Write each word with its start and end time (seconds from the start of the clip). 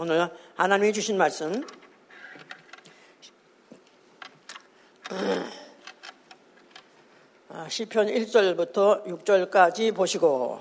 오늘 0.00 0.30
하나님이 0.54 0.92
주신 0.92 1.18
말씀. 1.18 1.66
아, 7.48 7.68
시편 7.68 8.06
1절부터 8.06 9.04
6절까지 9.06 9.92
보시고. 9.92 10.60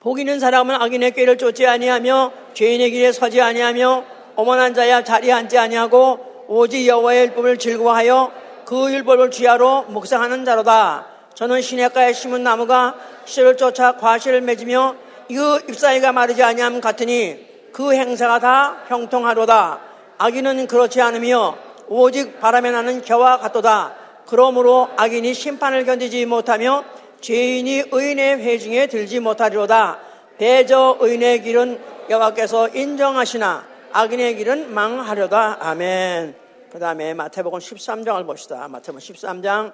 복 0.00 0.18
있는 0.18 0.40
사람은 0.40 0.76
악인의 0.76 1.12
꾀를 1.12 1.36
쫓지 1.36 1.66
아니하며 1.66 2.54
죄인의 2.54 2.90
길에 2.90 3.12
서지 3.12 3.42
아니하며 3.42 4.06
어머난 4.36 4.72
자야 4.72 5.04
자리에 5.04 5.30
앉지 5.30 5.58
아니하고 5.58 6.33
오직 6.46 6.86
여호와의 6.86 7.28
율법을 7.28 7.58
즐거워하여 7.58 8.32
그 8.64 8.92
율법을 8.92 9.30
주야로 9.30 9.82
묵상하는 9.88 10.44
자로다. 10.44 11.06
저는 11.34 11.62
시냇가에 11.62 12.12
심은 12.12 12.42
나무가 12.42 12.94
씨를 13.24 13.56
쫓아 13.56 13.96
과실을 13.96 14.40
맺으며 14.42 14.96
그 15.28 15.64
잎사이가 15.68 16.12
마르지 16.12 16.42
아니함 16.42 16.80
같으니 16.80 17.46
그 17.72 17.92
행사가 17.92 18.38
다 18.38 18.76
형통하로다. 18.88 19.80
악인은 20.18 20.66
그렇지 20.66 21.00
않으며 21.00 21.56
오직 21.88 22.40
바람에 22.40 22.70
나는 22.70 23.02
겨와 23.02 23.38
같도다. 23.38 23.94
그러므로 24.26 24.88
악인이 24.96 25.34
심판을 25.34 25.84
견디지 25.84 26.26
못하며 26.26 26.84
죄인이 27.20 27.84
의인의 27.90 28.38
회중에 28.38 28.86
들지 28.86 29.20
못하리로다. 29.20 29.98
대저 30.38 30.98
의인의 31.00 31.42
길은 31.42 31.80
여호와께서 32.10 32.68
인정하시나 32.68 33.73
악인의 33.96 34.36
길은 34.38 34.74
망하려다. 34.74 35.58
아멘. 35.60 36.34
그 36.72 36.80
다음에 36.80 37.14
마태복음 37.14 37.60
13장을 37.60 38.26
봅시다. 38.26 38.66
마태복음 38.66 38.98
13장 38.98 39.72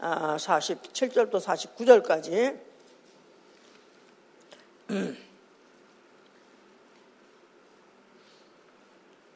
47절부터 0.00 1.46
아, 1.46 1.54
49절까지. 1.54 2.58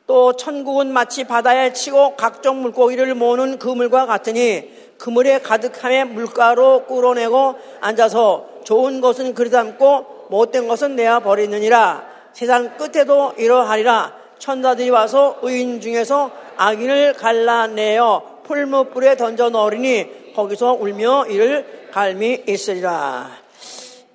또 0.07 0.35
천국은 0.35 0.95
마치 0.95 1.25
바다에 1.25 1.75
치고 1.75 2.17
각종 2.17 2.63
물고기를 2.63 3.15
모으는 3.15 3.59
그물과 3.59 4.07
같으니 4.07 4.73
그물에 4.97 5.41
가득함에 5.41 6.05
물가로 6.05 6.87
끌어내고 6.87 7.57
앉아서 7.83 8.63
좋은 8.65 9.03
것은 9.03 9.35
그리 9.35 9.51
담고 9.51 10.29
못된 10.31 10.69
것은 10.69 10.97
내어 10.97 11.21
버리느니라 11.21 12.11
세상 12.33 12.79
끝에도 12.79 13.35
이러하리라 13.37 14.22
천사들이 14.43 14.91
와서 14.91 15.39
의인 15.43 15.81
중에서 15.81 16.33
악인을 16.57 17.13
갈라내어 17.13 18.41
풀무불에 18.43 19.17
던져 19.17 19.51
넣으리니 19.51 20.33
거기서 20.35 20.73
울며 20.73 21.27
이를 21.27 21.91
갈미 21.93 22.43
있으리라. 22.49 23.31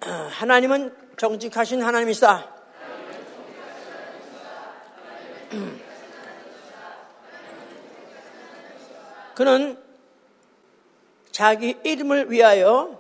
하나님은 0.32 0.94
정직하신 1.16 1.82
하나님이시다. 1.82 2.46
그는 9.34 9.78
자기 11.32 11.78
이름을 11.86 12.32
위하여 12.32 13.00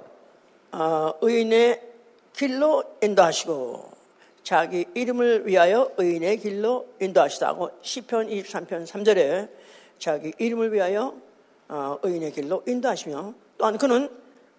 어, 0.72 1.12
의인의 1.19 1.81
길로 2.31 2.86
인도하시고 3.03 3.97
자기 4.48 4.86
이름을 4.94 5.45
위하여 5.45 5.92
의인의 5.98 6.38
길로 6.38 6.88
인도하시다고 7.02 7.70
시편 7.81 8.30
23편 8.30 8.88
3절에 8.88 9.50
자기 10.00 10.31
이름을 10.38 10.72
위하여 10.72 11.14
어, 11.67 12.00
의인의 12.02 12.31
길로 12.31 12.64
인도하시며 12.66 13.34
또한 13.58 13.78
그는 13.78 14.08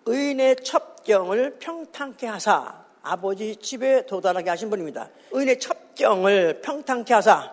의인의 0.04 0.56
첩경을 0.56 1.56
평탄케 1.58 2.26
하사 2.26 2.84
아버지 3.00 3.56
집에 3.56 4.04
도달하게 4.04 4.50
하신 4.50 4.68
분입니다. 4.68 5.08
의인의 5.30 5.58
첩경을 5.58 6.60
평탄케 6.60 7.14
하사 7.14 7.50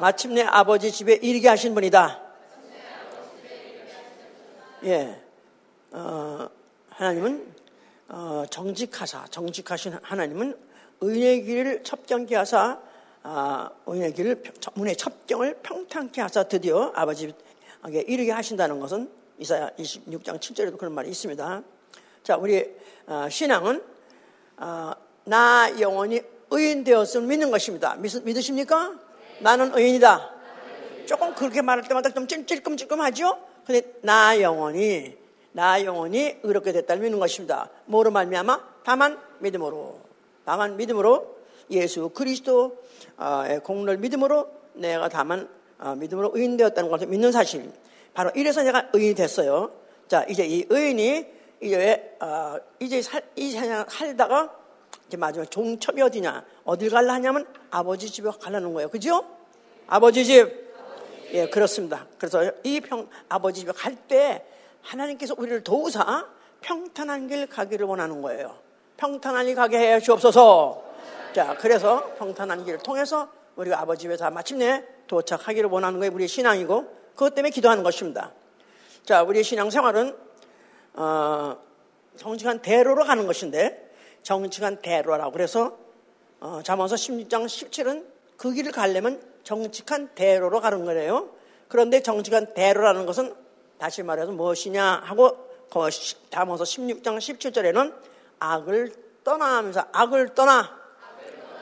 마침내 0.00 0.44
아버지 0.44 0.90
집에 0.90 1.12
이르게 1.16 1.50
하신 1.50 1.74
분이다. 1.74 2.22
예, 4.84 5.20
어, 5.90 6.48
하나님은 6.88 7.63
어, 8.08 8.44
정직하사, 8.50 9.26
정직하신 9.30 9.98
하나님은 10.02 10.56
의의 11.00 11.42
길을 11.42 11.82
첩경케 11.82 12.36
하사, 12.36 12.78
아, 13.22 13.70
의의 13.86 14.12
길을, 14.12 14.42
문의 14.74 14.96
첩경을 14.96 15.58
평탄케 15.62 16.20
하사 16.20 16.44
드디어 16.44 16.92
아버지에게 16.94 18.04
이르게 18.06 18.30
하신다는 18.32 18.80
것은 18.80 19.10
이사야 19.38 19.70
26장 19.78 20.38
7절에도 20.38 20.78
그런 20.78 20.92
말이 20.92 21.08
있습니다. 21.10 21.62
자, 22.22 22.36
우리 22.36 22.64
어, 23.06 23.26
신앙은 23.30 23.82
어, 24.58 24.92
나 25.24 25.80
영원히 25.80 26.22
의인 26.50 26.84
되었음을 26.84 27.26
믿는 27.26 27.50
것입니다. 27.50 27.96
믿, 27.96 28.22
믿으십니까? 28.22 28.94
나는 29.40 29.76
의인이다. 29.76 30.30
조금 31.06 31.34
그렇게 31.34 31.62
말할 31.62 31.86
때마다 31.86 32.10
좀 32.10 32.26
찔끔찔끔하죠? 32.26 33.38
근데 33.66 33.82
나 34.02 34.40
영혼이 34.40 35.23
나 35.56 35.82
영혼이 35.84 36.38
의롭게 36.42 36.72
됐다를 36.72 37.00
믿는 37.00 37.20
것입니다. 37.20 37.70
뭐로 37.86 38.10
말미암아? 38.10 38.60
다만 38.82 39.20
믿음으로. 39.38 40.00
다만 40.44 40.76
믿음으로 40.76 41.36
예수 41.70 42.08
그리스도의 42.08 43.60
공로를 43.62 43.98
믿음으로 43.98 44.50
내가 44.74 45.08
다만 45.08 45.48
어, 45.78 45.94
믿음으로 45.94 46.32
의인되었다는 46.34 46.90
것을 46.90 47.06
믿는 47.06 47.30
사실. 47.30 47.70
바로 48.14 48.32
이래서 48.34 48.64
내가 48.64 48.88
의인이 48.92 49.14
됐어요. 49.14 49.70
자, 50.08 50.24
이제 50.28 50.44
이 50.44 50.66
의인이 50.68 51.26
이제 51.62 52.16
어, 52.20 52.56
이제 52.80 53.00
살, 53.00 53.22
이 53.36 53.52
세상 53.52 53.86
살다가 53.88 54.52
이제 55.06 55.16
마지막 55.16 55.48
종첩이 55.48 56.02
어디냐? 56.02 56.44
어딜 56.64 56.90
갈라 56.90 57.14
하냐면 57.14 57.46
아버지 57.70 58.10
집에 58.10 58.28
가려는 58.40 58.74
거예요. 58.74 58.88
그죠? 58.88 59.24
아버지 59.86 60.24
집. 60.24 60.64
예, 61.32 61.48
그렇습니다. 61.48 62.08
그래서 62.18 62.50
이 62.64 62.80
평, 62.80 63.08
아버지 63.28 63.60
집에 63.60 63.70
갈 63.70 63.96
때 64.08 64.44
하나님께서 64.84 65.34
우리를 65.36 65.64
도우사 65.64 66.28
평탄한 66.60 67.28
길 67.28 67.46
가기를 67.46 67.86
원하는 67.86 68.22
거예요. 68.22 68.56
평탄한 68.96 69.46
길 69.46 69.54
가게 69.54 69.78
해 69.78 70.00
주옵소서. 70.00 70.82
자, 71.34 71.56
그래서 71.58 72.14
평탄한 72.16 72.64
길을 72.64 72.78
통해서 72.78 73.28
우리가 73.56 73.80
아버지 73.80 74.02
집에 74.02 74.16
다 74.16 74.30
마침내 74.30 74.84
도착하기를 75.06 75.68
원하는 75.68 75.98
거예요. 75.98 76.12
우리의 76.14 76.28
신앙이고 76.28 76.86
그것 77.14 77.34
때문에 77.34 77.50
기도하는 77.50 77.82
것입니다. 77.82 78.32
자, 79.04 79.22
우리의 79.22 79.44
신앙 79.44 79.70
생활은 79.70 80.16
어, 80.94 81.56
정직한 82.16 82.60
대로로 82.62 83.04
가는 83.04 83.26
것인데 83.26 83.92
정직한 84.22 84.80
대로라고 84.80 85.32
그래서 85.32 85.76
어, 86.40 86.60
잠언서 86.62 86.94
16장 86.94 87.46
17은 87.46 88.06
그 88.36 88.52
길을 88.52 88.72
가려면 88.72 89.20
정직한 89.42 90.08
대로로 90.14 90.60
가는 90.60 90.84
거래요. 90.84 91.30
그런데 91.68 92.00
정직한 92.00 92.54
대로라는 92.54 93.06
것은 93.06 93.34
다시 93.78 94.02
말해서 94.02 94.32
무엇이냐 94.32 95.02
하고 95.04 95.48
잠언서 96.30 96.64
16장 96.64 97.18
17절에는 97.18 97.94
악을 98.38 98.92
떠나면서 99.24 99.86
악을 99.92 100.34
떠나 100.34 100.84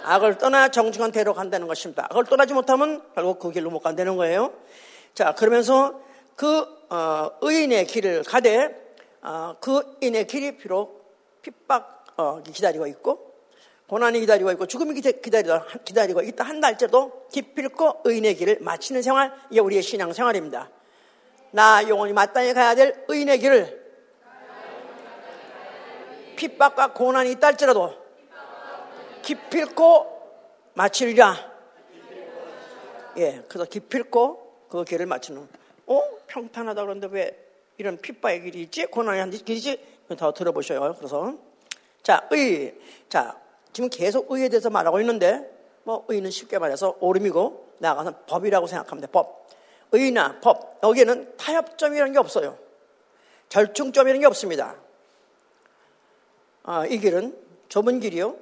악을 0.05 0.39
떠나 0.39 0.69
정직한 0.69 1.12
대로 1.12 1.33
간다는 1.33 1.67
것입니다. 1.67 2.09
악을 2.11 2.25
떠나지 2.25 2.55
못하면 2.55 3.03
결국 3.15 3.39
그 3.39 3.53
길로 3.53 3.71
못 3.71 3.81
간다는 3.81 4.17
거예요. 4.17 4.53
자 5.15 5.34
그러면서 5.34 6.01
그 6.37 6.67
어, 6.91 7.31
의인의 7.41 7.87
길을 7.87 8.25
가되 8.25 8.97
어, 9.22 9.56
그 9.61 9.97
인의 10.01 10.27
길이 10.27 10.56
비록 10.56 11.41
핍박 11.43 12.06
어, 12.17 12.43
기다리고 12.43 12.87
있고 12.89 13.33
고난이 13.87 14.21
기다리고 14.21 14.51
있고 14.53 14.67
죽음이 14.67 15.01
기다리고, 15.01 15.61
기다리고 15.84 16.22
있다 16.22 16.45
한 16.45 16.61
달째도 16.61 17.28
기필코 17.31 18.01
의인의 18.04 18.36
길을 18.36 18.59
마치는 18.60 19.03
생활, 19.03 19.33
이게 19.51 19.60
우리의 19.60 19.83
신앙 19.83 20.13
생활입니다. 20.13 20.71
나 21.53 21.87
영원히 21.89 22.13
마땅히 22.13 22.54
가야 22.54 22.75
될 22.75 23.04
의인의 23.09 23.39
길을 23.39 23.83
핍박과 26.37 26.95
고난이 26.95 27.31
있다 27.33 27.49
할지라도 27.49 27.95
기필코 29.22 30.13
마치리라. 30.75 31.53
예, 33.19 33.43
그래서 33.47 33.69
기필코 33.69 34.66
그 34.69 34.84
길을 34.84 35.07
마치는. 35.07 35.47
어? 35.87 36.03
평탄하다 36.27 36.83
그러는데 36.83 37.09
왜 37.10 37.39
이런 37.77 37.98
핍박의 37.98 38.43
길이 38.43 38.63
있지? 38.63 38.87
고난의 38.87 39.21
한 39.21 39.31
길이 39.31 39.59
있지? 39.59 39.78
더 40.16 40.33
들어보셔요. 40.33 40.95
그래서. 40.98 41.34
자, 42.03 42.27
의. 42.31 42.75
자, 43.09 43.39
지금 43.72 43.89
계속 43.91 44.31
의에 44.31 44.48
대해서 44.48 44.71
말하고 44.71 44.98
있는데 45.01 45.48
뭐 45.84 46.05
의는 46.09 46.31
쉽게 46.31 46.59
말해서 46.59 46.97
오름이고 47.01 47.75
나아가서 47.78 48.25
법이라고 48.27 48.66
생각하면 48.66 49.03
돼. 49.03 49.07
법. 49.09 49.47
의나 49.92 50.41
법. 50.41 50.78
여기에는 50.83 51.36
타협점이라는 51.36 52.12
게 52.12 52.18
없어요. 52.18 52.59
절충점이라는 53.48 54.21
게 54.21 54.27
없습니다. 54.27 54.77
아, 56.65 56.86
이 56.86 56.98
길은 56.98 57.39
좁은 57.68 58.00
길이요. 58.00 58.36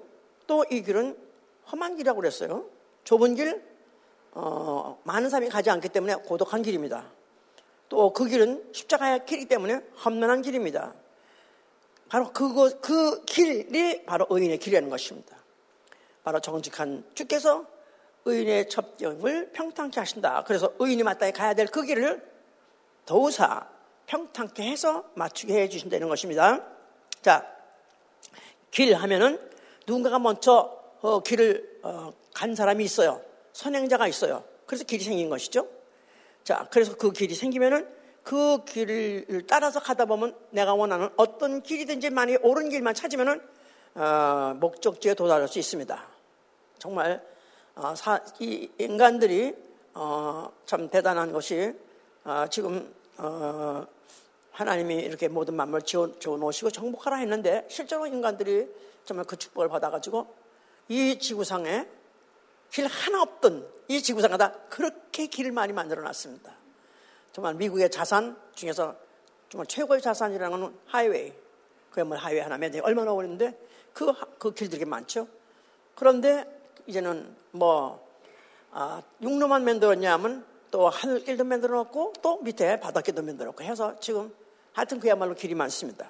또 0.46 0.64
이 0.70 0.82
길은 0.82 1.16
험한 1.70 1.96
길이라고 1.96 2.20
그랬어요. 2.20 2.66
좁은 3.04 3.34
길, 3.36 3.62
어, 4.32 5.00
많은 5.04 5.30
사람이 5.30 5.48
가지 5.48 5.70
않기 5.70 5.88
때문에 5.88 6.16
고독한 6.16 6.62
길입니다. 6.62 7.04
또 7.88 8.12
그 8.12 8.26
길은 8.26 8.70
십자가의 8.72 9.26
길이기 9.26 9.46
때문에 9.48 9.80
험난한 10.04 10.42
길입니다. 10.42 10.94
바로 12.08 12.32
그거, 12.32 12.70
그 12.80 13.24
길이 13.24 14.04
바로 14.04 14.26
의인의 14.28 14.58
길이라는 14.58 14.90
것입니다. 14.90 15.36
바로 16.24 16.40
정직한 16.40 17.04
주께서 17.14 17.66
의인의 18.24 18.68
첩경을 18.68 19.52
평탄케 19.52 19.98
하신다. 20.00 20.44
그래서 20.46 20.72
의인이 20.78 21.02
마땅히 21.02 21.32
가야 21.32 21.54
될 21.54 21.66
그 21.66 21.82
길을 21.82 22.22
더우사 23.06 23.66
평탄케 24.06 24.62
해서 24.62 25.04
맞추게 25.14 25.54
해 25.54 25.68
주신다는 25.68 26.08
것입니다. 26.08 26.64
자, 27.22 27.46
길 28.70 28.94
하면은 28.94 29.40
누군가가 29.86 30.18
먼저 30.18 30.78
어, 31.00 31.20
길을 31.20 31.80
어, 31.82 32.12
간 32.34 32.54
사람이 32.54 32.84
있어요. 32.84 33.22
선행자가 33.52 34.06
있어요. 34.08 34.44
그래서 34.66 34.84
길이 34.84 35.02
생긴 35.02 35.28
것이죠. 35.28 35.66
자, 36.44 36.68
그래서 36.70 36.96
그 36.96 37.12
길이 37.12 37.34
생기면은 37.34 37.88
그 38.22 38.64
길을 38.64 39.46
따라서 39.48 39.80
가다 39.80 40.04
보면 40.04 40.36
내가 40.50 40.74
원하는 40.74 41.08
어떤 41.16 41.62
길이든지 41.62 42.10
만약 42.10 42.44
옳은 42.44 42.68
길만 42.68 42.94
찾으면은 42.94 43.40
어, 43.94 44.54
목적지에 44.60 45.14
도달할 45.14 45.48
수 45.48 45.58
있습니다. 45.58 46.06
정말 46.78 47.24
어, 47.74 47.94
사, 47.94 48.20
이 48.38 48.70
인간들이 48.78 49.54
어, 49.94 50.50
참 50.66 50.88
대단한 50.88 51.32
것이 51.32 51.74
어, 52.24 52.46
지금 52.50 52.92
어, 53.16 53.86
하나님이 54.52 54.96
이렇게 54.96 55.28
모든 55.28 55.54
만물 55.54 55.82
지어, 55.82 56.10
지어 56.18 56.36
놓으시고 56.36 56.70
정복하라 56.70 57.16
했는데 57.16 57.66
실제로 57.68 58.06
인간들이 58.06 58.68
정말 59.04 59.24
그 59.24 59.36
축복을 59.36 59.68
받아가지고 59.68 60.26
이 60.88 61.18
지구상에 61.18 61.88
길 62.70 62.86
하나 62.86 63.22
없던 63.22 63.66
이 63.88 64.02
지구상에 64.02 64.36
다 64.36 64.52
그렇게 64.68 65.26
길을 65.26 65.52
많이 65.52 65.72
만들어 65.72 66.02
놨습니다. 66.02 66.52
정말 67.32 67.54
미국의 67.54 67.90
자산 67.90 68.36
중에서 68.54 68.94
정말 69.48 69.66
최고의 69.66 70.00
자산이라는 70.00 70.60
건 70.60 70.78
하이웨이. 70.86 71.32
그야말 71.90 72.18
하이웨이 72.18 72.42
하나 72.42 72.56
맨 72.58 72.72
얼마나 72.82 73.12
어려운데 73.12 73.58
그, 73.92 74.12
그 74.38 74.52
길들이 74.54 74.84
많죠. 74.84 75.26
그런데 75.94 76.59
이제는 76.86 77.36
뭐, 77.52 78.06
아, 78.70 79.02
육로만 79.20 79.64
만들었냐면 79.64 80.44
또 80.70 80.88
하늘길도 80.88 81.44
만들어 81.44 81.76
놓고 81.78 82.14
또 82.22 82.38
밑에 82.42 82.78
바닷길도 82.80 83.22
만들어 83.22 83.50
놓고 83.50 83.64
해서 83.64 83.98
지금 84.00 84.32
하여튼 84.72 85.00
그야말로 85.00 85.34
길이 85.34 85.54
많습니다. 85.54 86.08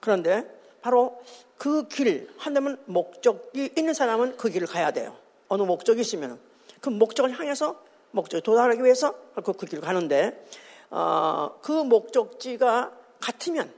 그런데 0.00 0.46
바로 0.80 1.22
그 1.56 1.88
길, 1.88 2.28
한다면 2.38 2.82
목적이 2.86 3.72
있는 3.76 3.94
사람은 3.94 4.36
그 4.36 4.50
길을 4.50 4.66
가야 4.66 4.90
돼요. 4.90 5.16
어느 5.48 5.62
목적이 5.62 6.00
있으면 6.00 6.38
그 6.80 6.88
목적을 6.88 7.38
향해서 7.38 7.80
목적에 8.10 8.40
도달하기 8.42 8.82
위해서 8.82 9.14
그, 9.34 9.52
그 9.52 9.66
길을 9.66 9.82
가는데 9.82 10.46
어, 10.90 11.58
그 11.62 11.72
목적지가 11.72 12.92
같으면 13.20 13.72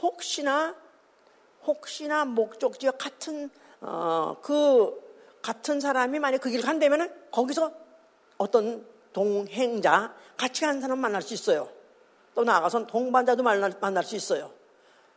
혹시나 0.00 0.74
혹시나 1.64 2.24
목적지가 2.24 2.92
같은 2.92 3.50
어, 3.80 4.36
그 4.42 5.00
같은 5.42 5.80
사람이 5.80 6.18
만약 6.18 6.38
그 6.38 6.50
길을 6.50 6.64
간다면 6.64 7.12
거기서 7.30 7.72
어떤 8.38 8.86
동행자 9.12 10.14
같이 10.36 10.62
가는 10.62 10.80
사람 10.80 10.98
만날 10.98 11.20
수 11.22 11.34
있어요. 11.34 11.68
또 12.34 12.44
나아가서 12.44 12.86
동반자도 12.86 13.42
만날, 13.42 13.72
만날 13.80 14.04
수 14.04 14.16
있어요. 14.16 14.50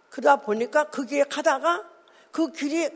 그러다 0.10 0.38
보니까 0.42 0.86
그 0.90 1.06
길에 1.06 1.24
가다가 1.24 1.84
그 2.32 2.52
길이 2.52 2.90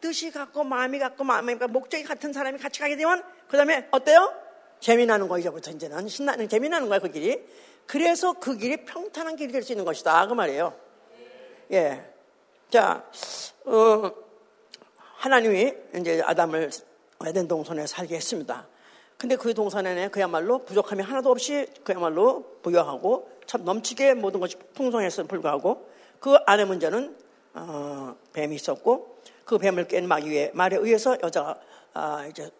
뜻이 0.00 0.30
같고 0.30 0.64
마음이 0.64 0.98
같고 0.98 1.24
마음이 1.24 1.58
같고 1.58 1.72
목적이 1.72 2.04
같은 2.04 2.32
사람이 2.32 2.58
같이 2.58 2.80
가게 2.80 2.96
되면 2.96 3.22
그 3.48 3.56
다음에 3.56 3.88
어때요? 3.90 4.32
재미나는 4.80 5.28
거 5.28 5.38
이제부터 5.38 5.70
이제는 5.70 6.08
신나는 6.08 6.48
재미나는 6.48 6.88
거야 6.88 6.98
그 6.98 7.10
길이. 7.10 7.42
그래서 7.86 8.34
그 8.34 8.56
길이 8.56 8.84
평탄한 8.84 9.36
길이 9.36 9.52
될 9.52 9.62
수 9.62 9.72
있는 9.72 9.84
것이다 9.84 10.26
그 10.26 10.34
말이에요. 10.34 10.74
예. 11.72 12.10
자, 12.70 13.04
어, 13.64 14.12
하나님이 15.24 15.72
이제 15.96 16.20
아담을 16.22 16.68
에덴 17.24 17.48
동산에 17.48 17.86
살게 17.86 18.14
했습니다. 18.16 18.68
근데 19.16 19.36
그 19.36 19.54
동산에는 19.54 20.10
그야말로 20.10 20.58
부족함이 20.66 21.02
하나도 21.02 21.30
없이 21.30 21.66
그야말로 21.82 22.44
부여하고 22.60 23.30
참 23.46 23.64
넘치게 23.64 24.12
모든 24.12 24.38
것이 24.38 24.58
풍성했음에 24.74 25.26
불구하고 25.26 25.88
그 26.20 26.36
안의 26.44 26.66
문제는 26.66 27.16
어, 27.54 28.14
뱀이 28.34 28.54
있었고 28.54 29.16
그 29.46 29.56
뱀을 29.56 29.88
깬 29.88 30.06
마귀에 30.06 30.50
말에 30.52 30.76
의해서 30.76 31.16
여자가 31.22 31.58
아, 31.94 32.26
이제 32.26 32.50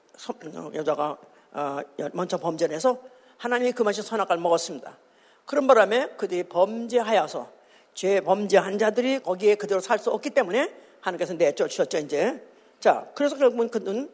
여자가 0.72 1.19
어, 1.52 1.81
먼저 2.14 2.38
범죄를 2.38 2.75
해서 2.75 2.99
하나님이 3.37 3.72
그 3.72 3.82
맛이 3.82 4.00
선악과를 4.00 4.40
먹었습니다. 4.40 4.96
그런 5.44 5.66
바람에 5.66 6.12
그들이 6.16 6.44
범죄하여서 6.44 7.52
죄 7.93 8.22
범죄한 8.22 8.78
자들이 8.78 9.19
거기에 9.19 9.56
그대로 9.56 9.82
살 9.82 9.99
수 9.99 10.11
없기 10.11 10.31
때문에 10.31 10.75
하나님께서 11.02 11.34
내쫓으셨죠 11.34 11.99
이제. 11.99 12.54
자, 12.85 13.07
그래서 13.15 13.39
결국은 13.39 13.71
그는 13.71 14.11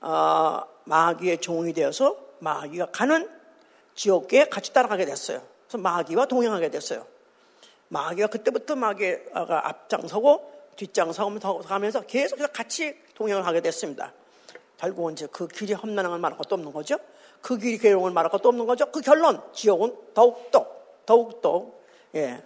어, 0.00 0.62
마귀의 0.84 1.38
종이 1.38 1.72
되어서 1.72 2.16
마귀가 2.38 2.86
가는 2.92 3.28
지옥에 3.96 4.48
같이 4.48 4.72
따라가게 4.72 5.06
됐어요. 5.06 5.42
그래서 5.66 5.78
마귀와 5.78 6.26
동행하게 6.26 6.70
됐어요. 6.70 7.04
마귀가 7.88 8.28
그때부터 8.28 8.76
마귀가 8.76 9.68
앞장서고 9.68 10.70
뒷장서면서 10.76 12.02
계속해서 12.02 12.46
같이 12.52 12.96
동행을 13.16 13.44
하게 13.44 13.60
됐습니다. 13.60 14.12
결국은 14.78 15.14
이제 15.14 15.26
그 15.32 15.48
길이 15.48 15.72
험난한 15.72 16.12
걸 16.12 16.20
말할 16.20 16.38
것도 16.38 16.54
없는 16.54 16.72
거죠. 16.72 16.98
그 17.40 17.58
길이 17.58 17.76
괴로움을 17.76 18.12
말할 18.12 18.30
것도 18.30 18.50
없는 18.50 18.66
거죠. 18.66 18.88
그 18.92 19.00
결론, 19.00 19.42
지옥은 19.52 19.96
더욱더, 20.14 20.70
더욱더, 21.06 21.72
예. 22.14 22.40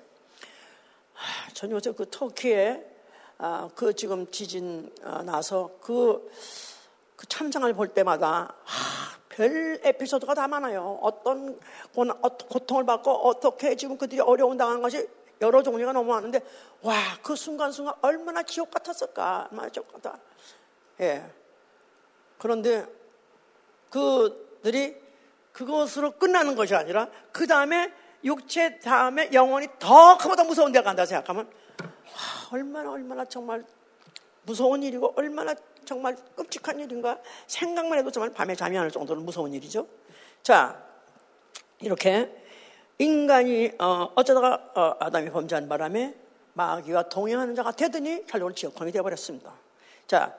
전 1.52 1.70
요새 1.70 1.92
그 1.92 2.08
터키에 2.08 2.95
아, 3.38 3.68
그 3.74 3.94
지금 3.94 4.30
지진 4.30 4.92
아, 5.02 5.22
나서 5.22 5.70
그, 5.80 6.30
그 7.16 7.26
참상을 7.26 7.72
볼 7.74 7.88
때마다 7.88 8.54
아, 8.64 9.18
별 9.28 9.80
에피소드가 9.82 10.34
다 10.34 10.48
많아요. 10.48 10.98
어떤 11.02 11.58
고통을 11.92 12.84
받고 12.84 13.10
어떻게 13.10 13.76
지금 13.76 13.98
그들이 13.98 14.20
어려운 14.20 14.56
당한 14.56 14.80
것이 14.80 15.06
여러 15.42 15.62
종류가 15.62 15.92
너무 15.92 16.12
많은데 16.12 16.40
와 16.82 16.94
그 17.26 17.34
순간순간 17.34 17.94
얼마나 18.02 18.44
지옥 18.44 18.70
같았을까 18.70 19.48
같아. 19.50 20.16
예. 21.00 21.28
그런데 22.38 22.86
그들이 23.90 24.94
그것으로 25.50 26.12
끝나는 26.12 26.54
것이 26.54 26.76
아니라 26.76 27.08
그 27.32 27.48
다음에 27.48 27.92
육체 28.22 28.78
다음에 28.78 29.28
영혼이 29.32 29.66
더 29.80 30.16
그보다 30.18 30.44
무서운 30.44 30.70
데 30.70 30.80
간다 30.82 31.04
생각하면 31.04 31.46
와, 31.46 31.54
얼마나 32.52 32.92
얼마나 32.92 33.24
정말 33.24 33.64
무서운 34.44 34.82
일이고 34.82 35.14
얼마나 35.16 35.54
정말 35.84 36.16
끔찍한 36.34 36.80
일인가 36.80 37.18
생각만 37.46 37.98
해도 37.98 38.10
정말 38.10 38.32
밤에 38.32 38.54
잠이 38.54 38.76
안 38.78 38.84
올 38.84 38.90
정도로 38.90 39.20
무서운 39.20 39.52
일이죠. 39.52 39.86
자 40.42 40.82
이렇게 41.80 42.30
인간이 42.98 43.72
어, 43.78 44.10
어쩌다가 44.14 44.72
어, 44.74 44.96
아담이 45.00 45.30
범죄한 45.30 45.68
바람에 45.68 46.14
마귀와 46.54 47.08
동행하는 47.08 47.54
자가 47.54 47.72
되더니 47.72 48.24
결국은 48.26 48.54
지옥형이 48.54 48.92
되어버렸습니다. 48.92 49.52
자 50.06 50.34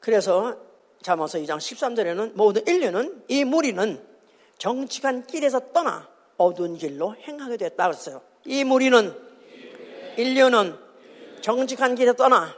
그래서 0.00 0.56
자모서 1.02 1.38
2장 1.38 1.58
13절에는 1.58 2.32
모든 2.34 2.66
인류는 2.66 3.24
이 3.28 3.44
무리는 3.44 4.04
정직한 4.58 5.26
길에서 5.26 5.72
떠나 5.72 6.08
어두운 6.36 6.76
길로 6.76 7.14
행하게 7.16 7.56
됐다 7.56 7.84
그랬어요. 7.84 8.20
이 8.44 8.64
무리는 8.64 9.14
인류는 10.16 10.78
정직한 11.40 11.94
길에 11.94 12.12
떠나 12.14 12.54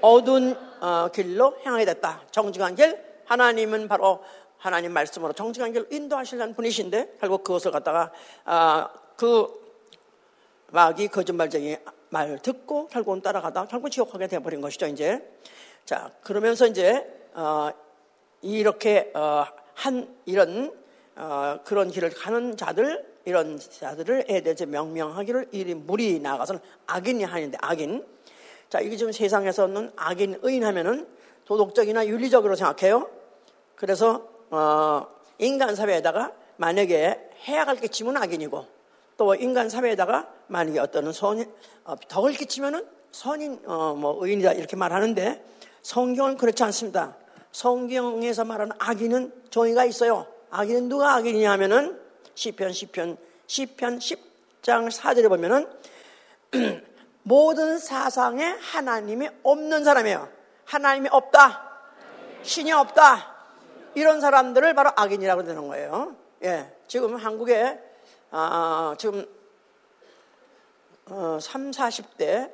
어두운 0.00 0.56
어, 0.80 1.08
길로 1.08 1.56
행하게 1.64 1.86
됐다. 1.86 2.22
정직한 2.30 2.74
길 2.74 3.02
하나님은 3.24 3.88
바로 3.88 4.22
하나님 4.58 4.92
말씀으로 4.92 5.32
정직한 5.32 5.72
길로 5.72 5.86
인도하시려는 5.90 6.54
분이신데 6.54 7.16
결국 7.20 7.44
그것을 7.44 7.70
갖다가 7.70 8.12
아, 8.44 8.90
그 9.16 9.48
마귀 10.70 11.08
거짓말쟁이 11.08 11.76
말 12.10 12.38
듣고 12.38 12.88
결국은 12.88 13.22
따라가다 13.22 13.66
결국 13.66 13.90
지옥하게 13.90 14.26
되어버린 14.26 14.60
것이죠 14.60 14.86
이제 14.86 15.22
자 15.84 16.10
그러면서 16.22 16.66
이제 16.66 17.06
어, 17.34 17.70
이렇게 18.42 19.10
어, 19.14 19.46
한 19.74 20.14
이런 20.24 20.72
어, 21.16 21.58
그런 21.64 21.90
길을 21.90 22.10
가는 22.10 22.56
자들 22.56 23.13
이런 23.24 23.58
자들을 23.58 24.26
에대제 24.28 24.66
명명하기를 24.66 25.48
이 25.52 25.74
물이 25.74 26.20
나가서는 26.20 26.60
악인이 26.86 27.24
하는데 27.24 27.56
악인 27.60 28.04
자 28.68 28.80
이게 28.80 28.96
지금 28.96 29.12
세상에서는 29.12 29.92
악인 29.96 30.38
의인하면은 30.42 31.06
도덕적이나 31.44 32.06
윤리적으로 32.06 32.56
생각해요. 32.56 33.08
그래서 33.76 34.26
어, 34.50 35.06
인간 35.38 35.74
사회에다가 35.74 36.32
만약에 36.56 37.30
해악을 37.44 37.76
끼치면 37.76 38.16
악인이고 38.16 38.66
또 39.16 39.34
인간 39.34 39.68
사회에다가 39.68 40.28
만약에 40.46 40.78
어떤 40.78 41.12
선 41.12 41.44
어, 41.84 41.96
덕을 42.08 42.32
끼치면은 42.32 42.86
선인 43.10 43.60
어, 43.66 43.94
뭐 43.94 44.24
의인이다 44.24 44.52
이렇게 44.52 44.76
말하는데 44.76 45.44
성경은 45.82 46.36
그렇지 46.36 46.62
않습니다. 46.64 47.16
성경에서 47.52 48.44
말하는 48.44 48.72
악인은 48.78 49.32
정의가 49.50 49.84
있어요. 49.84 50.26
악인은 50.50 50.88
누가 50.88 51.14
악인이냐 51.14 51.50
하면은 51.52 52.03
시편 52.34 52.72
시편 52.72 53.16
시편 53.46 53.98
10장 53.98 54.90
4절에 54.90 55.28
보면은 55.28 55.68
모든 57.22 57.78
사상에 57.78 58.44
하나님이 58.44 59.28
없는 59.42 59.84
사람이에요. 59.84 60.28
하나님이 60.64 61.08
없다. 61.10 61.70
신이 62.42 62.72
없다. 62.72 63.34
이런 63.94 64.20
사람들을 64.20 64.74
바로 64.74 64.90
악인이라고 64.94 65.44
되는 65.44 65.68
거예요. 65.68 66.16
예. 66.42 66.74
지금 66.86 67.16
한국에, 67.16 67.80
아, 68.30 68.94
지금, 68.98 69.26
어, 71.06 71.38
3, 71.40 71.70
40대 71.70 72.52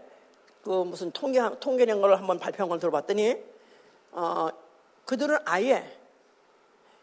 그 0.62 0.70
무슨 0.84 1.10
통계, 1.10 1.40
통계낸 1.58 2.00
걸 2.00 2.16
한번 2.16 2.38
발표한 2.38 2.68
걸 2.68 2.78
들어봤더니, 2.78 3.37
어, 4.12 4.49
그들은 5.06 5.38
아예 5.44 6.00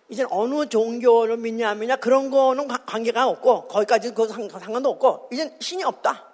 이제 0.09 0.25
어느 0.29 0.67
종교를 0.67 1.37
믿냐 1.37 1.69
안 1.69 1.79
믿냐 1.79 1.97
그런 1.97 2.29
거는 2.29 2.67
관계가 2.67 3.27
없고 3.27 3.67
거기까지 3.67 4.13
그 4.13 4.27
상관도 4.27 4.89
없고 4.89 5.29
이제 5.31 5.55
신이 5.59 5.83
없다. 5.83 6.25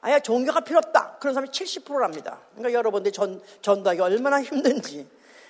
아예 0.00 0.20
종교가 0.20 0.60
필요 0.60 0.78
없다. 0.78 1.18
그런 1.20 1.34
사람이 1.34 1.50
70%랍니다. 1.50 2.40
그러니까 2.54 2.78
여러분들이 2.78 3.12
전, 3.12 3.42
전도하기 3.60 4.00
얼마나 4.00 4.42
힘든지. 4.42 5.06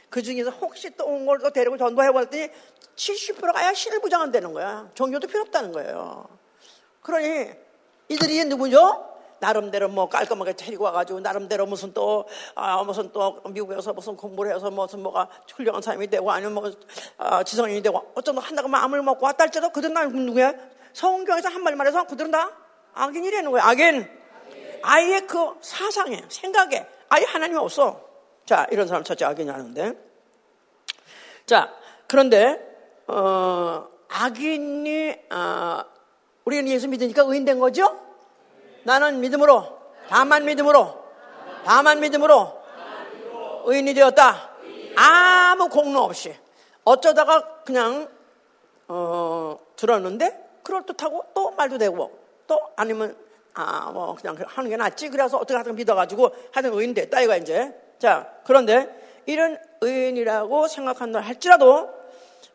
그 0.08 0.22
중에서 0.22 0.50
혹시 0.50 0.90
또 0.96 1.06
온 1.06 1.24
걸 1.24 1.38
또 1.38 1.50
데리고 1.50 1.76
전도해 1.78 2.10
봤더니 2.10 2.48
70%가 2.96 3.52
아예 3.60 3.72
신을 3.72 4.00
부정한다는 4.00 4.52
거야. 4.52 4.90
종교도 4.94 5.28
필요 5.28 5.42
없다는 5.42 5.70
거예요. 5.70 6.26
그러니 7.02 7.50
이들이 8.08 8.44
누구죠? 8.46 9.09
나름대로 9.40 9.88
뭐 9.88 10.08
깔끔하게 10.08 10.52
데리고 10.52 10.84
와가지고 10.84 11.20
나름대로 11.20 11.66
무슨 11.66 11.92
또, 11.92 12.26
아, 12.54 12.82
무슨 12.82 13.10
또 13.12 13.40
미국에서 13.50 13.92
무슨 13.92 14.16
공부를 14.16 14.54
해서 14.54 14.70
무슨 14.70 15.02
뭐가 15.02 15.28
훌륭한 15.54 15.82
사람이 15.82 16.06
되고 16.08 16.30
아니면 16.30 16.54
뭐, 16.54 16.70
아, 17.18 17.42
지성인이 17.42 17.82
되고 17.82 18.12
어쩐다 18.14 18.40
한다고 18.40 18.68
마음을 18.68 19.02
먹고 19.02 19.26
왔다 19.26 19.44
할지라도 19.44 19.70
그들은 19.72 19.94
나 19.94 20.04
누구야? 20.04 20.54
성경에서 20.92 21.48
한 21.48 21.62
말 21.62 21.76
말해서 21.76 22.06
그들은 22.06 22.30
다 22.30 22.50
악인이라는 22.94 23.50
거야. 23.50 23.64
악인. 23.64 24.08
아예 24.82 25.20
그 25.20 25.54
사상에, 25.60 26.22
생각에 26.28 26.86
아예 27.08 27.24
하나님이 27.24 27.58
없어. 27.58 28.00
자, 28.46 28.66
이런 28.70 28.86
사람 28.88 29.04
첫째 29.04 29.24
악인이라는데. 29.24 29.92
자, 31.46 31.72
그런데, 32.06 32.58
어, 33.06 33.86
악인이, 34.08 35.14
어, 35.30 35.84
우리는 36.44 36.68
예수 36.68 36.88
믿으니까 36.88 37.22
의인된 37.22 37.58
거죠? 37.60 38.09
나는 38.84 39.20
믿음으로, 39.20 39.78
다만 40.08 40.44
믿음으로, 40.44 41.04
다만 41.64 42.00
믿음으로 42.00 42.60
의인이 43.64 43.94
되었다. 43.94 44.50
아무 44.96 45.68
공로 45.68 46.00
없이. 46.00 46.34
어쩌다가 46.84 47.62
그냥, 47.64 48.08
어, 48.88 49.58
들었는데, 49.76 50.60
그럴듯하고 50.62 51.26
또 51.34 51.50
말도 51.52 51.78
되고, 51.78 52.18
또 52.46 52.60
아니면, 52.76 53.16
아, 53.54 53.90
뭐, 53.92 54.14
그냥 54.14 54.36
하는 54.46 54.70
게 54.70 54.76
낫지. 54.76 55.08
그래서 55.10 55.36
어떻게 55.36 55.56
하든 55.56 55.74
믿어가지고 55.74 56.30
하여튼 56.52 56.72
의인 56.72 56.94
됐다, 56.94 57.20
이거 57.20 57.36
이제. 57.36 57.74
자, 57.98 58.32
그런데 58.44 59.22
이런 59.26 59.58
의인이라고 59.80 60.68
생각한다 60.68 61.20
할지라도 61.20 61.90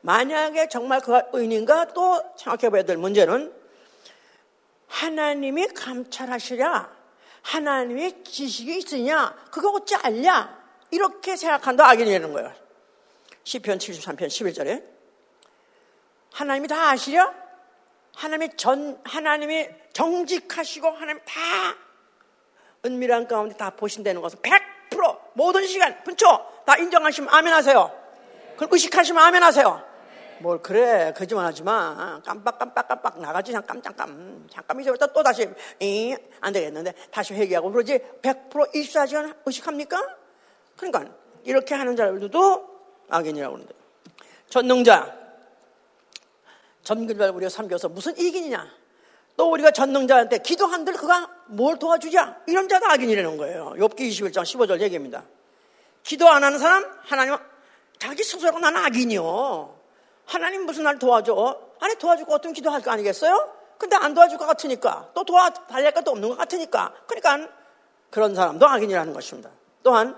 만약에 0.01 0.67
정말 0.70 1.01
그가 1.01 1.24
의인인가 1.34 1.86
또 1.94 2.22
생각해 2.36 2.70
봐야 2.70 2.84
될 2.84 2.98
문제는 2.98 3.53
하나님이 4.88 5.68
감찰하시랴 5.70 6.96
하나님의 7.42 8.24
지식이 8.24 8.77
있으냐 8.77 9.36
그거 9.51 9.70
어찌 9.72 9.96
알냐 9.96 10.63
이렇게 10.92 11.36
생각한다 11.36 11.88
악인이라는 11.89 12.34
거예요. 12.34 12.54
10편 13.44 13.77
73편 13.77 14.27
11절에 14.27 14.84
하나님이 16.34 16.68
다 16.68 16.89
아시랴 16.89 17.34
하나님이 18.15 18.58
전 18.58 19.00
하나님이 19.04 19.70
정직하시고 19.94 20.89
하나님 20.89 21.20
다 21.25 21.42
은밀한 22.86 23.27
가운데 23.27 23.56
다 23.56 23.70
보신다는 23.72 24.22
것은 24.22 24.39
100% 24.39 25.20
모든 25.34 25.65
시간 25.68 26.04
분초 26.04 26.25
다 26.65 26.77
인정하시면 26.77 27.34
아멘 27.34 27.54
하세요. 27.54 27.92
그걸 28.54 28.70
의식하시면 28.72 29.22
아멘 29.22 29.44
하세요. 29.44 29.95
뭘 30.39 30.62
그래 30.62 31.13
거짓말 31.15 31.46
하지 31.46 31.63
마. 31.63 32.22
깜빡깜빡깜빡 32.25 33.20
나가지 33.20 33.51
잠깐 33.51 33.82
잠깐. 33.82 34.48
잠깐 34.51 34.80
잊어버렸다 34.80 35.08
또 35.08 35.24
다시 35.24 35.50
이, 35.80 36.15
안 36.42 36.54
되겠는데. 36.54 36.94
다시 37.12 37.34
회개하고 37.34 37.72
그러지. 37.72 38.00
100% 38.22 38.74
24시간 38.74 39.36
의식합니까? 39.46 40.01
그러니까 40.77 41.13
이렇게 41.44 41.75
하는 41.75 41.96
자들도 41.96 42.70
악인이라고 43.10 43.54
그러는데. 43.54 43.75
전능자. 44.50 45.15
전근별 46.84 47.30
우리가 47.32 47.50
섬겨서 47.50 47.89
무슨 47.89 48.18
이익이냐? 48.18 48.68
또 49.38 49.51
우리가 49.51 49.72
전능자한테 49.72 50.38
기도한들 50.39 50.94
그가 50.94 51.30
뭘 51.48 51.77
도와주냐? 51.77 52.44
이런 52.48 52.70
자도 52.70 52.86
악인이라는 52.86 53.38
거예요. 53.38 53.74
욥기 53.77 54.00
21장 54.00 54.44
15절 54.44 54.82
얘기입니다. 54.82 55.24
기도 56.04 56.30
안 56.30 56.44
하는 56.44 56.60
사람 56.60 56.86
하나님 57.01 57.36
자기 57.98 58.24
스스로가 58.24 58.60
나는 58.60 58.86
악인이요 58.86 59.75
하나님 60.25 60.65
무슨 60.65 60.84
날 60.84 61.00
도와줘? 61.00 61.60
아니 61.79 61.96
도와줄 61.96 62.25
것 62.25 62.34
같으면 62.34 62.53
기도할 62.53 62.82
거 62.82 62.91
아니겠어요? 62.91 63.53
근데 63.77 63.96
안 63.96 64.13
도와줄 64.13 64.38
것 64.38 64.46
같으니까 64.46 65.10
또 65.13 65.24
도와 65.24 65.50
달랠 65.50 65.91
것도 65.91 66.12
없는 66.12 66.29
것 66.29 66.38
같으니까 66.38 66.94
그러니까 67.08 67.50
그런 68.10 68.34
사람도 68.34 68.65
악인이라는 68.65 69.13
것입니다. 69.13 69.50
또한 69.84 70.17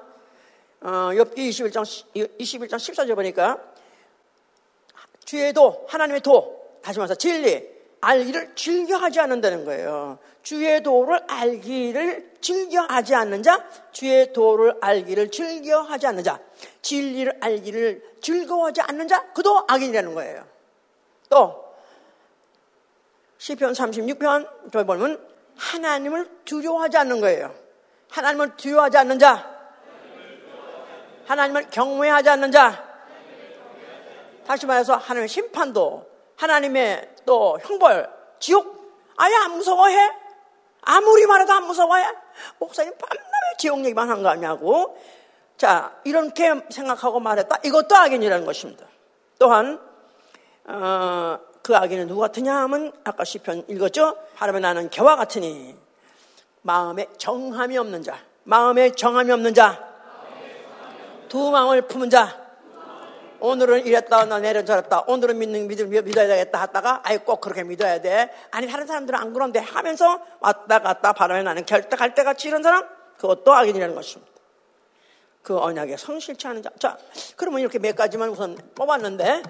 어, 0.81 1.11
엽기 1.15 1.49
21장 1.49 1.81
21장 2.39 2.75
14절 2.75 3.15
보니까 3.15 3.59
주의 5.25 5.51
도 5.51 5.85
하나님의 5.89 6.21
도 6.21 6.79
다시 6.81 6.99
말해서 6.99 7.15
진리 7.15 7.76
알기를 8.01 8.55
즐겨하지 8.55 9.19
않는다는 9.19 9.65
거예요. 9.65 10.19
주의 10.43 10.81
도를 10.81 11.19
알기를 11.27 12.37
즐겨하지 12.41 13.15
않는 13.15 13.43
자, 13.43 13.67
주의 13.91 14.31
도를 14.31 14.77
알기를 14.79 15.31
즐겨하지 15.31 16.07
않는 16.07 16.23
자, 16.23 16.39
진리를 16.81 17.37
알기를 17.41 18.03
즐거워하지 18.21 18.81
않는 18.81 19.07
자, 19.07 19.31
그도 19.33 19.65
악인이라는 19.67 20.13
거예요. 20.13 20.45
또 21.29 21.65
시편 23.37 23.73
36편 23.73 24.71
저희 24.71 24.83
보면 24.85 25.19
하나님을 25.57 26.29
두려워하지 26.45 26.97
않는 26.97 27.19
거예요. 27.19 27.53
하나님을 28.09 28.55
두려워하지 28.55 28.97
않는 28.99 29.19
자, 29.19 29.57
하나님을 31.25 31.69
경외하지 31.69 32.29
않는 32.29 32.51
자, 32.51 32.85
다시 34.45 34.65
말해서 34.65 34.95
하나님의 34.95 35.27
심판도 35.27 36.16
하나님의 36.38 37.15
또 37.25 37.60
형벌, 37.62 38.10
지옥 38.39 38.77
아예 39.17 39.34
안 39.36 39.51
무서워해? 39.58 40.12
아무리 40.82 41.25
말해도 41.25 41.51
안 41.51 41.65
무서워해? 41.65 42.06
목사님 42.60 42.94
밤낮에 42.98 43.58
지옥 43.58 43.84
얘기만 43.84 44.10
한 44.10 44.22
거 44.24 44.29
아니냐고. 44.29 44.98
자, 45.58 45.96
이렇게 46.03 46.53
생각하고 46.70 47.20
말했다. 47.20 47.58
이것도 47.63 47.96
악인이라는 47.96 48.46
것입니다. 48.46 48.86
또한 49.39 49.82
어, 50.65 51.39
그 51.63 51.75
악인은 51.75 52.08
누구 52.08 52.22
같으냐 52.22 52.56
하면 52.63 52.94
아까 53.03 53.24
시편 53.24 53.65
읽었죠? 53.67 54.15
하나님의 54.36 54.62
나는 54.62 54.89
개와 54.89 55.15
같으니 55.15 55.75
마음에 56.62 57.08
정함이 57.17 57.77
없는 57.77 58.03
자, 58.03 58.20
마음에 58.44 58.91
정함이 58.91 59.32
없는 59.32 59.53
자, 59.56 59.84
두 61.27 61.50
마음을 61.51 61.88
품은 61.88 62.10
자, 62.10 62.46
오늘은 63.39 63.86
이랬다, 63.86 64.25
나 64.25 64.39
내려 64.39 64.63
저랬다. 64.63 65.03
오늘은 65.08 65.38
믿는 65.38 65.67
믿을 65.67 65.88
믿어야 65.88 66.27
되겠다 66.27 66.62
하다가 66.62 67.01
아예 67.03 67.17
꼭 67.17 67.41
그렇게 67.41 67.63
믿어야 67.63 68.01
돼. 68.01 68.32
아니 68.51 68.67
다른 68.67 68.88
사람들은 68.88 69.17
안 69.17 69.34
그런데 69.34 69.60
하면서 69.60 70.22
왔다 70.39 70.79
갔다 70.79 71.13
바람에 71.13 71.44
나는 71.44 71.65
결탁할 71.65 72.15
때 72.15 72.24
같이 72.24 72.48
이런 72.48 72.63
사람 72.63 72.88
그것도 73.17 73.53
악인이라는 73.53 73.96
것입니다. 73.96 74.32
그 75.41 75.58
언약에 75.58 75.98
성실치 75.98 76.48
않은 76.48 76.62
자. 76.62 76.72
자, 76.77 76.98
그러면 77.36 77.62
이렇게 77.62 77.79
몇 77.79 77.96
가지만 77.96 78.29
우선 78.29 78.58
뽑았는데 78.75 79.44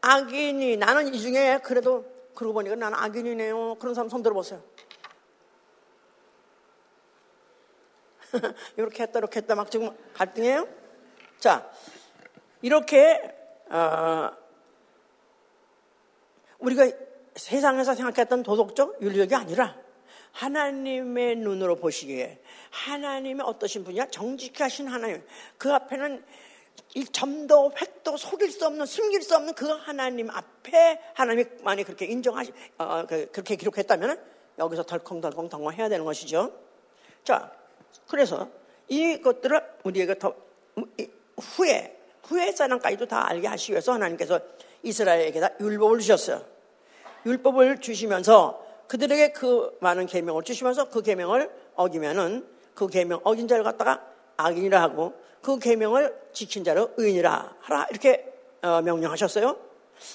악인이 0.00 0.76
나는 0.76 1.14
이 1.14 1.20
중에 1.20 1.60
그래도 1.62 2.04
그러고 2.34 2.54
보니까 2.54 2.74
나는 2.76 2.98
악인이네요. 2.98 3.76
그런 3.76 3.94
사람 3.94 4.08
손 4.08 4.22
들어보세요. 4.22 4.60
이렇게 8.76 9.04
했다, 9.04 9.18
이렇게 9.20 9.40
했다, 9.40 9.54
막 9.54 9.70
지금 9.70 9.96
갈등해요? 10.14 10.66
자, 11.38 11.70
이렇게 12.62 13.33
어, 13.70 14.30
우리가 16.58 16.90
세상에서 17.36 17.94
생각했던 17.94 18.42
도덕적 18.42 19.02
윤리적이 19.02 19.34
아니라 19.34 19.76
하나님의 20.32 21.36
눈으로 21.36 21.76
보시기에 21.76 22.40
하나님의 22.70 23.44
어떠신 23.46 23.84
분이야? 23.84 24.06
정직하신 24.06 24.88
하나님. 24.88 25.24
그 25.58 25.72
앞에는 25.72 26.24
이 26.94 27.04
점도 27.04 27.72
획도 27.80 28.16
속일 28.16 28.50
수 28.50 28.66
없는 28.66 28.86
숨길 28.86 29.22
수 29.22 29.34
없는 29.36 29.54
그 29.54 29.66
하나님 29.66 30.30
앞에 30.30 31.00
하나님만이 31.14 31.84
그렇게 31.84 32.06
인정하시 32.06 32.52
어, 32.78 33.04
그, 33.06 33.30
그렇게 33.30 33.56
기록했다면 33.56 34.20
여기서 34.58 34.84
덜컹덜컹 34.84 35.48
당황해야 35.48 35.88
되는 35.88 36.04
것이죠. 36.04 36.52
자, 37.24 37.52
그래서 38.08 38.48
이것들을 38.88 39.60
우리에게 39.84 40.18
더 40.18 40.34
후에 41.38 41.93
후에 42.24 42.52
사람까지도 42.52 43.06
다 43.06 43.28
알게 43.28 43.46
하시기 43.46 43.72
위해서 43.72 43.92
하나님께서 43.92 44.40
이스라엘에게 44.82 45.40
다 45.40 45.50
율법을 45.60 46.00
주셨어요. 46.00 46.42
율법을 47.26 47.80
주시면서 47.80 48.62
그들에게 48.88 49.32
그 49.32 49.76
많은 49.80 50.06
계명을 50.06 50.42
주시면서 50.42 50.88
그 50.88 51.02
계명을 51.02 51.50
어기면은 51.74 52.46
그 52.74 52.86
계명 52.88 53.20
어긴 53.24 53.48
자를 53.48 53.64
갖다가 53.64 54.02
악인이라 54.36 54.80
하고 54.80 55.14
그 55.40 55.58
계명을 55.58 56.14
지킨 56.32 56.64
자를 56.64 56.88
의인이라 56.96 57.56
하라 57.60 57.86
이렇게 57.90 58.32
어, 58.62 58.80
명령하셨어요. 58.82 59.56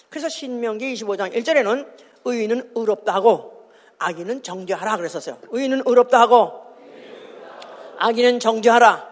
그래서 0.10 0.30
신명기 0.30 0.94
25장 0.94 1.34
1절에는 1.34 1.88
의인은 2.25 2.72
의롭다 2.75 3.13
하고 3.13 3.70
악인은 3.98 4.44
정죄하라 4.44 4.98
그랬었어요. 4.98 5.38
의인은 5.50 5.84
의롭다 5.86 6.20
하고 6.20 6.70
악인은 7.98 8.39
정죄하라. 8.39 9.09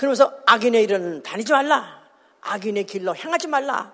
그러면서 0.00 0.32
악인의 0.46 0.84
일은 0.84 1.22
다니지 1.22 1.52
말라. 1.52 2.00
악인의 2.40 2.84
길로 2.84 3.14
향하지 3.14 3.48
말라. 3.48 3.92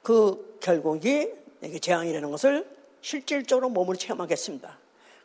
그 0.00 0.58
결국이 0.60 1.28
내게 1.58 1.80
재앙이라는 1.80 2.30
것을 2.30 2.68
실질적으로 3.00 3.68
몸으로 3.68 3.98
체험하겠습니다. 3.98 4.78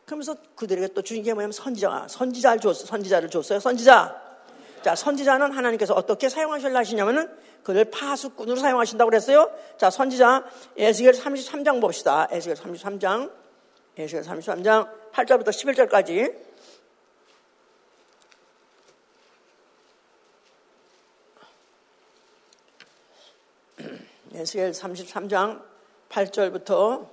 그러면서 0.04 0.34
그들에게 0.56 0.88
또 0.94 1.02
주신 1.02 1.22
게 1.22 1.32
뭐냐면 1.32 1.52
선지자가 1.52 2.08
선지자를 2.08 2.58
줬어요. 2.58 2.86
선지자를 2.86 3.30
줬어요. 3.30 3.60
선지자. 3.60 4.20
자, 4.82 4.96
선지자는 4.96 5.52
하나님께서 5.52 5.94
어떻게 5.94 6.28
사용하실라 6.28 6.80
하시냐면은 6.80 7.30
그를 7.62 7.84
파수꾼으로 7.84 8.56
사용하신다고 8.56 9.10
그랬어요. 9.10 9.52
자, 9.78 9.90
선지자 9.90 10.44
에스겔 10.76 11.12
33장 11.12 11.80
봅시다. 11.80 12.26
에스겔 12.32 12.56
33장. 12.56 13.30
에스겔 13.96 14.24
33장 14.24 14.90
8절부터 15.12 15.50
11절까지. 15.50 16.34
에스겔 24.36 24.72
33장 24.72 25.62
8절부터 26.10 27.06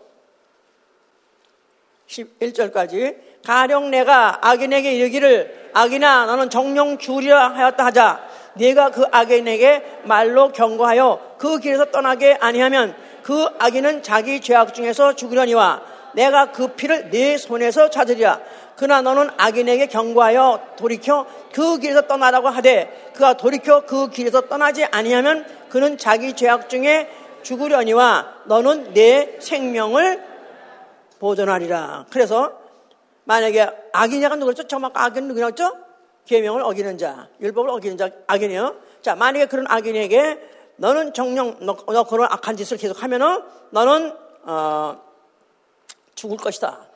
11절까지. 2.08 3.18
가령 3.46 3.92
내가 3.92 4.46
악인에게 4.46 4.94
이르기를 4.94 5.72
악인아 5.74 6.26
너는 6.26 6.50
정령 6.50 6.98
죽으리라 6.98 7.50
하였다 7.56 7.86
하자. 7.86 8.28
네가 8.56 8.92
그 8.92 9.06
악인에게 9.10 10.02
말로 10.04 10.52
경고하여 10.52 11.36
그 11.38 11.60
길에서 11.60 11.86
떠나게 11.86 12.38
아니하면 12.40 12.94
그 13.24 13.48
악인은 13.58 14.04
자기 14.04 14.42
죄악 14.42 14.74
중에서 14.74 15.16
죽으려니와 15.16 15.82
내가 16.16 16.52
그 16.52 16.68
피를 16.76 17.10
네 17.10 17.38
손에서 17.38 17.90
찾으리라 17.90 18.42
그러나 18.76 19.02
너는 19.02 19.30
악인에게 19.38 19.88
경고하여 19.88 20.76
돌이켜 20.78 21.26
그 21.54 21.78
길에서 21.78 22.02
떠나라고 22.04 22.50
하되 22.50 23.12
그가 23.14 23.38
돌이켜 23.38 23.86
그 23.86 24.10
길에서 24.10 24.42
떠나지 24.42 24.86
아니하면 24.86 25.46
그는 25.70 25.98
자기 25.98 26.34
죄악 26.34 26.70
중에 26.70 27.10
죽으려니와 27.44 28.44
너는 28.46 28.94
내 28.94 29.38
생명을 29.40 30.24
보존하리라. 31.20 32.06
그래서 32.10 32.60
만약에 33.26 33.70
악인이가 33.94 34.36
누구였죠? 34.36 34.68
정말 34.68 34.92
악인 34.94 35.28
누구였죠? 35.28 35.78
계명을 36.26 36.62
어기는 36.62 36.98
자, 36.98 37.28
율법을 37.42 37.70
어기는 37.70 37.98
자 37.98 38.10
악인이에요. 38.28 38.76
자, 39.02 39.16
만약에 39.16 39.46
그런 39.48 39.66
악인에게 39.68 40.40
너는 40.78 41.14
정령 41.14 41.58
너, 41.62 41.76
너 41.88 42.04
그런 42.04 42.28
악한 42.32 42.58
짓을 42.58 42.78
계속하면은 42.78 43.44
너는 43.72 44.16
어, 44.44 45.02
죽을 46.16 46.38
것이다. 46.38 46.93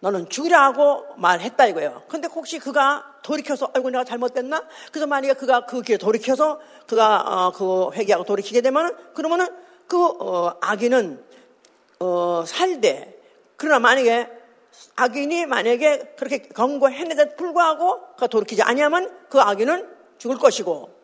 너는 0.00 0.28
하고 0.52 1.06
말했다 1.16 1.66
이거예요. 1.66 2.02
근데 2.08 2.28
혹시 2.28 2.58
그가 2.58 3.16
돌이켜서 3.22 3.70
아이고 3.74 3.90
내가 3.90 4.04
잘못됐나? 4.04 4.64
그래서 4.92 5.06
만약에 5.06 5.34
그가 5.34 5.66
그 5.66 5.82
길에 5.82 5.96
돌이켜서 5.96 6.60
그가 6.86 7.20
어, 7.20 7.52
그 7.52 7.90
회개하고 7.94 8.24
돌이키게 8.24 8.60
되면은 8.60 9.14
그러면은 9.14 9.48
그 9.88 10.04
어, 10.04 10.56
악인은 10.60 11.24
어, 12.00 12.44
살되 12.46 13.20
그러나 13.56 13.78
만약에 13.78 14.28
악인이 14.96 15.46
만약에 15.46 16.14
그렇게 16.18 16.38
경고했는데도 16.38 17.36
불구하고 17.36 18.12
그가 18.14 18.26
돌이키지 18.26 18.62
아니하면 18.62 19.10
그 19.30 19.40
악인은 19.40 19.88
죽을 20.18 20.36
것이고 20.38 20.94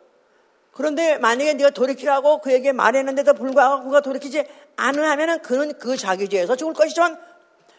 그런데 0.71 1.17
만약에 1.17 1.53
네가 1.53 1.69
돌이키라고 1.71 2.41
그에게 2.41 2.71
말했는데도 2.71 3.33
불구하고 3.33 3.85
그가 3.85 4.01
돌이키지 4.01 4.45
않으면은 4.75 5.41
그는 5.41 5.77
그 5.77 5.97
자기 5.97 6.27
죄에서 6.27 6.55
죽을 6.55 6.73
것이지만 6.73 7.19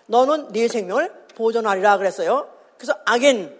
너는 0.06 0.52
네 0.52 0.68
생명을 0.68 1.12
보존하리라 1.36 1.98
그랬어요. 1.98 2.48
그래서 2.76 2.94
악인, 3.04 3.58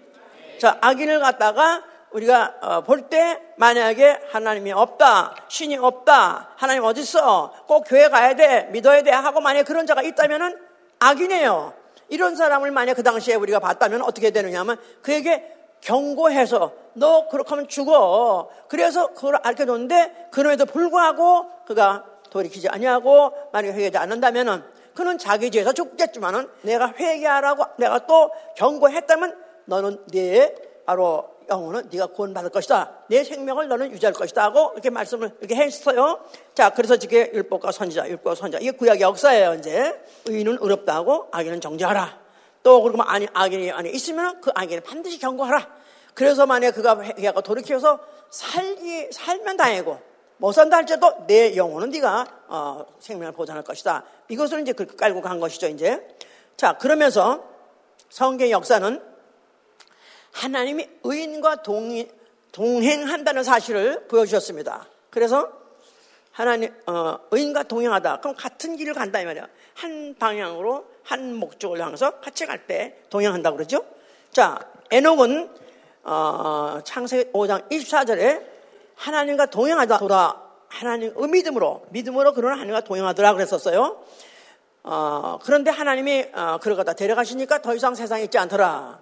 자 0.58 0.78
악인을 0.80 1.20
갖다가 1.20 1.82
우리가 2.10 2.54
어, 2.60 2.80
볼때 2.82 3.40
만약에 3.56 4.20
하나님이 4.30 4.72
없다, 4.72 5.34
신이 5.48 5.76
없다, 5.76 6.50
하나님 6.56 6.84
어디 6.84 7.00
있어? 7.00 7.52
꼭 7.66 7.84
교회 7.86 8.08
가야 8.08 8.34
돼, 8.34 8.68
믿어야 8.70 9.02
돼 9.02 9.10
하고 9.10 9.40
만약 9.40 9.64
그런 9.64 9.86
자가 9.86 10.02
있다면은 10.02 10.56
악이네요. 11.00 11.74
이런 12.08 12.36
사람을 12.36 12.70
만약 12.70 12.94
그 12.94 13.02
당시에 13.02 13.34
우리가 13.34 13.58
봤다면 13.58 14.02
어떻게 14.02 14.30
되느냐 14.30 14.60
하면 14.60 14.76
그에게 15.02 15.52
경고해서 15.80 16.72
너 16.94 17.28
그렇게 17.28 17.50
하면 17.50 17.68
죽어. 17.68 18.48
그래서 18.68 19.08
그걸 19.08 19.36
알게 19.42 19.66
줬는데 19.66 20.28
그럼에도 20.30 20.66
불구하고 20.66 21.46
그가 21.66 22.04
돌이키지 22.30 22.68
아니하고 22.68 23.32
만약에 23.52 23.72
회개하지 23.74 23.98
않는다면은 23.98 24.64
그는 24.94 25.18
자기 25.18 25.50
죄에서 25.50 25.72
죽겠지만은 25.72 26.48
내가 26.62 26.92
회개하라고 26.96 27.64
내가 27.78 28.06
또 28.06 28.30
경고했다면 28.56 29.36
너는 29.66 30.04
네 30.08 30.54
바로 30.86 31.34
영혼은 31.48 31.88
네가 31.92 32.06
구원받을 32.08 32.50
것이다. 32.50 33.04
내 33.08 33.22
생명을 33.24 33.68
너는 33.68 33.92
유지할 33.92 34.14
것이다 34.14 34.44
하고 34.44 34.70
이렇게 34.74 34.90
말씀을 34.90 35.32
이렇게 35.40 35.56
했어요. 35.56 36.20
자, 36.54 36.70
그래서 36.70 36.94
이게 36.94 37.30
율법과 37.32 37.72
선지자, 37.72 38.08
율법과 38.08 38.34
선지자. 38.34 38.60
이게 38.60 38.70
구약의 38.70 39.02
역사예요, 39.02 39.54
이제. 39.54 40.00
의인은 40.26 40.58
의롭다 40.60 40.94
하고 40.94 41.28
악인은 41.32 41.60
정죄하라. 41.60 42.18
또 42.62 42.80
그리고 42.82 43.02
아니 43.02 43.26
악인이 43.32 43.70
안에 43.72 43.90
있으면 43.90 44.40
그 44.40 44.50
악인은 44.54 44.82
반드시 44.84 45.18
경고하라. 45.18 45.68
그래서 46.14 46.46
만약 46.46 46.72
그가 46.72 47.02
회개하고 47.02 47.42
돌이켜서 47.42 47.98
살기 48.30 49.10
살면 49.12 49.56
다행이고 49.56 50.13
못 50.44 50.52
산다 50.52 50.76
할지라도 50.76 51.26
내 51.26 51.56
영혼은 51.56 51.88
네가 51.88 52.26
어, 52.48 52.84
생명을 53.00 53.32
보장할 53.32 53.64
것이다. 53.64 54.04
이것을 54.28 54.60
이제 54.60 54.74
그렇게 54.74 54.94
깔고 54.94 55.22
간 55.22 55.40
것이죠, 55.40 55.68
이제. 55.68 56.06
자, 56.54 56.76
그러면서 56.76 57.48
성경 58.10 58.50
역사는 58.50 59.00
하나님이 60.32 60.86
의인과 61.02 61.62
동의, 61.62 62.10
동행한다는 62.52 63.42
사실을 63.42 64.06
보여주셨습니다. 64.06 64.86
그래서 65.08 65.50
하나님 66.30 66.74
어, 66.88 67.20
의인과 67.30 67.62
동행하다. 67.62 68.20
그럼 68.20 68.36
같은 68.36 68.76
길을 68.76 68.92
간다 68.92 69.22
이 69.22 69.24
말이야. 69.24 69.48
한 69.72 70.14
방향으로 70.18 70.84
한 71.04 71.36
목적을 71.36 71.80
향해서 71.80 72.20
같이 72.20 72.44
갈 72.44 72.66
때 72.66 72.98
동행한다 73.08 73.50
그러죠. 73.52 73.82
자, 74.30 74.58
에녹은 74.90 75.48
어, 76.02 76.80
창세기 76.84 77.32
5장 77.32 77.70
24절에 77.70 78.53
하나님과 78.96 79.46
동행하다 79.46 79.98
돌아 79.98 80.42
하나님 80.68 81.12
의 81.16 81.28
믿음으로 81.28 81.86
믿음으로 81.90 82.32
그런 82.34 82.52
하나님과 82.52 82.80
동행하더라 82.80 83.34
그랬었어요. 83.34 84.02
어, 84.82 85.38
그런데 85.42 85.70
하나님이 85.70 86.26
어, 86.34 86.58
그러다 86.60 86.92
데려가시니까 86.92 87.62
더 87.62 87.74
이상 87.74 87.94
세상에 87.94 88.24
있지 88.24 88.38
않더라. 88.38 89.00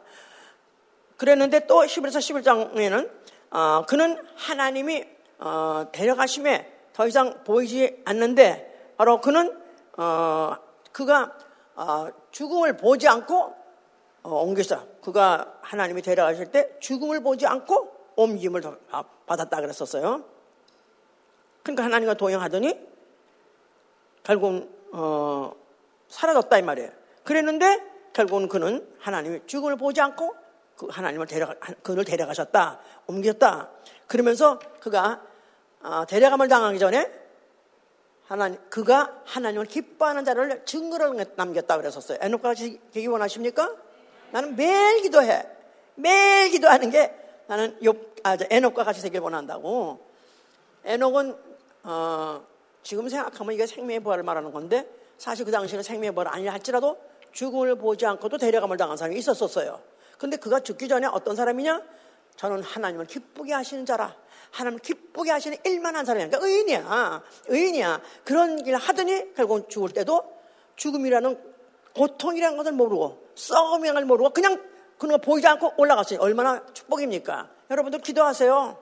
그랬는데 1.17 1.67
또 1.67 1.83
11에서 1.83 2.19
11장에는 2.19 3.11
어, 3.51 3.85
그는 3.87 4.19
하나님이 4.37 5.05
어, 5.39 5.87
데려가심에 5.93 6.73
더 6.93 7.07
이상 7.07 7.43
보이지 7.45 8.03
않는데 8.05 8.95
바로 8.97 9.21
그는 9.21 9.57
어, 9.97 10.57
그가 10.93 11.33
어, 11.75 12.09
죽음을 12.31 12.77
보지 12.77 13.09
않고 13.09 13.55
어, 14.25 14.31
옮겼어. 14.43 14.87
그가 15.03 15.55
하나님이 15.63 16.03
데려가실 16.03 16.53
때 16.53 16.71
죽음을 16.81 17.23
보지 17.23 17.47
않고 17.47 17.92
옮김을 18.23 18.63
받았다 19.27 19.61
그랬었어요. 19.61 20.25
그러니까 21.63 21.85
하나님과 21.85 22.15
동행하더니 22.15 22.79
결국은 24.23 24.71
어, 24.93 25.55
사라졌다 26.09 26.59
이 26.59 26.63
말이에요. 26.63 26.91
그랬는데 27.25 27.83
결국은 28.13 28.49
그는 28.49 28.87
하나님이 28.99 29.41
죽음을 29.47 29.77
보지 29.77 30.01
않고 30.01 30.35
그 30.77 30.87
하나님을 30.91 31.27
데려가, 31.27 31.55
그를 31.83 32.05
데려가셨다. 32.05 32.81
옮겼다. 33.07 33.71
그러면서 34.07 34.59
그가 34.81 35.23
어, 35.83 36.05
데려감을 36.07 36.49
당하기 36.49 36.79
전에 36.79 37.11
하나님, 38.27 38.59
그가 38.71 39.21
하나님을 39.25 39.67
기뻐하는 39.67 40.25
자를 40.25 40.65
증거를 40.65 41.33
남겼다 41.37 41.77
그랬었어요. 41.77 42.19
에녹과 42.21 42.51
같이 42.51 42.81
되기 42.93 43.07
원하십니까? 43.07 43.75
나는 44.31 44.57
매일 44.57 45.03
기도해. 45.03 45.47
매일 45.97 46.51
기도하는 46.51 46.91
게 46.91 47.15
나는 47.53 47.77
요, 47.85 47.93
아, 48.23 48.35
에녹과 48.49 48.83
같이 48.83 49.03
되길 49.03 49.21
원한다고. 49.21 50.01
에녹은, 50.87 51.37
어, 51.83 52.47
지금 52.83 53.11
생각하면 53.11 53.53
이게 53.53 53.67
생명의 53.67 54.01
부활을 54.01 54.25
말하는 54.25 54.53
건데 54.53 54.89
사실 55.19 55.45
그 55.45 55.51
당시에는 55.51 55.83
생명의 55.83 56.13
부활 56.13 56.29
아니라 56.29 56.55
할지라도 56.55 56.97
죽음을 57.33 57.75
보지 57.75 58.07
않고도 58.07 58.39
데려감을 58.39 58.79
당한 58.79 58.97
사람이 58.97 59.19
있었었어요. 59.19 59.83
근데 60.17 60.39
그가 60.39 60.61
죽기 60.61 60.89
전에 60.89 61.07
어떤 61.09 61.37
사람이냐? 61.37 61.83
저는 62.37 62.63
하나님을 62.63 63.05
기쁘게 63.05 63.53
하시는 63.53 63.85
자라. 63.85 64.17
하나님을 64.51 64.81
기쁘게 64.81 65.31
하시는 65.31 65.59
일만 65.67 65.95
한 65.95 66.07
사람이야. 66.07 66.29
그러니까 66.29 66.49
의인이야. 66.49 67.23
의인이야. 67.49 68.01
그런 68.25 68.65
길 68.65 68.77
하더니 68.77 69.35
결국 69.35 69.69
죽을 69.69 69.91
때도 69.91 70.25
죽음이라는 70.77 71.39
고통이라는 71.95 72.57
것을 72.57 72.73
모르고 72.73 73.27
썩음이라는 73.35 74.01
걸 74.01 74.05
모르고 74.07 74.31
그냥 74.31 74.72
그런 75.03 75.15
거 75.15 75.19
보이지 75.19 75.45
않고 75.49 75.75
올라갔어요. 75.79 76.21
얼마나 76.21 76.65
축복입니까? 76.75 77.49
여러분들 77.71 77.99
기도하세요. 78.03 78.79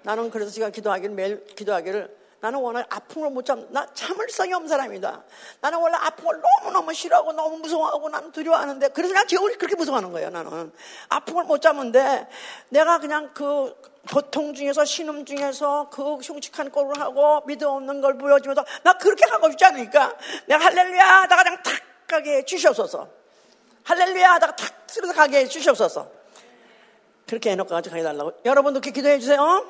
나는 0.00 0.30
그래서 0.30 0.50
지금 0.50 0.72
기도하기를 0.72 1.14
매일 1.14 1.44
기도하기를 1.44 2.16
나는 2.40 2.58
원래 2.60 2.82
아픔을 2.88 3.28
못 3.28 3.44
참, 3.44 3.66
나 3.70 3.86
참을성이 3.92 4.54
없는 4.54 4.66
사람이다. 4.66 5.24
나는 5.60 5.78
원래 5.78 5.98
아픔을 5.98 6.40
너무너무 6.40 6.94
싫어하고 6.94 7.34
너무 7.34 7.58
무서워하고 7.58 8.08
나는 8.08 8.32
두려워하는데, 8.32 8.88
그래서 8.88 9.12
난 9.12 9.26
지금 9.26 9.44
그렇게 9.58 9.76
무서워하는 9.76 10.10
거예요, 10.12 10.30
나는. 10.30 10.72
아픔을 11.10 11.44
못 11.44 11.60
참는데, 11.60 12.28
내가 12.70 12.98
그냥 12.98 13.30
그 13.34 13.74
고통 14.10 14.54
중에서, 14.54 14.86
신음 14.86 15.26
중에서 15.26 15.90
그 15.90 16.14
흉측한 16.16 16.70
꼴을 16.70 16.98
하고 16.98 17.42
믿음 17.44 17.68
없는 17.68 18.00
걸 18.00 18.16
보여주면서, 18.16 18.64
나 18.84 18.94
그렇게 18.96 19.26
하고 19.30 19.50
싶지 19.50 19.66
않으니까, 19.66 20.16
내가 20.46 20.64
할렐루야 20.64 21.04
하다가 21.22 21.42
그냥 21.42 21.62
탁 21.62 21.74
가게 22.06 22.36
해주시옵소서. 22.38 23.25
할렐루야 23.86 24.32
하다가 24.34 24.56
탁 24.56 24.74
쓰러져 24.88 25.12
가게 25.12 25.38
해주시옵소서. 25.38 26.10
그렇게 27.24 27.52
해놓고 27.52 27.70
같이 27.70 27.88
가해달라고. 27.88 28.32
여러분도 28.44 28.80
그렇게 28.80 28.90
기도해 28.90 29.20
주세요. 29.20 29.64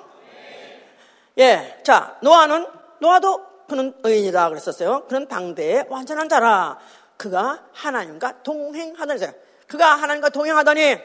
예, 1.39 1.81
자, 1.83 2.17
노아는, 2.23 2.67
노아도 2.99 3.45
그는 3.69 3.95
의인이다 4.03 4.49
그랬었어요. 4.49 5.05
그는 5.07 5.29
당대의 5.29 5.85
완전한 5.91 6.31
자라. 6.31 6.79
그가 7.19 7.67
하나님과 7.73 8.43
동행하더니, 8.43 9.21
그가 9.67 9.97
하나님과 9.97 10.31
동행하더니, 10.31 10.97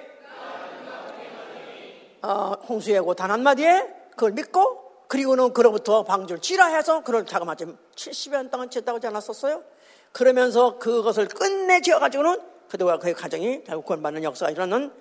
어, 2.21 2.53
홍수 2.69 2.91
예고 2.91 3.13
단 3.13 3.29
한마디에 3.29 3.87
그걸 4.11 4.31
믿고, 4.31 5.05
그리고는 5.09 5.51
그로부터 5.51 6.05
방주를 6.05 6.41
지라해서 6.41 7.03
그를 7.03 7.25
자그마치 7.25 7.65
70여 7.93 8.31
년 8.31 8.49
동안 8.49 8.69
지었다고 8.69 8.95
하지 8.95 9.07
않았었어요? 9.07 9.63
그러면서 10.13 10.79
그것을 10.79 11.27
끝내 11.27 11.81
지어가지고는 11.81 12.50
그들과 12.71 12.99
그의 12.99 13.13
가정이 13.13 13.65
결국 13.65 13.85
구원받는 13.85 14.23
역사가 14.23 14.49
일어나는 14.49 14.93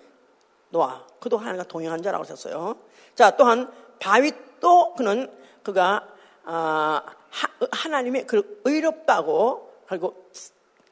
노아. 0.70 1.06
그도 1.20 1.38
하나님과 1.38 1.68
동행한 1.68 2.02
자라고 2.02 2.24
했었어요. 2.24 2.74
자, 3.14 3.36
또한 3.36 3.70
다윗도 4.00 4.94
그는 4.94 5.30
그가 5.62 6.08
아, 6.42 7.02
하 7.70 7.88
나님의 7.88 8.26
그 8.26 8.60
의롭다고 8.64 9.72
그리고 9.86 10.28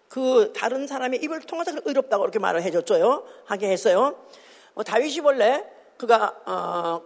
그 0.09 0.53
다른 0.55 0.87
사람의 0.87 1.21
입을 1.25 1.41
통해서 1.41 1.73
의롭다고 1.85 2.23
이렇게 2.23 2.39
말을 2.39 2.63
해줬어요. 2.63 3.25
하게 3.47 3.71
했어요. 3.71 4.17
어, 4.75 4.85
다윗이 4.85 5.19
원래 5.21 5.65
그가 5.97 6.37
어, 6.47 7.03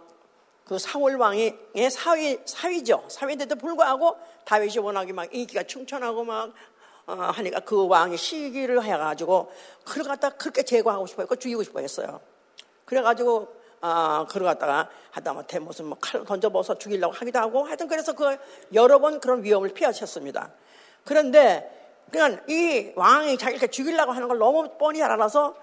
그 0.65 0.77
사울 0.77 1.15
왕의 1.15 1.57
사위 1.89 2.37
사위죠. 2.45 3.05
사위인데도 3.07 3.55
불구하고 3.55 4.17
다윗이 4.45 4.77
워낙에 4.77 5.13
막 5.13 5.33
인기가 5.33 5.63
충천하고 5.63 6.23
막 6.23 6.49
어, 6.49 6.53
하니까 7.05 7.59
그 7.61 7.87
왕이 7.87 8.17
시기를 8.17 8.83
해가지고 8.83 9.51
그걸 9.85 10.03
갖다 10.03 10.29
그렇게 10.29 10.63
제거하고 10.63 11.05
싶어 11.05 11.21
했고 11.23 11.35
죽이고 11.35 11.63
싶어 11.63 11.79
했어요. 11.79 12.21
그래가지고 12.85 13.47
아, 13.81 14.25
그러 14.29 14.45
갔다가 14.45 14.89
하다못해 15.11 15.59
무슨 15.59 15.85
뭐 15.87 15.97
칼 16.01 16.23
던져버서 16.23 16.77
죽이려고 16.77 17.13
하기도 17.13 17.39
하고 17.39 17.65
하여튼 17.65 17.87
그래서 17.89 18.13
그 18.13 18.37
여러 18.73 18.99
번 18.99 19.19
그런 19.19 19.43
위험을 19.43 19.69
피하셨습니다. 19.69 20.51
그런데 21.03 21.69
그냥 22.09 22.39
이 22.47 22.93
왕이 22.95 23.37
자기 23.37 23.55
이렇게 23.55 23.67
죽이려고 23.67 24.13
하는 24.13 24.27
걸 24.29 24.37
너무 24.37 24.69
뻔히 24.77 25.01
알아서 25.03 25.55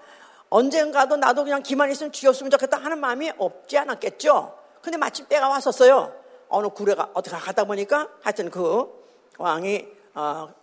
언젠가도 0.49 1.15
나도 1.17 1.43
그냥 1.45 1.63
기만 1.63 1.89
있으면 1.89 2.11
죽였으면 2.11 2.51
좋겠다 2.51 2.77
하는 2.77 2.99
마음이 2.99 3.31
없지 3.37 3.77
않았겠죠. 3.77 4.55
근데 4.81 4.97
마침 4.97 5.25
때가 5.27 5.49
왔었어요. 5.49 6.13
어느 6.49 6.67
구례가 6.67 7.11
어떻게 7.13 7.35
가다 7.37 7.63
보니까 7.63 8.09
하여튼 8.21 8.51
그 8.51 8.85
왕이 9.39 9.87
어, 10.13 10.53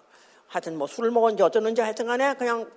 하여튼 0.49 0.77
뭐 0.77 0.87
술을 0.87 1.11
먹었는지 1.11 1.43
어쩌는지 1.43 1.81
하여튼 1.81 2.07
간에 2.07 2.35
그냥 2.35 2.71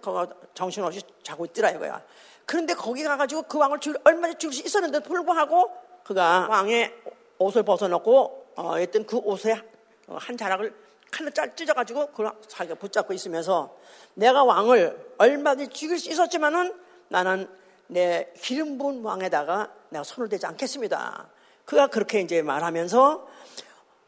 정신없이 0.54 1.02
자고 1.24 1.46
있더라 1.46 1.72
이거야. 1.72 2.02
그런데 2.46 2.74
거기 2.74 3.04
가가지고 3.04 3.44
그 3.44 3.58
왕을 3.58 3.80
줄, 3.80 3.98
얼마나 4.04 4.34
줄수 4.34 4.66
있었는데도 4.66 5.04
불구하고 5.06 5.72
그가 6.04 6.48
왕의 6.50 6.94
옷을 7.38 7.64
벗어놓고 7.64 8.54
어, 8.56 8.76
했던 8.76 9.06
그 9.06 9.18
옷에 9.18 9.60
한 10.08 10.38
자락을 10.38 10.74
칼로 11.10 11.30
짤 11.30 11.56
찢어가지고 11.56 12.08
그 12.08 12.30
자기가 12.48 12.76
붙잡고 12.76 13.14
있으면서 13.14 13.78
내가 14.14 14.44
왕을 14.44 15.14
얼마든지 15.18 15.72
죽일 15.72 16.00
수 16.00 16.10
있었지만은 16.10 16.74
나는 17.10 17.48
내 17.88 18.32
기름 18.42 18.78
부은 18.78 19.04
왕에다가 19.04 19.72
내가 19.90 20.04
손을 20.04 20.30
대지 20.30 20.46
않겠습니다. 20.46 21.30
그가 21.66 21.88
그렇게 21.88 22.22
이제 22.22 22.42
말하면서 22.42 23.28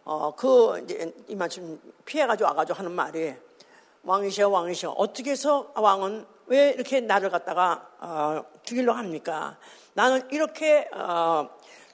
어, 0.05 0.35
그 0.35 0.79
이제 0.83 1.13
이만큼 1.27 1.79
피해가지고 2.05 2.47
와가지고 2.49 2.79
하는 2.79 2.91
말이 2.91 3.33
왕이시여 4.03 4.49
왕이시여 4.49 4.91
어떻게 4.91 5.31
해서 5.31 5.71
왕은 5.75 6.25
왜 6.47 6.71
이렇게 6.71 6.99
나를 6.99 7.29
갖다가 7.29 7.87
어, 7.99 8.43
죽이려고 8.63 8.97
합니까? 8.97 9.57
나는 9.93 10.27
이렇게 10.29 10.89
어, 10.93 11.49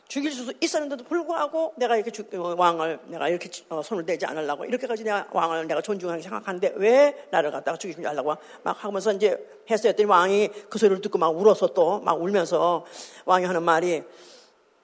죽일 0.08 0.32
수 0.32 0.52
있었는데도 0.60 1.04
불구하고 1.04 1.74
내가 1.78 1.96
이렇게 1.96 2.10
주, 2.10 2.26
어, 2.34 2.56
왕을 2.58 3.00
내가 3.06 3.30
이렇게 3.30 3.50
어, 3.70 3.84
손을 3.84 4.08
대지 4.08 4.26
않으려고 4.26 4.66
이렇게까지 4.66 5.04
내가 5.04 5.28
왕을 5.32 5.68
내가 5.68 5.82
존중하게 5.82 6.24
생각하는데 6.24 6.74
왜 6.78 7.28
나를 7.30 7.52
갖다가 7.52 7.78
죽이지 7.78 8.06
않으려고 8.08 8.36
막 8.64 8.84
하면서 8.84 9.14
이제 9.14 9.38
했어요. 9.70 9.90
했더니 9.90 10.10
왕이 10.10 10.50
그 10.68 10.80
소리를 10.80 11.00
듣고 11.02 11.20
막 11.20 11.30
울어서 11.30 11.68
또 11.68 12.00
막 12.00 12.20
울면서 12.20 12.86
왕이 13.26 13.46
하는 13.46 13.62
말이 13.62 14.02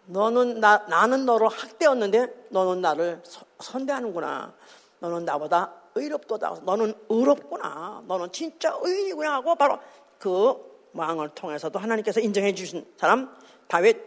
너는 0.05 0.59
나, 0.59 0.85
나는 0.87 1.25
너를 1.25 1.47
학대였는데 1.47 2.49
너는 2.49 2.81
나를 2.81 3.23
선대하는구나. 3.59 4.53
너는 4.99 5.25
나보다 5.25 5.73
의롭도다. 5.95 6.59
너는 6.63 6.93
의롭구나. 7.09 8.03
너는 8.07 8.31
진짜 8.31 8.77
의인이구나 8.81 9.33
하고 9.33 9.55
바로 9.55 9.79
그 10.19 10.53
왕을 10.93 11.29
통해서도 11.29 11.79
하나님께서 11.79 12.19
인정해 12.19 12.53
주신 12.53 12.85
사람 12.97 13.33
다윗 13.67 13.97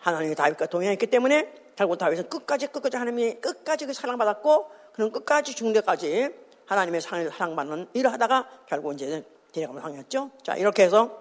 하나님이 0.00 0.34
다윗과 0.34 0.66
동행했기 0.66 1.06
때문에 1.08 1.52
결국 1.76 1.98
다윗은 1.98 2.28
끝까지 2.28 2.68
끝까지 2.68 2.96
하나님이 2.96 3.34
끝까지 3.34 3.86
그 3.86 3.92
사랑받았고 3.92 4.70
그는 4.92 5.12
끝까지 5.12 5.54
데까지 5.72 6.30
하나님의 6.66 7.00
사랑받는 7.00 7.88
일을 7.92 8.12
하다가 8.12 8.48
결국 8.66 8.94
이제 8.94 9.24
데려가면 9.52 9.82
상했죠. 9.82 10.30
자 10.42 10.56
이렇게 10.56 10.84
해서 10.84 11.18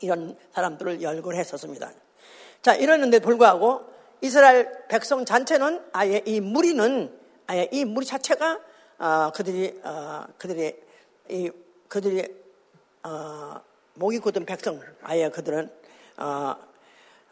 이런 0.00 0.36
사람들을 0.52 1.00
열거했었습니다. 1.00 1.92
자 2.60 2.74
이러는데 2.74 3.18
불구하고 3.20 3.82
이스라엘 4.20 4.86
백성 4.88 5.24
전체는 5.24 5.84
아예 5.92 6.22
이 6.24 6.40
무리는 6.40 7.18
아예 7.46 7.68
이 7.72 7.84
무리 7.84 8.06
자체가 8.06 8.60
어, 9.02 9.32
그들이 9.32 9.80
어, 9.82 10.24
그들이 10.38 10.76
이 11.28 11.50
그들이 11.88 12.24
어, 13.02 13.60
목이 13.94 14.20
곧은 14.20 14.46
백성 14.46 14.80
아예 15.02 15.28
그들은 15.28 15.68
어, 16.18 16.54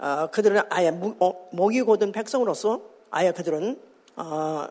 어, 0.00 0.26
그들은 0.32 0.62
아예 0.68 0.90
무, 0.90 1.14
어, 1.20 1.48
목이 1.52 1.82
곧은 1.82 2.10
백성으로서 2.10 2.82
아예 3.12 3.30
그들은 3.30 3.80
어, 4.16 4.66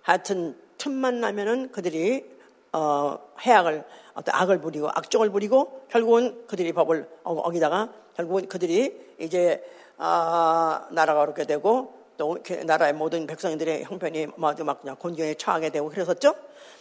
하여튼 0.00 0.58
틈만 0.78 1.20
나면은 1.20 1.70
그들이 1.70 2.24
어, 2.72 3.18
해악을 3.42 3.84
어떤 4.14 4.34
악을 4.34 4.62
부리고 4.62 4.88
악종을 4.88 5.28
부리고 5.28 5.84
결국은 5.90 6.46
그들이 6.46 6.72
법을 6.72 7.10
어기다가 7.24 7.92
결국은 8.16 8.48
그들이 8.48 9.14
이제 9.18 9.62
어, 9.98 10.80
나라가 10.92 11.20
어렵게 11.20 11.44
되고 11.44 11.97
또 12.18 12.36
나라의 12.66 12.92
모든 12.92 13.26
백성들의 13.26 13.84
형편이 13.84 14.26
막 14.36 14.56
그냥 14.56 14.96
곤경에 14.96 15.34
처하게 15.34 15.70
되고 15.70 15.88
그랬었죠. 15.88 16.34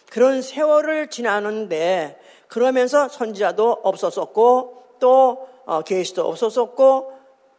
그런 0.10 0.42
세월을 0.42 1.10
지나는데 1.10 2.20
그러면서 2.48 3.08
선지자도 3.08 3.82
없었었고 3.84 4.84
또 5.00 5.48
어, 5.66 5.82
계시도 5.84 6.28
없었었고 6.28 7.14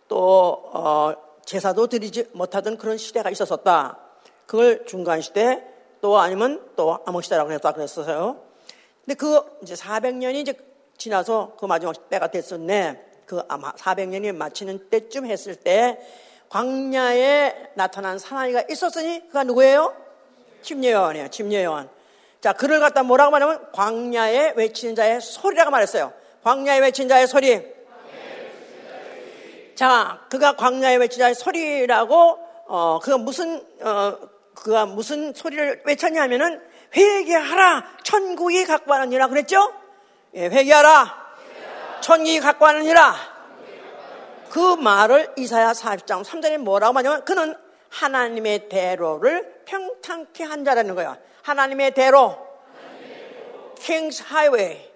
또 0.09 0.63
어, 0.73 1.15
제사도 1.45 1.87
드리지 1.87 2.31
못하던 2.33 2.77
그런 2.77 2.99
시대가 2.99 3.31
있었었다. 3.31 3.99
그걸 4.47 4.85
중간 4.85 5.21
시대 5.21 5.63
또 6.01 6.19
아니면 6.19 6.69
또 6.75 6.99
암흑 7.07 7.23
시대라고 7.25 7.53
했다 7.53 7.73
그랬었어요. 7.73 8.43
근데 9.05 9.15
그 9.15 9.41
이제 9.63 9.75
400년이 9.75 10.37
이제 10.37 10.55
지나서 10.97 11.55
그 11.59 11.67
마지막 11.67 12.09
때가 12.09 12.31
됐었네. 12.31 13.05
그 13.25 13.41
아마 13.47 13.73
400년이 13.73 14.35
마치는 14.35 14.89
때쯤 14.91 15.27
했을 15.27 15.55
때 15.55 16.01
광야에 16.49 17.73
나타난 17.75 18.19
사나이가 18.19 18.65
있었으니 18.71 19.27
그가 19.29 19.45
누구예요? 19.45 19.95
침례요한이에요. 20.63 21.29
침례요한. 21.29 21.89
자, 22.41 22.53
그를 22.53 22.81
갖다 22.81 23.03
뭐라고 23.03 23.33
말하면 23.33 23.73
광야에 23.73 24.55
외치는 24.57 24.95
자의 24.95 25.21
소리라고 25.21 25.71
말했어요. 25.71 26.13
광야에 26.43 26.79
외친 26.79 27.09
자의 27.09 27.27
소리. 27.27 27.63
자, 29.75 30.21
그가 30.31 30.57
광야에 30.57 30.97
외친 30.97 31.21
자의 31.21 31.35
소리라고 31.35 32.39
어, 32.67 32.99
그가 33.03 33.19
무슨 33.19 33.63
어, 33.81 34.19
그가 34.55 34.87
무슨 34.87 35.33
소리를 35.35 35.83
외쳤냐면은 35.85 36.61
회개하라 36.97 37.85
천국이 38.03 38.65
갖고 38.65 38.93
하느니라 38.95 39.29
그랬죠? 39.29 39.73
예, 40.35 40.47
회개하라 40.47 41.29
천국이 42.01 42.41
갖고 42.41 42.67
하느니라 42.67 43.38
그 44.51 44.77
말을 44.77 45.33
이사야 45.37 45.73
40장 45.73 46.25
3절에 46.25 46.59
뭐라고 46.59 46.99
하냐면 46.99 47.25
그는 47.25 47.55
하나님의 47.91 48.69
대로를 48.69 49.63
평탄케 49.65 50.45
한 50.45 50.65
자라는 50.65 50.95
거야. 50.95 51.19
하나님의 51.43 51.95
대로. 51.95 52.47
King's 53.79 54.25
Highway. 54.27 54.91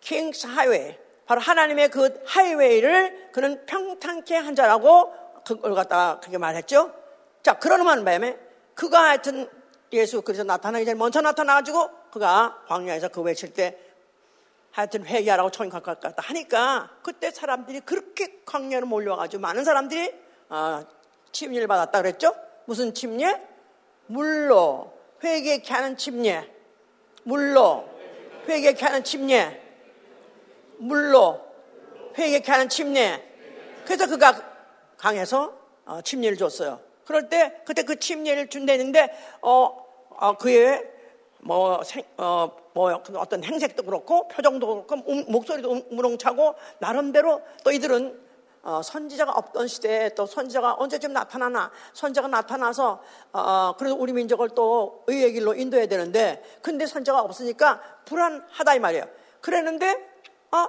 King's 0.00 0.46
Highway. 0.46 0.96
바로 1.26 1.40
하나님의 1.40 1.90
그 1.90 2.22
하이웨이를 2.26 3.30
그는 3.32 3.66
평탄케 3.66 4.36
한 4.36 4.54
자라고 4.54 5.12
그걸 5.44 5.74
갖다가 5.74 6.20
그렇게 6.20 6.38
말했죠. 6.38 6.92
자, 7.42 7.58
그러는 7.58 7.84
바람에 7.84 8.38
그가 8.74 9.04
하여튼 9.04 9.48
예수 9.92 10.22
그래서 10.22 10.44
나타나기 10.44 10.84
전에 10.84 10.94
먼저 10.94 11.20
나타나가지고 11.20 11.90
그가 12.10 12.62
광야에서 12.68 13.08
그 13.08 13.20
외칠 13.22 13.52
때 13.52 13.78
하여튼 14.70 15.04
회개하라고 15.04 15.50
천국 15.50 15.72
갈것 15.72 16.00
같다 16.00 16.22
하니까 16.22 16.90
그때 17.02 17.30
사람들이 17.30 17.80
그렇게 17.80 18.42
광야로 18.44 18.86
몰려와가지고 18.86 19.40
많은 19.40 19.64
사람들이 19.64 20.14
아, 20.48 20.84
침례를 21.32 21.66
받았다 21.66 22.00
그랬죠? 22.02 22.34
무슨 22.64 22.94
침례? 22.94 23.40
물로 24.06 24.92
회개케 25.22 25.72
하는 25.72 25.96
침례. 25.96 26.48
물로 27.24 27.88
회개케 28.48 28.84
하는 28.84 29.04
침례. 29.04 29.60
물로 30.78 31.40
회개케 32.16 32.50
하는 32.50 32.68
침례. 32.68 33.24
그래서 33.84 34.06
그가 34.06 34.40
강에서 34.96 35.56
어, 35.84 36.00
침례를 36.02 36.36
줬어요. 36.36 36.80
그럴 37.04 37.28
때 37.28 37.62
그때 37.64 37.82
그 37.82 37.98
침례를 37.98 38.48
준다는데 38.48 39.08
어, 39.40 39.84
어 40.10 40.36
그의 40.36 40.97
뭐, 41.40 41.82
생, 41.84 42.02
어, 42.16 42.50
뭐 42.74 42.92
어떤 43.16 43.44
행색도 43.44 43.82
그렇고 43.84 44.28
표정도 44.28 44.86
그렇고 44.86 45.10
음, 45.10 45.24
목소리도 45.28 45.72
음, 45.72 45.82
무렁차고 45.90 46.54
나름대로 46.80 47.42
또 47.64 47.70
이들은 47.70 48.28
어, 48.62 48.82
선지자가 48.82 49.32
없던 49.32 49.68
시대에 49.68 50.10
또 50.10 50.26
선지자가 50.26 50.76
언제쯤 50.78 51.12
나타나나 51.12 51.70
선지자가 51.92 52.28
나타나서 52.28 53.00
어, 53.32 53.74
그래서 53.78 53.96
우리 53.96 54.12
민족을 54.12 54.50
또 54.50 55.04
의의 55.06 55.32
길로 55.32 55.54
인도해야 55.54 55.86
되는데 55.86 56.42
근데 56.60 56.86
선지자가 56.86 57.20
없으니까 57.20 57.80
불안하다 58.04 58.74
이 58.74 58.78
말이에요. 58.80 59.04
그랬는데 59.40 60.08
아 60.50 60.68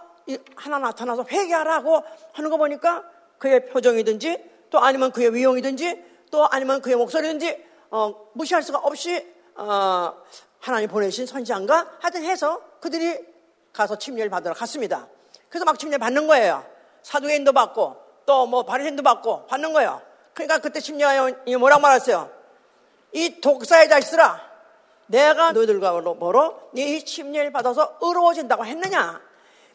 하나 0.56 0.78
나타나서 0.78 1.26
회개하라고 1.30 2.04
하는 2.34 2.50
거 2.50 2.58
보니까 2.58 3.04
그의 3.40 3.66
표정이든지 3.66 4.50
또 4.70 4.80
아니면 4.80 5.12
그의 5.12 5.34
위용이든지 5.34 6.06
또 6.32 6.48
아니면 6.50 6.82
그의 6.82 6.96
목소리든지 6.96 7.66
어, 7.90 8.30
무시할 8.34 8.62
수가 8.62 8.78
없이 8.80 9.28
어, 9.56 10.14
하나님 10.60 10.90
보내신 10.90 11.26
선지자인가 11.26 11.98
하여튼 12.00 12.24
해서 12.24 12.62
그들이 12.80 13.18
가서 13.74 13.98
침례를 13.98 14.30
받으러 14.30 14.54
갔습니다. 14.54 15.08
그래서 15.50 15.66
막 15.66 15.80
침례 15.80 15.98
받는 15.98 16.28
거예요. 16.28 16.66
사도인도 17.04 17.54
받고 17.54 17.96
또 18.26 18.46
뭐 18.46 18.64
바리새인도 18.64 19.02
받고 19.02 19.48
받는 19.48 19.74
거예요. 19.74 20.02
그러니까 20.34 20.60
그때 20.60 20.80
침례하이 20.80 21.56
뭐라고 21.58 21.82
말했어요? 21.82 22.30
이 23.12 23.42
독사의 23.42 23.90
자식들아, 23.90 24.40
내가 25.08 25.52
너희들과 25.52 26.00
뭐로 26.02 26.70
네 26.74 27.04
침례를 27.04 27.52
받아서 27.52 27.98
의로워진다고 28.02 28.66
했느냐? 28.66 29.20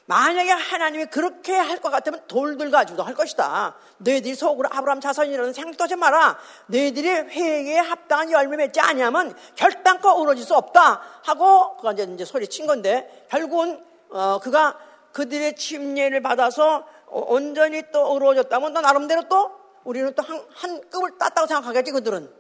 만약에 0.07 0.51
하나님이 0.51 1.07
그렇게 1.07 1.55
할 1.55 1.81
것 1.81 1.91
같으면 1.91 2.23
돌들 2.29 2.71
가지고도 2.71 3.03
할 3.03 3.15
것이다. 3.15 3.75
너희들이 3.99 4.35
속으로 4.35 4.69
아브라함 4.71 5.01
자손이라는 5.01 5.53
생각도 5.53 5.85
하지 5.85 5.97
마라. 5.97 6.39
너희들이 6.67 7.09
회개에 7.09 7.79
합당한 7.79 8.31
열매 8.31 8.57
맺지 8.57 8.81
아니하면 8.81 9.35
결단코 9.55 10.09
어우러질 10.11 10.45
수 10.45 10.55
없다. 10.55 11.01
하고 11.25 11.77
그가 11.77 11.93
이제, 11.93 12.05
이제 12.05 12.25
소리 12.25 12.49
친 12.49 12.67
건데 12.67 13.27
결국은 13.31 13.83
어, 14.11 14.39
그가 14.41 14.79
그들의 15.13 15.57
침례를 15.57 16.23
받아서 16.23 16.87
온전히 17.07 17.83
또 17.93 18.07
어우러졌다면 18.07 18.75
또 18.75 18.81
나름대로 18.81 19.29
또 19.29 19.53
우리는 19.85 20.13
또한 20.15 20.45
한 20.55 20.81
급을 20.91 21.19
땄다고 21.19 21.47
생각하겠지 21.47 21.93
그들은 21.93 22.31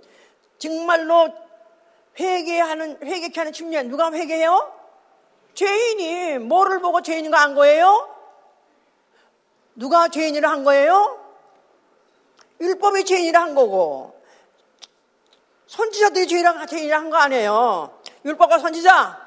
정말로 0.58 1.32
회개하는 2.18 2.98
회개케 3.02 3.40
하는 3.40 3.52
침례 3.52 3.82
누가 3.82 4.10
회개해요? 4.12 4.83
죄인이 5.54 6.38
뭐를 6.38 6.80
보고 6.80 7.00
죄인인 7.02 7.30
거한 7.30 7.54
거예요? 7.54 8.10
누가 9.76 10.08
죄인이라 10.08 10.50
한 10.50 10.64
거예요? 10.64 11.20
율법이 12.60 13.04
죄인이라 13.04 13.40
한 13.40 13.54
거고 13.54 14.20
선지자들이 15.66 16.28
죄인이라, 16.28 16.66
죄인이라 16.66 16.96
한 16.98 17.10
거 17.10 17.16
아니에요. 17.16 18.00
율법과 18.24 18.58
선지자. 18.58 19.24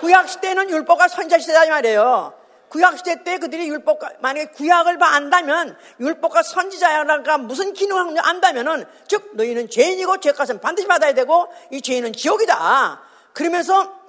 구약 0.00 0.28
시대는 0.28 0.70
율법과 0.70 1.08
선지자 1.08 1.38
시대다 1.38 1.66
이 1.66 1.70
말이에요. 1.70 2.34
구약 2.70 2.96
시대 2.96 3.22
때 3.22 3.36
그들이 3.38 3.68
율법과 3.68 4.12
만약에 4.20 4.52
구약을 4.52 4.96
안다면 5.00 5.76
율법과 6.00 6.42
선지자가 6.42 7.36
무슨 7.38 7.74
기능을 7.74 8.16
안다면은 8.18 8.86
즉 9.06 9.32
너희는 9.34 9.68
죄인이고 9.68 10.20
죄값은 10.20 10.60
반드시 10.60 10.88
받아야 10.88 11.12
되고 11.12 11.48
이 11.70 11.82
죄인은 11.82 12.14
지옥이다. 12.14 13.02
그러면서 13.34 14.00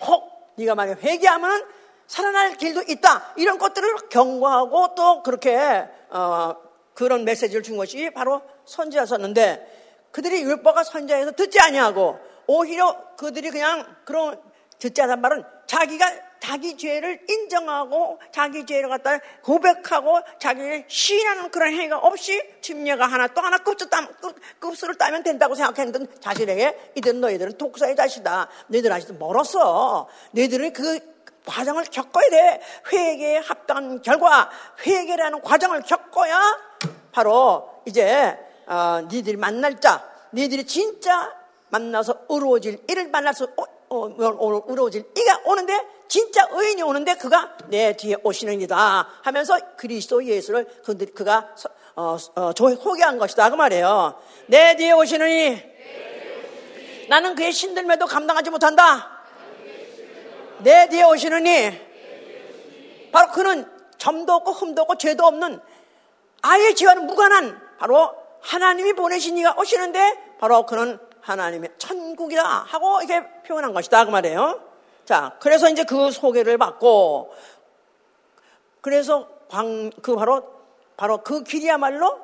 혹 0.00 0.31
네가 0.56 0.74
만약 0.74 1.02
회개하면 1.02 1.66
살아날 2.06 2.56
길도 2.56 2.82
있다. 2.88 3.34
이런 3.36 3.58
것들을 3.58 4.08
경고하고 4.10 4.94
또 4.94 5.22
그렇게 5.22 5.88
어, 6.10 6.54
그런 6.94 7.24
메시지를 7.24 7.62
준 7.62 7.76
것이 7.76 8.10
바로 8.10 8.42
선지자였었는데 8.66 10.08
그들이 10.10 10.42
율법과 10.42 10.84
선지자에서 10.84 11.32
듣지 11.32 11.58
아니하고 11.60 12.18
오히려 12.46 13.14
그들이 13.16 13.50
그냥 13.50 13.86
그런 14.04 14.40
듣지 14.78 15.00
않은 15.00 15.20
말은 15.20 15.44
자기가 15.66 16.06
자기 16.42 16.76
죄를 16.76 17.20
인정하고 17.28 18.18
자기 18.32 18.66
죄를 18.66 18.88
갖다 18.88 19.20
고백하고 19.42 20.18
자기를 20.40 20.86
시인하는 20.88 21.52
그런 21.52 21.72
행위가 21.72 21.98
없이 21.98 22.42
침례가 22.60 23.06
하나 23.06 23.28
또 23.28 23.40
하나 23.40 23.58
급수 23.58 23.88
따, 23.88 24.04
급 24.58 24.76
수를 24.76 24.96
따면 24.96 25.22
된다고 25.22 25.54
생각했는데 25.54 26.18
자신에게 26.18 26.94
이들 26.96 27.20
너희들은 27.20 27.58
독사의 27.58 27.94
자식이다. 27.94 28.48
너희들 28.66 28.90
아직도 28.90 29.14
멀었어. 29.24 30.08
너희들은 30.32 30.72
그 30.72 30.98
과정을 31.46 31.84
겪어야 31.84 32.28
돼. 32.28 32.60
회개에 32.92 33.36
합당한 33.36 34.02
결과, 34.02 34.50
회개라는 34.84 35.42
과정을 35.42 35.82
겪어야 35.82 36.40
바로 37.12 37.70
이제 37.86 38.36
어, 38.66 39.00
니들이 39.08 39.36
만날 39.36 39.80
자, 39.80 40.10
니들이 40.32 40.64
진짜 40.64 41.32
만나서 41.68 42.22
어려워질 42.26 42.82
이를 42.88 43.12
수 43.32 43.44
어, 43.44 43.62
어, 43.90 44.64
어려워질 44.66 45.04
이가 45.16 45.42
오는데 45.44 45.91
진짜 46.08 46.46
의인이 46.50 46.82
오는데 46.82 47.14
그가 47.14 47.56
내 47.68 47.96
뒤에 47.96 48.16
오시는이다 48.22 49.08
하면서 49.22 49.58
그리스도 49.76 50.24
예수를 50.24 50.66
그가 51.14 51.54
어, 51.94 52.16
어, 52.36 52.52
소개한 52.56 53.18
것이다 53.18 53.50
그 53.50 53.56
말이에요. 53.56 54.20
내 54.46 54.76
뒤에 54.76 54.92
오시느니 54.92 55.62
나는 57.08 57.34
그의 57.34 57.52
신들매도 57.52 58.06
감당하지 58.06 58.50
못한다. 58.50 59.22
내 60.58 60.88
뒤에 60.88 61.02
오시느니 61.04 61.92
바로 63.12 63.30
그는 63.32 63.70
점도 63.98 64.32
없고 64.34 64.52
흠도 64.52 64.82
없고 64.82 64.96
죄도 64.96 65.24
없는 65.24 65.60
아예 66.42 66.74
죄와는 66.74 67.06
무관한 67.06 67.60
바로 67.78 68.14
하나님이 68.40 68.94
보내신 68.94 69.38
이가 69.38 69.54
오시는데 69.58 70.36
바로 70.40 70.66
그는 70.66 70.98
하나님의 71.20 71.70
천국이다 71.78 72.42
하고 72.42 73.00
이렇게 73.02 73.26
표현한 73.46 73.72
것이다 73.72 74.04
그 74.04 74.10
말이에요. 74.10 74.71
자, 75.04 75.36
그래서 75.40 75.68
이제 75.68 75.84
그 75.84 76.10
소개를 76.10 76.58
받고, 76.58 77.34
그래서 78.80 79.28
광, 79.48 79.90
그 80.02 80.14
바로, 80.14 80.44
바로 80.96 81.18
그 81.18 81.42
길이야말로 81.42 82.20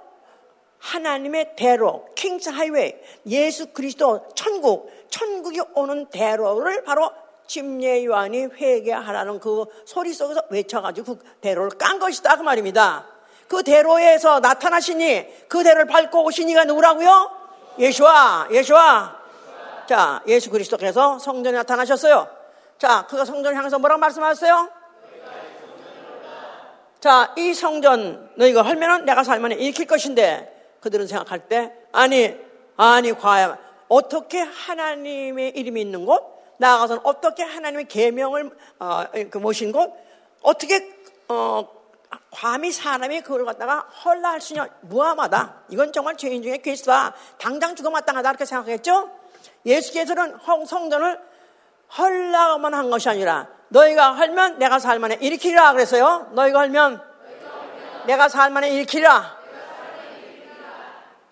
하나님의 0.78 1.56
대로, 1.56 2.06
킹스 2.14 2.50
하이웨이, 2.50 2.94
예수 3.26 3.72
그리스도 3.72 4.26
천국, 4.34 4.90
천국이 5.10 5.60
오는 5.74 6.06
대로를 6.06 6.84
바로 6.84 7.10
침례 7.46 8.04
요한이 8.04 8.44
회개하라는 8.44 9.40
그 9.40 9.64
소리 9.86 10.12
속에서 10.12 10.42
외쳐가지고 10.50 11.18
그 11.18 11.24
대로를 11.40 11.70
깐 11.78 11.98
것이다. 11.98 12.36
그 12.36 12.42
말입니다. 12.42 13.06
그 13.48 13.62
대로에서 13.62 14.40
나타나시니 14.40 15.46
그 15.48 15.64
대로를 15.64 15.86
밟고 15.86 16.24
오시니가 16.24 16.64
누구라고요? 16.66 17.30
예수와, 17.78 18.48
예수와. 18.52 19.18
자, 19.86 20.22
예수 20.26 20.50
그리스도께서 20.50 21.18
성전에 21.18 21.56
나타나셨어요. 21.56 22.37
자, 22.78 23.06
그가 23.08 23.24
성전을 23.24 23.56
향해서 23.56 23.78
뭐라고 23.80 23.98
말씀하셨어요? 24.00 24.70
자, 27.00 27.32
이 27.36 27.52
성전 27.54 28.30
너희가 28.36 28.62
헐면은 28.62 29.04
내가 29.04 29.24
살면 29.24 29.52
일으킬 29.52 29.86
것인데 29.86 30.76
그들은 30.80 31.06
생각할 31.06 31.48
때 31.48 31.72
아니, 31.92 32.36
아니 32.76 33.12
과연 33.12 33.58
어떻게 33.88 34.40
하나님의 34.40 35.50
이름이 35.50 35.80
있는 35.80 36.06
곳? 36.06 36.38
나아가서는 36.58 37.02
어떻게 37.04 37.42
하나님의 37.42 37.86
계명을 37.86 38.50
어, 38.78 39.04
그 39.30 39.38
모신 39.38 39.72
곳? 39.72 39.92
어떻게 40.42 40.88
어, 41.28 41.68
감히 42.32 42.70
사람이 42.70 43.22
그걸 43.22 43.44
갖다가 43.44 43.80
헐라할 44.04 44.40
수 44.40 44.52
있냐? 44.52 44.68
무함하다. 44.82 45.64
이건 45.70 45.92
정말 45.92 46.16
죄인 46.16 46.42
중에 46.42 46.58
괴수다. 46.58 47.14
당장 47.38 47.74
죽어 47.74 47.90
마땅하다. 47.90 48.30
이렇게 48.30 48.44
생각했죠? 48.44 49.10
예수께서는 49.66 50.38
성전을 50.66 51.27
헐라만 51.96 52.74
한 52.74 52.90
것이 52.90 53.08
아니라 53.08 53.48
너희가 53.68 54.14
헐면 54.14 54.58
내가 54.58 54.78
살만해 54.78 55.18
일으키리라 55.20 55.72
그랬어요. 55.72 56.28
너희가 56.32 56.60
헐면 56.60 57.02
내가 58.06 58.28
살만에 58.28 58.70
일으키라. 58.70 59.38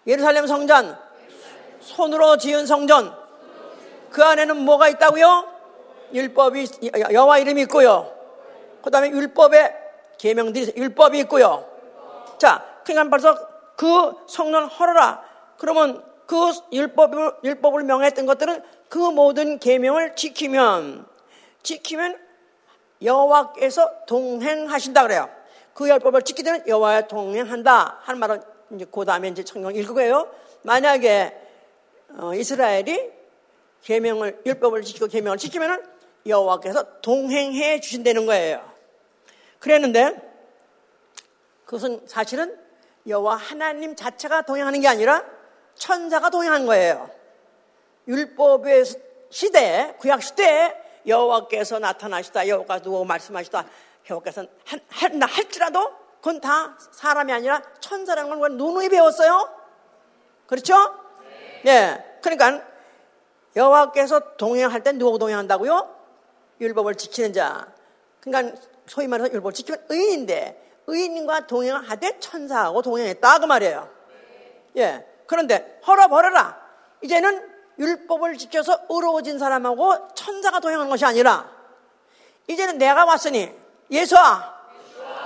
예루살렘 0.06 0.46
성전, 0.46 0.96
손으로 1.80 2.36
지은 2.36 2.66
성전, 2.66 3.16
그 4.10 4.22
안에는 4.22 4.56
뭐가 4.58 4.88
있다고요? 4.88 5.56
율법이 6.12 6.68
여호와 7.12 7.38
이름이 7.38 7.62
있고요. 7.62 8.12
그다음에 8.82 9.10
율법의 9.10 9.74
계명들이 10.18 10.74
율법이 10.76 11.18
있고요. 11.20 11.68
자, 12.38 12.64
그러니까 12.84 13.10
벌써 13.10 13.36
그 13.76 14.14
성전 14.28 14.66
헐어라. 14.66 15.22
그러면 15.58 16.04
그 16.26 16.36
율법을 16.72 17.36
율법을 17.44 17.82
명했던 17.84 18.26
것들은 18.26 18.62
그 18.88 18.98
모든 18.98 19.58
계명을 19.58 20.16
지키면 20.16 21.06
지키면 21.62 22.18
여호와께서 23.02 24.06
동행하신다 24.06 25.02
그래요. 25.02 25.28
그 25.74 25.88
율법을 25.88 26.22
지키면 26.22 26.66
여호와와 26.66 27.02
동행한다 27.02 28.00
하는 28.02 28.20
말은 28.20 28.42
이제 28.72 28.86
그 28.90 29.04
다음에 29.04 29.28
이제 29.28 29.44
성경 29.46 29.74
읽고요. 29.74 30.30
만약에 30.62 31.36
어, 32.18 32.34
이스라엘이 32.34 33.10
계명을 33.82 34.42
율법을 34.46 34.82
지키고 34.82 35.06
계명을 35.06 35.38
지키면은 35.38 35.84
여호와께서 36.26 37.00
동행해 37.02 37.80
주신다는 37.80 38.26
거예요. 38.26 38.64
그랬는데 39.58 40.16
그것은 41.64 42.00
사실은 42.06 42.58
여호와 43.06 43.36
하나님 43.36 43.94
자체가 43.94 44.42
동행하는 44.42 44.80
게 44.80 44.88
아니라 44.88 45.24
천사가 45.74 46.30
동행한 46.30 46.66
거예요. 46.66 47.10
율법의 48.08 48.84
시대에 49.30 49.94
구약 49.98 50.22
시대에 50.22 50.74
여호와께서 51.06 51.78
나타나시다 51.78 52.48
여호와가 52.48 52.80
누구 52.80 53.04
말씀하시다 53.04 53.64
여호와께서 54.10 54.46
한다 54.88 55.26
할지라도 55.26 55.92
그건 56.16 56.40
다 56.40 56.76
사람이 56.92 57.32
아니라 57.32 57.62
천사라는 57.80 58.38
걸 58.38 58.52
누누이 58.52 58.88
배웠어요. 58.88 59.48
그렇죠? 60.46 60.74
네. 61.64 62.18
그러니까 62.22 62.64
여호와께서 63.54 64.36
동행할 64.36 64.82
때 64.82 64.92
누구 64.92 65.18
동행한다고요? 65.18 65.94
율법을 66.60 66.96
지키는 66.96 67.32
자. 67.32 67.68
그러니까 68.20 68.60
소위 68.86 69.06
말해서 69.06 69.32
율법을 69.32 69.52
지키면 69.52 69.86
의인인데 69.88 70.82
의인과 70.86 71.46
동행하되 71.46 72.18
천사하고 72.20 72.82
동행했다 72.82 73.38
그 73.38 73.44
말이에요. 73.46 73.88
예. 74.76 75.06
그런데 75.26 75.80
헐어버려라. 75.86 76.60
이제는 77.02 77.55
율법을 77.78 78.38
지켜서 78.38 78.78
의로워진 78.88 79.38
사람하고 79.38 80.14
천사가 80.14 80.60
동행하는 80.60 80.90
것이 80.90 81.04
아니라 81.04 81.48
이제는 82.48 82.78
내가 82.78 83.04
왔으니 83.04 83.52
예수아 83.90 84.54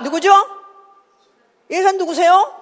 누구죠? 0.03 0.31
예수는 1.69 1.97
누구세요? 1.97 2.61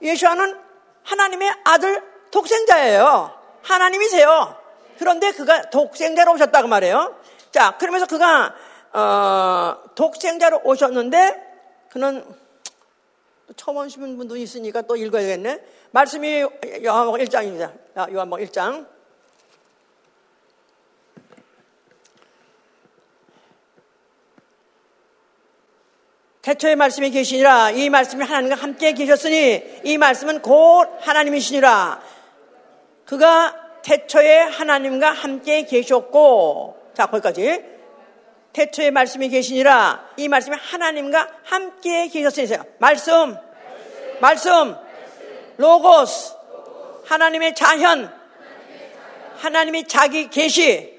예수아는 0.00 0.60
하나님의 1.02 1.54
아들 1.64 2.02
독생자예요. 2.30 3.32
하나님이세요. 3.62 4.56
그런데 4.98 5.32
그가 5.32 5.70
독생자로 5.70 6.32
오셨다 6.32 6.62
그 6.62 6.66
말이에요. 6.66 7.16
자, 7.50 7.76
그러면서 7.78 8.06
그가 8.06 8.54
어, 8.92 9.76
독생자로 9.94 10.62
오셨는데 10.64 11.88
그는 11.90 12.24
처음 13.56 13.76
오신 13.78 14.16
분도 14.16 14.36
있으니까 14.36 14.82
또 14.82 14.96
읽어야겠네. 14.96 15.64
말씀이 15.90 16.46
요한복음 16.84 17.20
1장입니다. 17.20 17.72
요한복음 18.12 18.44
1장. 18.46 18.93
태초의 26.44 26.76
말씀이 26.76 27.10
계시니라. 27.10 27.70
이 27.70 27.88
말씀이 27.88 28.22
하나님과 28.22 28.56
함께 28.56 28.92
계셨으니 28.92 29.80
이 29.82 29.96
말씀은 29.96 30.42
곧 30.42 30.86
하나님이시니라. 31.00 32.02
그가 33.06 33.56
태초에 33.82 34.40
하나님과 34.40 35.10
함께 35.10 35.64
계셨고 35.64 36.90
자 36.92 37.06
거기까지. 37.06 37.64
태초의 38.52 38.90
말씀이 38.90 39.30
계시니라. 39.30 40.10
이 40.18 40.28
말씀이 40.28 40.54
하나님과 40.60 41.28
함께 41.44 42.08
계셨으니 42.08 42.58
말씀 42.78 43.38
말씀 44.20 44.76
로고스 45.56 46.34
하나님의 47.06 47.54
자현 47.54 48.14
하나님이 49.38 49.88
자기 49.88 50.28
계시. 50.28 50.92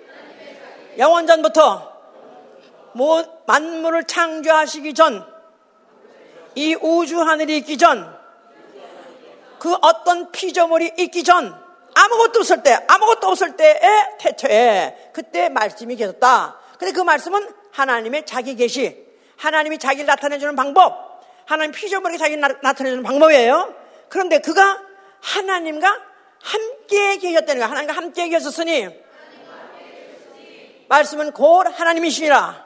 영원전부터 0.98 1.94
만물을 3.46 4.06
창조하시기 4.06 4.96
전 4.96 5.35
이 6.56 6.76
우주 6.82 7.20
하늘이 7.22 7.58
있기 7.58 7.78
전 7.78 8.16
그 9.66 9.76
어떤 9.82 10.32
피조물이 10.32 10.94
있기 10.96 11.24
전 11.24 11.60
아무것도 11.96 12.42
없을 12.42 12.62
때 12.62 12.78
아무것도 12.88 13.28
없을 13.28 13.56
때의 13.56 13.80
태초에 14.20 15.10
그때 15.12 15.50
말씀이 15.50 15.96
계셨다. 15.96 16.60
근데 16.78 16.92
그 16.92 17.00
말씀은 17.00 17.50
하나님의 17.72 18.28
자기 18.28 18.56
계시, 18.56 18.96
하나님이 19.38 19.80
자기를 19.80 20.06
나타내주는 20.06 20.56
방법, 20.56 21.20
하나님 21.46 21.72
피조물에게 21.72 22.20
자기를 22.20 22.42
나 22.62 22.74
타내주는 22.74 23.02
방법이에요. 23.02 23.74
그런데 24.10 24.38
그가 24.38 24.80
하나님과 25.22 26.00
함께 26.44 27.18
계셨다는 27.18 27.60
거야. 27.60 27.70
하나님과 27.72 27.94
함께 27.96 28.30
계셨으니 28.30 28.88
말씀은 30.90 31.32
곧 31.32 31.66
하나님이시니라. 31.74 32.66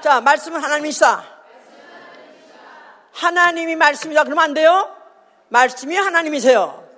자, 0.00 0.20
말씀은 0.20 0.60
하나님이시다. 0.60 1.29
하나님이 3.12 3.76
말씀이다 3.76 4.24
그러면 4.24 4.44
안 4.44 4.54
돼요? 4.54 4.94
말씀이 5.48 5.96
하나님이세요. 5.96 6.88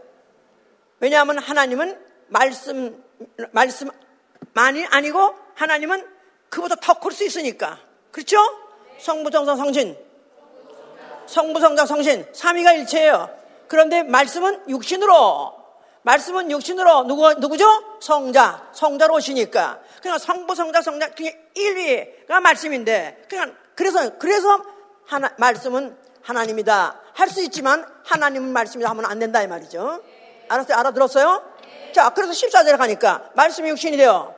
왜냐하면 1.01 1.39
하나님은 1.39 1.99
말씀, 2.29 3.03
말씀만이 3.53 4.87
아니고 4.91 5.35
하나님은 5.55 6.07
그보다 6.49 6.77
더 6.77 6.95
클 7.01 7.13
수 7.13 7.25
있으니까. 7.25 7.79
그렇죠? 8.11 8.37
성부, 8.99 9.31
정성, 9.31 9.57
성신. 9.57 9.97
성부, 11.27 11.61
성장, 11.61 11.87
성신. 11.87 12.27
삼위가 12.33 12.73
일체예요. 12.73 13.31
그런데 13.69 14.03
말씀은 14.03 14.69
육신으로. 14.69 15.61
말씀은 16.03 16.51
육신으로 16.51 17.05
누구, 17.05 17.33
누구죠? 17.35 17.65
성자. 18.01 18.71
성자로 18.73 19.15
오시니까. 19.15 19.81
그냥 20.03 20.19
성부, 20.19 20.55
성자, 20.55 20.83
성자. 20.83 21.11
그냥 21.15 21.33
1위가 21.57 22.41
말씀인데. 22.41 23.25
그냥 23.29 23.57
그래서, 23.75 24.19
그래서 24.19 24.63
하나, 25.07 25.33
말씀은 25.39 25.97
하나님이다. 26.23 27.01
할 27.15 27.29
수 27.29 27.43
있지만 27.45 27.85
하나님은 28.05 28.53
말씀이다 28.53 28.89
하면 28.91 29.05
안 29.07 29.19
된다 29.19 29.43
이 29.43 29.47
말이죠. 29.47 30.03
알았어요? 30.49 30.77
알아들었어요? 30.79 31.43
자, 31.93 32.11
그래서 32.11 32.33
14절에 32.33 32.77
가니까 32.79 33.31
말씀이 33.35 33.69
육신이 33.71 33.97
되어 33.97 34.35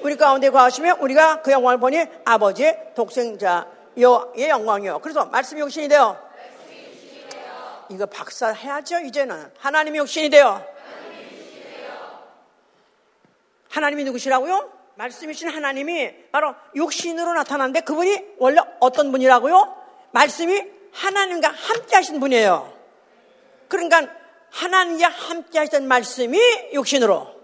우리 0.00 0.16
가운데 0.16 0.48
거하시면 0.50 0.98
우리가 1.00 1.42
그 1.42 1.50
영광을 1.52 1.78
보니 1.78 2.04
아버지의 2.24 2.92
독생자의 2.94 3.68
영광이요. 4.48 5.00
그래서 5.00 5.26
말씀이 5.26 5.60
육신이 5.60 5.88
되어 5.88 6.18
이거 7.90 8.04
박살해야죠 8.06 9.00
이제는 9.00 9.50
하나님이 9.58 9.98
육신이 9.98 10.30
되어 10.30 10.62
하나님이 13.70 14.04
누구시라고요? 14.04 14.72
말씀이신 14.96 15.48
하나님이 15.50 16.30
바로 16.32 16.54
육신으로 16.74 17.34
나타났는데 17.34 17.80
그분이 17.82 18.36
원래 18.38 18.60
어떤 18.80 19.12
분이라고요? 19.12 19.76
말씀이 20.10 20.77
하나님과 20.92 21.48
함께 21.48 21.96
하신 21.96 22.20
분이에요. 22.20 22.72
그러니까 23.68 24.08
하나님과 24.50 25.08
함께 25.08 25.58
하시던 25.58 25.86
말씀이 25.86 26.38
육신으로 26.72 27.38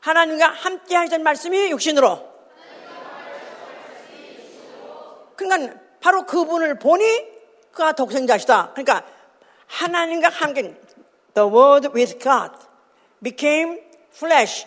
하나님과 0.00 0.48
함께 0.48 0.96
하시던 0.96 1.22
말씀이 1.22 1.70
육신으로. 1.70 2.30
그러니까 5.36 5.78
바로 6.00 6.24
그분을 6.24 6.78
보니 6.78 7.26
그가 7.72 7.92
독생자시다. 7.92 8.72
그러니까 8.72 9.04
하나님과 9.66 10.28
함께 10.28 10.74
The 11.34 11.48
Word 11.48 11.88
with 11.94 12.18
God 12.18 12.52
became 13.22 13.80
flesh. 14.14 14.66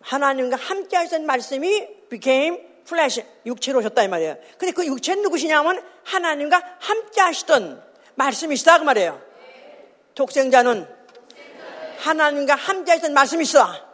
하나님과 0.00 0.56
함께 0.56 0.96
하시던 0.96 1.26
말씀이 1.26 2.08
became 2.08 2.67
flesh. 2.88 3.24
육체로 3.44 3.80
오셨다 3.80 4.02
이 4.02 4.08
말이에요. 4.08 4.36
근데 4.56 4.72
그 4.72 4.86
육체는 4.86 5.22
누구시냐면 5.22 5.82
하나님과 6.04 6.62
함께 6.78 7.20
하시던 7.20 7.82
말씀이시다 8.14 8.78
그 8.78 8.84
말이에요. 8.84 9.20
독생자는 10.14 10.88
하나님과 11.98 12.54
함께 12.54 12.92
하시던 12.92 13.12
말씀이시다. 13.12 13.86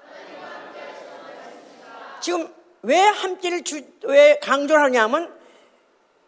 지금 2.20 2.54
왜 2.82 2.98
함께를 3.00 3.64
주, 3.64 3.82
왜 4.04 4.38
강조를 4.38 4.82
하냐면, 4.84 5.34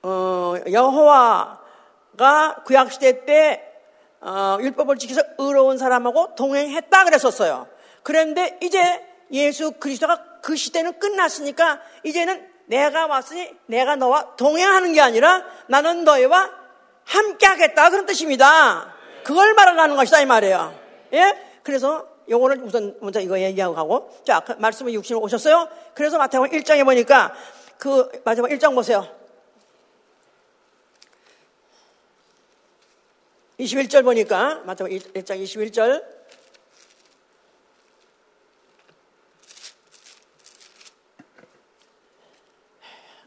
어, 0.02 0.54
여호와가 0.70 2.62
구약 2.64 2.92
시대 2.92 3.24
때, 3.24 3.62
어, 4.20 4.58
율법을 4.60 4.96
지켜서 4.96 5.22
의로운 5.38 5.78
사람하고 5.78 6.34
동행했다 6.34 7.04
그랬었어요. 7.04 7.68
그런데 8.02 8.58
이제 8.62 9.02
예수 9.32 9.72
그리스도가 9.72 10.40
그 10.42 10.56
시대는 10.56 10.98
끝났으니까 10.98 11.80
이제는 12.04 12.55
내가 12.66 13.06
왔으니 13.06 13.54
내가 13.66 13.96
너와 13.96 14.36
동행하는 14.36 14.92
게 14.92 15.00
아니라 15.00 15.44
나는 15.68 16.04
너희와 16.04 16.50
함께 17.04 17.46
하겠다. 17.46 17.90
그런 17.90 18.06
뜻입니다. 18.06 18.94
그걸 19.24 19.54
말하는 19.54 19.96
것이다. 19.96 20.20
이 20.20 20.26
말이에요. 20.26 20.78
예? 21.14 21.60
그래서 21.62 22.06
요거를 22.28 22.62
우선 22.62 22.96
먼저 23.00 23.20
이거 23.20 23.38
얘기하고 23.40 23.74
가고. 23.74 24.22
자, 24.24 24.40
그 24.40 24.52
말씀을 24.52 24.92
60로 24.92 25.22
오셨어요? 25.22 25.68
그래서 25.94 26.18
마태복음 26.18 26.50
1장에 26.50 26.84
보니까 26.84 27.34
그 27.78 28.10
마지막 28.24 28.48
1장 28.50 28.74
보세요. 28.74 29.06
21절 33.60 34.04
보니까 34.04 34.62
마태복음 34.64 34.98
1장 34.98 35.42
21절 35.42 36.15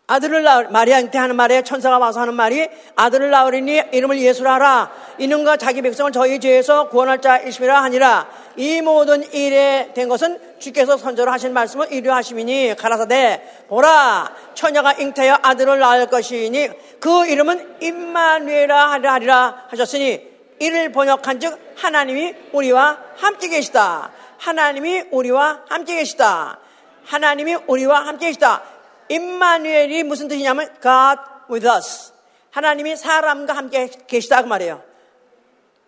아들을 0.10 0.42
낳을, 0.42 0.70
마리아한테 0.70 1.20
하는 1.20 1.36
말에 1.36 1.62
천사가 1.62 2.00
와서 2.00 2.20
하는 2.22 2.34
말이 2.34 2.68
아들을 2.96 3.30
낳으리니 3.30 3.84
이름을 3.92 4.20
예수라 4.20 4.56
하라. 4.56 4.92
이는가 5.20 5.58
자기 5.58 5.84
백성을 5.84 6.12
저희 6.12 6.40
죄에서 6.40 6.90
구원할 6.90 7.22
자이심이라 7.22 7.84
하니라. 7.84 8.28
이 8.56 8.82
모든 8.82 9.22
일에 9.34 9.92
된 9.94 10.10
것은 10.10 10.40
주께서 10.58 10.98
선저로 10.98 11.32
하신 11.32 11.54
말씀을 11.54 11.94
이루 11.94 12.12
하심이니 12.12 12.76
가라사대 12.76 13.68
보라 13.70 14.34
처녀가 14.56 14.94
잉태하여 14.94 15.38
아들을 15.44 15.78
낳을 15.78 16.08
것이니 16.08 16.70
그 17.00 17.28
이름은 17.28 17.78
임마누에라 17.80 18.92
하리라 18.92 19.66
하셨으니 19.70 20.28
이를 20.58 20.92
번역한즉 20.92 21.76
하나님이 21.76 22.34
우리와 22.52 22.98
함께 23.16 23.48
계시다. 23.48 24.10
하나님이 24.40 25.04
우리와 25.12 25.62
함께 25.70 25.98
계시다. 25.98 26.58
하나님이 27.06 27.58
우리와 27.68 28.08
함께 28.08 28.28
계시다. 28.28 28.64
임마누엘이 29.10 30.04
무슨 30.04 30.28
뜻이냐면 30.28 30.68
God 30.82 31.20
with 31.50 31.68
us. 31.68 32.14
하나님이 32.52 32.96
사람과 32.96 33.54
함께 33.54 33.88
계시다 34.08 34.42
그 34.42 34.48
말이에요. 34.48 34.82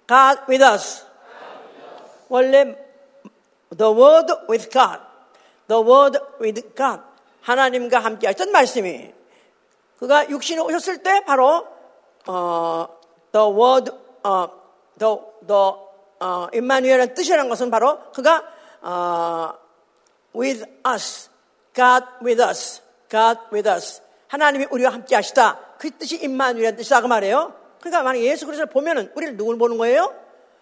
God 0.08 0.42
with 0.50 0.64
us. 0.64 1.06
원래 2.30 2.76
the 3.78 3.94
word 3.94 4.34
with 4.50 4.70
God. 4.70 5.00
the 5.68 5.82
word 5.84 6.20
with 6.42 6.62
God. 6.76 7.02
하나님과 7.42 8.00
함께 8.00 8.28
하셨던 8.28 8.52
말씀이 8.52 9.14
그가 10.00 10.30
육신에 10.30 10.62
오셨을 10.62 11.04
때 11.04 11.24
바로 11.26 11.68
어, 12.28 12.88
the 13.32 13.48
word 13.48 13.92
어, 14.24 14.50
the 14.98 15.18
the 15.48 15.72
어, 16.20 16.48
임마누엘의 16.54 17.16
뜻이라는 17.16 17.50
것은 17.50 17.72
바로 17.72 18.00
그가 18.12 18.44
어, 18.82 19.54
with 20.36 20.64
us. 20.88 21.30
God 21.74 22.06
with 22.24 22.42
us. 22.42 22.82
God 23.12 23.40
with 23.54 23.70
us. 23.70 24.02
하나님이 24.30 24.68
우리와 24.72 24.94
함께 24.94 25.16
하시다. 25.16 25.60
그 25.78 25.92
뜻이 25.92 26.16
임마누엘의 26.16 26.78
뜻이다 26.78 27.02
그 27.02 27.08
말이에요. 27.08 27.54
그러니까 27.82 28.04
만약 28.04 28.22
예수 28.22 28.46
그리스도를 28.46 28.72
보면은 28.72 29.12
우리를 29.14 29.36
누굴 29.36 29.58
보는 29.58 29.78
거예요? 29.78 30.16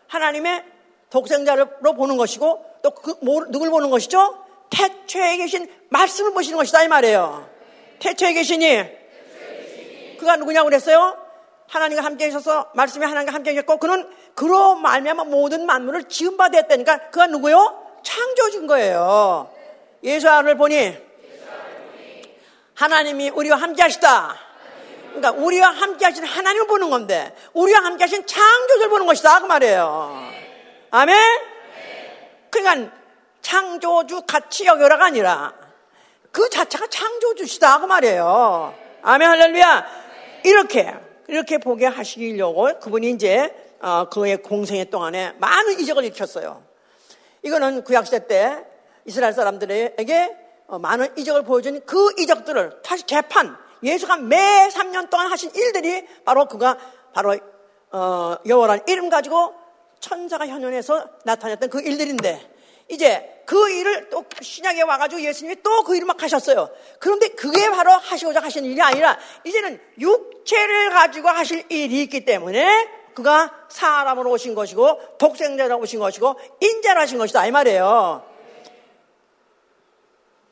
하나님의 0.07 0.63
독생자로 1.11 1.93
보는 1.95 2.17
것이고 2.17 2.65
또 2.81 2.91
그, 2.91 3.15
뭐, 3.21 3.45
누굴 3.49 3.69
보는 3.69 3.89
것이죠? 3.89 4.43
태초에 4.71 5.37
계신 5.37 5.69
말씀을 5.89 6.33
보시는 6.33 6.57
것이다 6.57 6.83
이 6.83 6.87
말이에요. 6.87 7.47
태초에 7.99 8.33
계시니 8.33 10.17
그가 10.19 10.37
누구냐고 10.37 10.65
그랬어요? 10.65 11.17
하나님과 11.67 12.03
함께 12.03 12.25
계셔서 12.25 12.71
말씀이 12.73 13.05
하나님과 13.05 13.33
함께 13.33 13.53
계셨고 13.53 13.77
그는 13.77 14.09
그로 14.33 14.75
말미암아 14.75 15.25
모든 15.25 15.65
만물을 15.65 16.05
지은 16.05 16.37
바 16.37 16.49
됐다니까 16.49 17.09
그가 17.09 17.27
누구요? 17.27 17.99
창조주인 18.01 18.65
거예요. 18.65 19.51
예수를 20.03 20.57
보니 20.57 21.08
하나님이 22.79 23.31
우리와 23.31 23.57
함께 23.57 23.81
하시다. 23.81 24.37
그러니까 25.09 25.31
우리와 25.31 25.69
함께 25.69 26.05
하신 26.05 26.23
하나님을 26.23 26.65
보는 26.67 26.89
건데 26.89 27.35
우리와 27.51 27.83
함께 27.83 28.05
하신 28.05 28.25
창조주를 28.25 28.89
보는 28.89 29.05
것이다 29.05 29.41
그 29.41 29.47
말이에요. 29.47 30.31
아멘. 30.89 31.17
그러니까 32.49 32.95
창조주 33.41 34.21
같이 34.25 34.65
여겨라가 34.65 35.07
아니라 35.07 35.53
그 36.31 36.49
자체가 36.49 36.87
창조주시다 36.87 37.81
그 37.81 37.85
말이에요. 37.85 38.73
아멘 39.01 39.27
할렐루야. 39.27 39.85
이렇게 40.45 40.95
이렇게 41.27 41.57
보게 41.57 41.85
하시려고 41.85 42.79
그분이 42.79 43.09
이제 43.09 43.53
어, 43.81 44.07
그의 44.09 44.41
공생애 44.41 44.85
동안에 44.85 45.33
많은 45.37 45.81
이적을 45.81 46.05
일으켰어요. 46.05 46.63
이거는 47.43 47.83
구약 47.83 48.05
시대 48.05 48.25
때 48.25 48.63
이스라엘 49.03 49.33
사람들에게 49.33 50.23
어, 50.23 50.48
많은 50.77 51.17
이적을 51.17 51.43
보여준 51.43 51.81
그 51.85 52.13
이적들을 52.17 52.81
다시 52.83 53.03
재판, 53.03 53.57
예수가 53.81 54.17
매 54.17 54.67
3년 54.69 55.09
동안 55.09 55.31
하신 55.31 55.51
일들이 55.55 56.05
바로 56.25 56.45
그가 56.45 56.77
바로 57.13 57.35
어, 57.91 58.35
여호라는 58.45 58.83
이름 58.87 59.09
가지고 59.09 59.53
천사가 59.99 60.47
현현해서 60.47 61.07
나타냈던 61.25 61.69
그 61.69 61.81
일들인데 61.81 62.55
이제 62.89 63.43
그 63.45 63.69
일을 63.71 64.09
또 64.09 64.25
신약에 64.41 64.81
와가지고 64.83 65.21
예수님이 65.21 65.61
또 65.63 65.79
그 65.83 65.95
일을 65.95 66.05
막 66.05 66.21
하셨어요. 66.21 66.69
그런데 66.99 67.29
그게 67.29 67.69
바로 67.71 67.91
하시고자 67.91 68.41
하신 68.41 68.65
일이 68.65 68.79
아니라 68.81 69.17
이제는 69.43 69.81
육체를 69.99 70.91
가지고 70.91 71.29
하실 71.29 71.63
일이 71.69 72.03
있기 72.03 72.25
때문에 72.25 72.87
그가 73.15 73.51
사람으로 73.69 74.29
오신 74.31 74.53
것이고 74.53 75.17
독생자로 75.17 75.79
오신 75.79 75.99
것이고 75.99 76.35
인자로 76.59 77.01
하신 77.01 77.17
것이다 77.17 77.47
이 77.47 77.51
말이에요. 77.51 78.28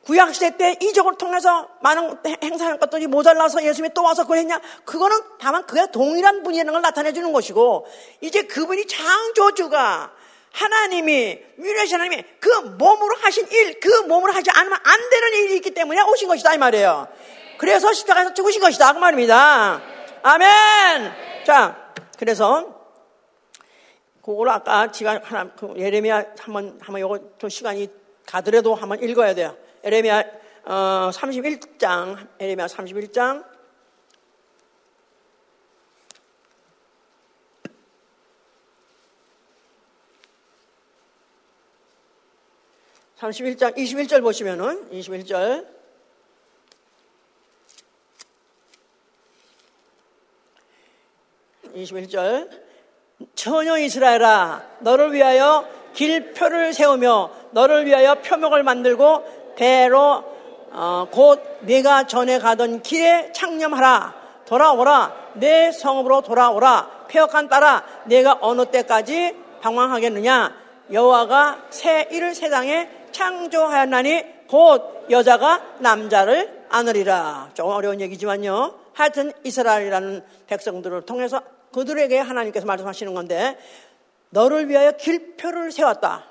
구약시대 0.08 0.56
때 0.56 0.78
이적을 0.82 1.18
통해서 1.18 1.68
많은 1.82 2.18
행사하는 2.42 2.80
것들이 2.80 3.08
모자라서 3.08 3.62
예수님이 3.62 3.94
또 3.94 4.04
와서 4.04 4.24
그걸 4.24 4.38
했냐? 4.38 4.62
그거는 4.86 5.18
다만 5.38 5.66
그가 5.66 5.88
동일한 5.88 6.44
분이라는 6.44 6.72
걸 6.72 6.82
나타내 6.82 7.12
주는 7.12 7.34
것이고, 7.34 7.86
이제 8.22 8.44
그분이 8.44 8.88
창조주가 8.88 10.14
하나님이, 10.54 11.40
유일하신 11.60 12.00
하나님이 12.00 12.24
그 12.40 12.50
몸으로 12.50 13.18
하신 13.18 13.48
일, 13.52 13.82
그 13.82 13.90
몸으로 14.04 14.32
하지 14.32 14.50
않으면 14.50 14.80
안 14.82 15.10
되는 15.10 15.34
일이 15.34 15.56
있기 15.58 15.72
때문에 15.72 16.02
오신 16.02 16.30
것이다, 16.30 16.54
이 16.54 16.58
말이에요. 16.58 17.10
그래서 17.58 17.92
십자가에서 17.92 18.34
죽으신 18.34 18.62
것이다, 18.62 18.94
그 18.94 19.00
말입니다. 19.00 19.82
아멘! 20.24 21.12
자, 21.46 21.92
그래서, 22.18 22.80
그걸 24.24 24.48
아까 24.52 24.90
지가 24.90 25.20
하나, 25.22 25.52
그 25.52 25.74
예레미야 25.76 26.16
한 26.40 26.54
번, 26.54 26.80
한번 26.82 27.02
요거 27.02 27.20
좀 27.40 27.50
시간이 27.50 27.90
가더라도 28.26 28.74
한번 28.74 29.04
읽어야 29.04 29.36
돼요. 29.36 29.67
에레미야 29.88 30.22
어, 30.66 31.12
31장, 31.14 32.28
에레미야 32.40 32.68
31장. 32.68 33.46
(31장) 43.18 43.78
(21절) 43.78 44.22
보시면은 44.22 44.90
(21절) 44.92 45.66
(21절) 51.74 52.68
처녀 53.36 53.78
이스라엘아 53.78 54.80
너를 54.82 55.14
위하여 55.14 55.66
길표를 55.98 56.74
세우며 56.74 57.32
너를 57.52 57.88
위하여 57.88 58.16
표명을 58.16 58.62
만들고 58.62 59.37
배로 59.58 60.24
어, 60.72 61.08
곧 61.12 61.42
내가 61.62 62.06
전에 62.06 62.40
가던 62.40 62.84
길에 62.84 63.32
창념하라. 63.34 64.16
돌아오라. 64.46 65.32
내 65.34 65.72
성읍으로 65.72 66.22
돌아오라. 66.22 67.06
폐역한 67.08 67.50
따라 67.50 67.84
내가 68.06 68.38
어느 68.42 68.66
때까지 68.66 69.36
방황하겠느냐? 69.62 70.56
여호와가 70.92 71.64
새 71.70 72.08
일을 72.12 72.36
세상에 72.36 72.90
창조하였나니 73.12 74.48
곧 74.48 75.08
여자가 75.10 75.64
남자를 75.80 76.66
안으리라. 76.70 77.50
조금 77.54 77.72
어려운 77.72 78.00
얘기지만요. 78.00 78.76
하여튼 78.94 79.32
이스라엘이라는 79.44 80.24
백성들을 80.48 81.06
통해서 81.06 81.42
그들에게 81.74 82.20
하나님께서 82.20 82.66
말씀하시는 82.66 83.14
건데 83.14 83.58
너를 84.30 84.70
위하여 84.70 84.92
길표를 84.92 85.72
세웠다 85.72 86.26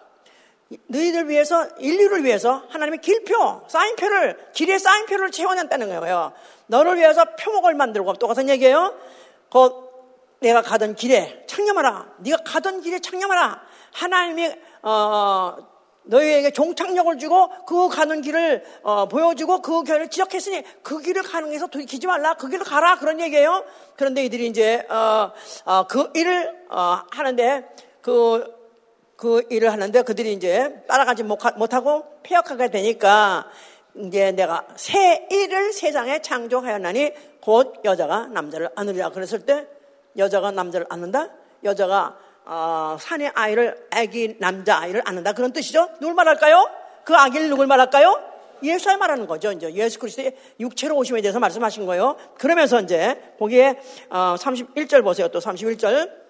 너희들 0.88 1.28
위해서 1.28 1.66
인류를 1.78 2.24
위해서 2.24 2.64
하나님의 2.68 3.00
길표, 3.00 3.62
사인표를 3.68 4.50
길에 4.52 4.78
사인표를 4.78 5.30
채워냈다는 5.30 5.88
거예요. 6.00 6.32
너를 6.66 6.96
위해서 6.96 7.24
표목을 7.36 7.74
만들고 7.74 8.14
똑같은 8.14 8.48
얘기예요. 8.48 8.94
곧 9.48 9.86
내가 10.40 10.62
가던 10.62 10.96
길에 10.96 11.44
창념하라. 11.46 12.14
네가 12.18 12.38
가던 12.44 12.80
길에 12.80 12.98
창념하라. 12.98 13.62
하나님이 13.92 14.54
어, 14.82 15.56
너희에게 16.02 16.50
종착역을 16.52 17.18
주고 17.18 17.48
그 17.64 17.88
가는 17.88 18.20
길을 18.20 18.64
어, 18.82 19.08
보여주고 19.08 19.62
그 19.62 19.82
길을 19.84 20.08
지적했으니 20.08 20.62
그 20.82 21.00
길을 21.00 21.22
가는 21.22 21.50
데서 21.50 21.68
돌이키지 21.68 22.06
말라. 22.06 22.34
그 22.34 22.48
길을 22.48 22.64
가라. 22.64 22.98
그런 22.98 23.20
얘기예요. 23.20 23.64
그런데 23.96 24.24
이들이 24.24 24.46
이제 24.46 24.86
어, 24.90 25.32
어, 25.64 25.86
그 25.86 26.10
일을 26.14 26.66
어, 26.70 27.00
하는데 27.10 27.64
그 28.02 28.55
그 29.16 29.42
일을 29.50 29.72
하는데 29.72 30.02
그들이 30.02 30.32
이제 30.32 30.82
따라가지 30.86 31.22
못하고 31.22 32.04
폐역하게 32.22 32.70
되니까 32.70 33.48
이제 33.94 34.32
내가 34.32 34.66
새 34.76 35.26
일을 35.30 35.72
세상에 35.72 36.20
창조하였나니 36.20 37.12
곧 37.40 37.74
여자가 37.84 38.26
남자를 38.26 38.68
안으리라 38.76 39.10
그랬을 39.10 39.46
때 39.46 39.66
여자가 40.16 40.50
남자를 40.50 40.86
안는다 40.90 41.30
여자가 41.64 42.18
어, 42.44 42.96
산의 43.00 43.32
아이를 43.34 43.88
아기 43.90 44.36
남자 44.38 44.78
아이를 44.78 45.02
안는다 45.04 45.32
그런 45.32 45.52
뜻이죠 45.52 45.88
누굴 46.00 46.14
말할까요? 46.14 46.68
그 47.04 47.14
아기를 47.14 47.48
누굴 47.48 47.66
말할까요? 47.66 48.36
예수에 48.62 48.96
말하는 48.96 49.26
거죠. 49.26 49.52
이제 49.52 49.72
예수 49.74 49.98
그리스도의 49.98 50.34
육체로 50.60 50.96
오심에 50.96 51.20
대해서 51.20 51.38
말씀하신 51.38 51.84
거예요. 51.86 52.16
그러면서 52.38 52.80
이제 52.80 53.34
거기에 53.38 53.78
어, 54.08 54.34
31절 54.38 55.04
보세요. 55.04 55.28
또 55.28 55.38
31절. 55.38 56.25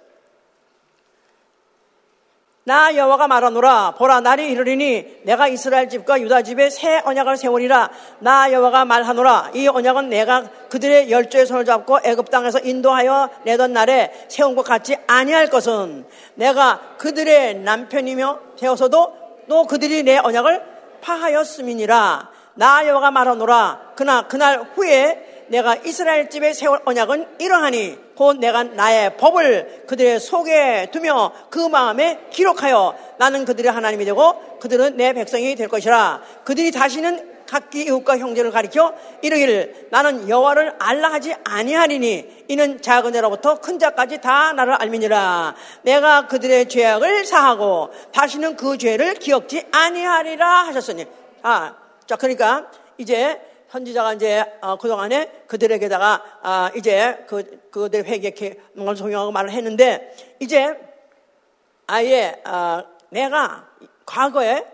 나 2.67 2.97
여호와가 2.97 3.29
말하노라 3.29 3.93
보라 3.93 4.23
날이 4.23 4.51
이르리니 4.51 5.21
내가 5.23 5.47
이스라엘 5.47 5.89
집과 5.89 6.21
유다 6.21 6.43
집에 6.43 6.69
새 6.69 7.01
언약을 7.05 7.37
세우리라. 7.37 7.91
나 8.19 8.51
여호와가 8.51 8.85
말하노라 8.85 9.53
이 9.55 9.69
언약은 9.69 10.09
내가 10.09 10.43
그들의 10.69 11.09
열조의 11.09 11.47
손을 11.47 11.64
잡고 11.64 12.01
애굽 12.03 12.29
땅에서 12.29 12.59
인도하여 12.59 13.31
내던 13.45 13.73
날에 13.73 14.12
세운 14.27 14.57
것 14.57 14.64
같지 14.64 14.97
아니할 15.07 15.49
것은 15.49 16.07
내가 16.35 16.81
그들의 16.99 17.55
남편이며 17.61 18.41
세워서도 18.57 19.12
또 19.49 19.67
그들이 19.69 20.03
내 20.03 20.19
언약을 20.19 20.61
파하였음이니라. 21.03 22.31
나 22.55 22.85
여호와가 22.85 23.12
말하노라 23.12 23.93
그나 23.95 24.27
그날 24.27 24.67
후에 24.75 25.36
내가 25.49 25.76
이스라엘 25.76 26.28
집에 26.28 26.53
세울 26.53 26.80
언약은 26.84 27.36
이러하니 27.38 27.99
곧 28.16 28.38
내가 28.38 28.62
나의 28.62 29.16
법을 29.16 29.84
그들의 29.86 30.20
속에 30.20 30.88
두며 30.90 31.32
그 31.51 31.59
마음에 31.59 32.20
기록하여 32.30 32.97
나는 33.18 33.44
그들의 33.44 33.70
하나님이 33.70 34.05
되고 34.05 34.59
그들은 34.59 34.97
내 34.97 35.12
백성이 35.12 35.55
될 35.55 35.68
것이라. 35.68 36.22
그들이 36.44 36.70
다시는 36.70 37.36
각기 37.47 37.84
이웃과 37.84 38.18
형제를 38.18 38.51
가리켜 38.51 38.92
이르기를 39.22 39.88
나는 39.90 40.28
여호와를 40.28 40.74
알라 40.78 41.12
하지 41.12 41.34
아니하리니 41.44 42.44
이는 42.49 42.82
작은 42.82 43.12
자로부터 43.12 43.61
큰 43.61 43.78
자까지 43.78 44.20
다 44.20 44.53
나를 44.53 44.74
알미니라. 44.74 45.55
내가 45.82 46.26
그들의 46.26 46.68
죄악을 46.68 47.24
사하고 47.24 47.90
다시는 48.12 48.57
그 48.57 48.76
죄를 48.78 49.14
기억지 49.14 49.64
아니하리라 49.70 50.66
하셨으니. 50.66 51.07
아, 51.42 51.74
자 52.07 52.16
그러니까 52.16 52.66
이제 52.99 53.40
선지자가 53.77 54.14
이제 54.14 54.43
어, 54.62 54.77
그동안에 54.77 55.45
그들에게다가 55.49 56.22
아, 56.43 56.70
이제 56.74 57.24
그 57.29 57.61
그들 57.70 58.07
회개케 58.07 58.59
뭔가 58.72 58.95
소용하고 58.95 59.33
말을 59.33 59.51
했는데 59.51 60.14
이제 60.41 60.74
아예 61.87 62.41
어, 62.47 62.83
내가 63.11 63.68
과거에 64.07 64.64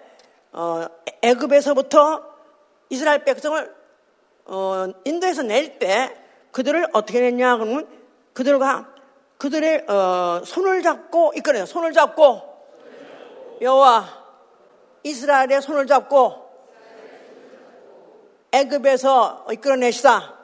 어, 0.53 0.87
애굽에서부터 1.21 2.23
이스라엘 2.91 3.25
백성을 3.25 3.75
어, 4.45 4.87
인도에서 5.05 5.43
낼 5.43 5.79
때 5.79 6.15
그들을 6.53 6.87
어떻게 6.93 7.21
냈냐 7.21 7.57
그러면 7.57 7.89
그들과 8.35 8.87
그들의 9.39 9.87
어, 9.89 10.43
손을 10.45 10.83
잡고 10.83 11.33
이끌어요. 11.35 11.67
손을 11.67 11.93
잡고 11.93 12.41
여호와 13.61 14.05
이스라엘의 15.03 15.61
손을 15.61 15.89
잡고 15.89 16.42
애굽에서 18.53 19.47
이끌어내시다. 19.51 20.35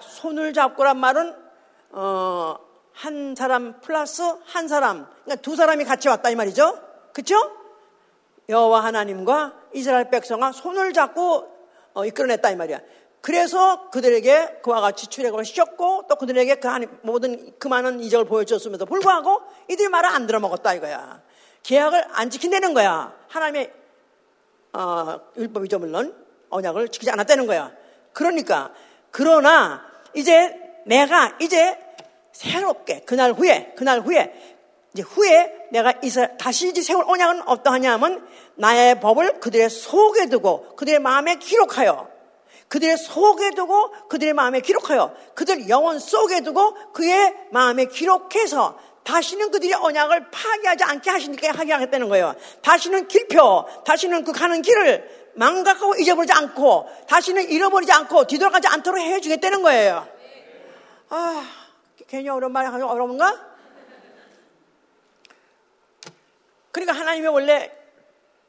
손을 0.00 0.52
잡고란 0.52 0.98
말은 0.98 1.34
어, 1.90 2.56
한 2.92 3.34
사람 3.34 3.80
플러스 3.80 4.22
한 4.44 4.68
사람, 4.68 5.06
그러니까 5.24 5.42
두 5.42 5.56
사람이 5.56 5.84
같이 5.84 6.08
왔다 6.08 6.30
이 6.30 6.36
말이죠. 6.36 6.78
그렇죠? 7.12 7.36
여호와 8.48 8.84
하나님과 8.84 9.54
이스라엘 9.72 10.10
백성아 10.10 10.52
손을 10.52 10.92
잡고 10.92 11.48
어, 11.94 12.04
이끌어냈다 12.04 12.50
이 12.50 12.56
말이야. 12.56 12.80
그래서 13.22 13.88
그들에게 13.90 14.60
그와 14.62 14.80
같이 14.80 15.06
출애굽을 15.06 15.44
시켰고 15.44 16.06
또 16.08 16.16
그들에게 16.16 16.56
그 16.56 16.68
모든 17.02 17.52
그 17.58 17.68
많은 17.68 18.00
이적을 18.00 18.26
보여줬음에도 18.26 18.84
불구하고 18.84 19.42
이들이 19.70 19.88
말을 19.88 20.10
안 20.10 20.26
들어먹었다 20.26 20.74
이거야. 20.74 21.22
계약을 21.62 22.08
안 22.10 22.30
지킨다는 22.30 22.74
거야. 22.74 23.14
하나님의 23.28 23.72
어, 24.74 25.20
율법이죠 25.36 25.78
물론 25.78 26.21
언약을 26.52 26.88
지키지 26.88 27.10
않았다는 27.10 27.46
거야. 27.46 27.72
그러니까 28.12 28.72
그러나 29.10 29.84
이제 30.14 30.54
내가 30.86 31.36
이제 31.40 31.78
새롭게 32.32 33.00
그날 33.00 33.32
후에 33.32 33.74
그날 33.76 34.00
후에 34.00 34.32
이제 34.92 35.02
후에 35.02 35.68
내가 35.70 35.94
이스라엘 36.02 36.36
다시 36.36 36.68
이제 36.68 36.82
세울 36.82 37.04
언약은 37.06 37.48
어떠하냐 37.48 37.92
하면 37.94 38.26
나의 38.56 39.00
법을 39.00 39.40
그들의 39.40 39.70
속에 39.70 40.26
두고 40.26 40.76
그들의 40.76 41.00
마음에 41.00 41.36
기록하여 41.36 42.10
그들의 42.68 42.96
속에 42.96 43.50
두고 43.50 44.08
그들의 44.08 44.32
마음에 44.34 44.60
기록하여 44.60 45.14
그들 45.34 45.68
영혼 45.68 45.98
속에 45.98 46.40
두고 46.42 46.92
그의 46.92 47.34
마음에 47.50 47.86
기록해서 47.86 48.78
다시는 49.04 49.50
그들의 49.50 49.74
언약을 49.74 50.30
파괴하지 50.30 50.84
않게 50.84 51.10
하시니까 51.10 51.52
하게 51.52 51.72
하겠다는 51.72 52.08
거예요. 52.08 52.34
다시는 52.62 53.08
길표, 53.08 53.66
다시는 53.84 54.24
그 54.24 54.32
가는 54.32 54.62
길을 54.62 55.21
망각하고 55.34 55.96
잊어버리지 55.96 56.32
않고 56.32 56.88
다시는 57.08 57.48
잃어버리지 57.48 57.92
않고 57.92 58.26
뒤돌아가지 58.26 58.68
않도록 58.68 59.00
해주겠다는 59.00 59.62
거예요. 59.62 60.06
아, 61.08 61.48
괜히 62.08 62.28
어려운 62.28 62.52
말 62.52 62.66
하기 62.66 62.82
어려운가? 62.82 63.52
그러니까 66.70 66.98
하나님이 66.98 67.26
원래 67.28 67.70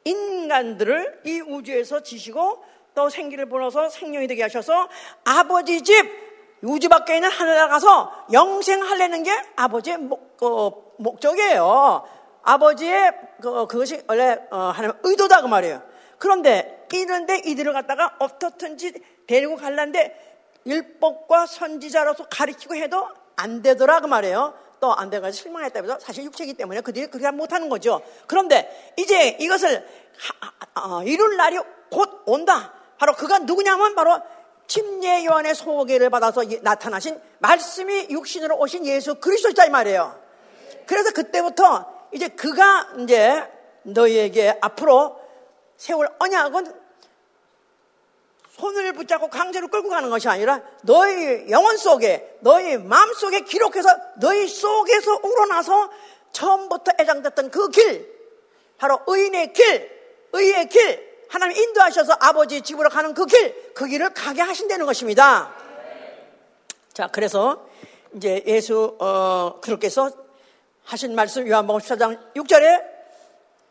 인간들을 0.05 1.21
이 1.25 1.41
우주에서 1.41 2.03
지시고 2.03 2.63
또 2.95 3.09
생기를 3.09 3.47
불어서 3.47 3.89
생명이 3.89 4.27
되게 4.27 4.43
하셔서 4.43 4.87
아버지 5.23 5.81
집 5.81 6.23
우주 6.61 6.87
밖에 6.87 7.15
있는 7.15 7.29
하늘에 7.29 7.67
가서 7.67 8.25
영생하려는 8.31 9.23
게 9.23 9.31
아버지의 9.55 9.97
목, 9.97 10.37
그, 10.37 10.71
목적이에요. 10.97 12.07
아버지의 12.41 13.11
그, 13.41 13.67
그것이 13.67 14.01
원래 14.07 14.37
어, 14.49 14.71
하나님 14.73 14.95
의도다 15.03 15.41
그 15.41 15.47
말이에요. 15.47 15.92
그런데 16.23 16.87
이런데 16.93 17.41
이들을 17.43 17.73
갖다가 17.73 18.15
어떻든지 18.17 18.93
데리고 19.27 19.57
갈란데 19.57 20.37
율법과 20.65 21.47
선지자로서 21.47 22.27
가리키고 22.29 22.77
해도 22.77 23.09
안 23.35 23.61
되더라 23.61 23.99
그 23.99 24.07
말이에요. 24.07 24.53
또 24.79 24.93
안 24.93 25.09
돼가지고 25.09 25.43
실망했다면서 25.43 25.99
사실 25.99 26.23
육체이기 26.23 26.53
때문에 26.53 26.79
그들이 26.79 27.07
그렇게 27.07 27.29
못하는 27.31 27.67
거죠. 27.67 28.01
그런데 28.25 28.93
이제 28.95 29.35
이것을 29.37 29.85
하, 30.73 30.99
어, 30.99 31.03
이룰 31.03 31.35
날이 31.35 31.57
곧 31.91 32.23
온다. 32.25 32.73
바로 32.97 33.13
그가 33.15 33.39
누구냐면 33.39 33.93
바로 33.93 34.17
침례 34.67 35.25
요한의 35.25 35.55
소개를 35.55 36.09
받아서 36.09 36.41
나타나신 36.61 37.19
말씀이 37.39 38.07
육신으로 38.09 38.57
오신 38.59 38.85
예수 38.85 39.15
그리스도이다 39.15 39.65
이 39.65 39.69
말이에요. 39.69 40.17
그래서 40.85 41.11
그때부터 41.11 41.85
이제 42.13 42.29
그가 42.29 42.93
이제 42.99 43.43
너희에게 43.83 44.57
앞으로 44.61 45.22
세월 45.83 46.07
언약은 46.17 46.73
손을 48.51 48.93
붙잡고 48.93 49.29
강제로 49.29 49.67
끌고 49.67 49.89
가는 49.89 50.09
것이 50.09 50.29
아니라 50.29 50.61
너희 50.83 51.49
영혼 51.49 51.75
속에 51.75 52.37
너희 52.39 52.77
마음 52.77 53.13
속에 53.13 53.41
기록해서 53.41 53.89
너희 54.15 54.47
속에서 54.47 55.19
우러나서 55.21 55.91
처음부터 56.31 56.93
애장됐던 56.97 57.51
그 57.51 57.69
길, 57.69 58.09
바로 58.77 59.01
의인의 59.07 59.51
길, 59.51 59.91
의의 60.31 60.69
길, 60.69 61.25
하나님 61.27 61.57
인도하셔서 61.57 62.15
아버지 62.17 62.61
집으로 62.61 62.87
가는 62.87 63.13
그 63.13 63.25
길, 63.25 63.73
그 63.73 63.85
길을 63.85 64.13
가게 64.13 64.41
하신다는 64.41 64.85
것입니다. 64.85 65.53
자, 66.93 67.09
그래서 67.11 67.67
이제 68.13 68.41
예수 68.47 68.95
어, 69.01 69.59
그렇게서 69.59 70.11
하신 70.85 71.13
말씀 71.13 71.45
요한복음 71.45 71.81
14장 71.81 72.33
6절에 72.35 72.83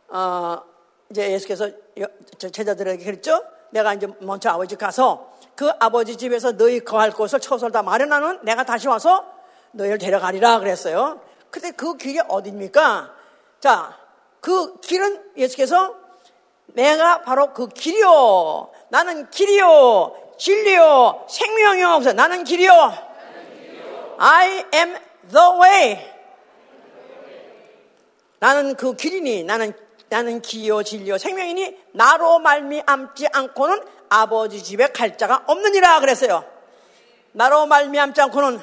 어, 0.09 0.72
이제 1.13 1.31
예수께서 1.31 1.69
제자들에게 2.39 3.05
그랬죠. 3.05 3.45
내가 3.71 3.93
이제 3.93 4.09
먼저 4.21 4.49
아버지 4.49 4.77
가서 4.77 5.31
그 5.55 5.71
아버지 5.79 6.17
집에서 6.17 6.57
너희 6.57 6.81
거할 6.81 7.11
곳을 7.11 7.39
처소를 7.39 7.71
다 7.71 7.83
마련하는 7.83 8.41
내가 8.43 8.65
다시 8.65 8.89
와서 8.89 9.25
너희를 9.73 9.99
데려가리라 9.99 10.59
그랬어요. 10.59 11.21
근데 11.51 11.71
그 11.71 11.99
길이 11.99 12.19
어디입니까? 12.27 13.15
자, 13.61 13.99
그 14.41 14.81
길은 14.81 15.33
예수께서 15.37 15.95
내가 16.69 17.21
바로 17.21 17.53
그 17.53 17.69
길이요. 17.69 18.71
나는 18.89 19.29
길이요. 19.29 20.17
진리요. 20.39 21.27
생명이요. 21.29 21.99
그래서 21.99 22.13
나는 22.15 22.45
길이요. 22.45 22.73
I 24.17 24.65
am 24.75 24.97
the 25.31 25.47
way. 25.63 26.13
나는 28.39 28.75
그 28.75 28.97
길이니 28.97 29.45
나는 29.45 29.75
나는 30.13 30.43
기요 30.43 30.83
진리요 30.83 31.17
생명이니 31.17 31.75
나로 31.93 32.39
말미암지 32.39 33.29
않고는 33.33 33.83
아버지 34.11 34.63
집에 34.63 34.89
갈 34.89 35.17
자가 35.17 35.45
없느니라 35.47 36.01
그랬어요. 36.01 36.45
나로 37.33 37.65
말미암지 37.65 38.21
않고는 38.21 38.61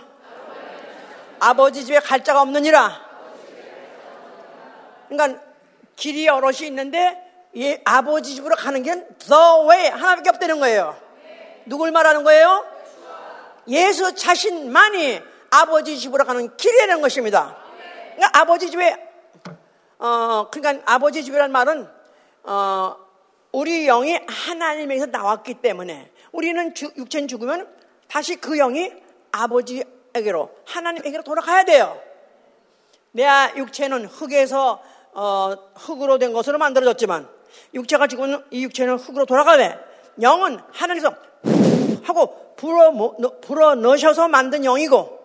아버지 1.39 1.83
집에 1.85 1.99
갈 2.01 2.23
자가 2.23 2.43
없느니라. 2.43 3.01
그러니까 5.07 5.41
길이 5.95 6.27
여럿이 6.27 6.67
있는데 6.67 7.17
예, 7.57 7.81
아버지 7.83 8.35
집으로 8.35 8.55
가는 8.55 8.83
길은 8.83 9.07
the 9.17 9.41
way 9.67 9.89
하나밖에 9.89 10.29
없다는 10.29 10.59
거예요. 10.59 10.95
누굴 11.65 11.89
말하는 11.89 12.23
거예요? 12.23 12.63
예수 13.69 14.13
자신만이 14.13 15.19
아버지 15.49 15.97
집으로 15.97 16.25
가는 16.25 16.55
길이라는 16.55 17.01
것입니다. 17.01 17.57
그러니까 18.15 18.39
아버지 18.39 18.69
집에 18.69 19.08
어 19.99 20.49
그러니까 20.49 20.91
아버지 20.91 21.23
집이라는 21.23 21.51
말은 21.51 21.87
어 22.43 22.95
우리 23.51 23.85
영이 23.85 24.17
하나님에서 24.27 25.07
나왔기 25.07 25.55
때문에 25.55 26.11
우리는 26.31 26.73
주, 26.73 26.91
육체는 26.95 27.27
죽으면 27.27 27.67
다시 28.07 28.35
그 28.37 28.55
영이 28.57 28.91
아버지에게로 29.31 30.49
하나님에게로 30.65 31.23
돌아가야 31.23 31.63
돼요. 31.65 31.99
내 33.11 33.27
육체는 33.57 34.05
흙에서 34.05 34.81
어, 35.13 35.53
흙으로 35.75 36.17
된 36.19 36.31
것으로 36.33 36.57
만들어졌지만 36.59 37.27
육체가 37.73 38.07
죽으면 38.07 38.45
이 38.51 38.63
육체는 38.63 38.97
흙으로 38.97 39.25
돌아가네. 39.25 39.77
영은 40.21 40.59
하나님께서 40.71 41.15
하고 42.03 42.55
불어, 42.55 42.91
불어 43.41 43.75
넣으셔서 43.75 44.27
만든 44.27 44.63
영이고 44.63 45.18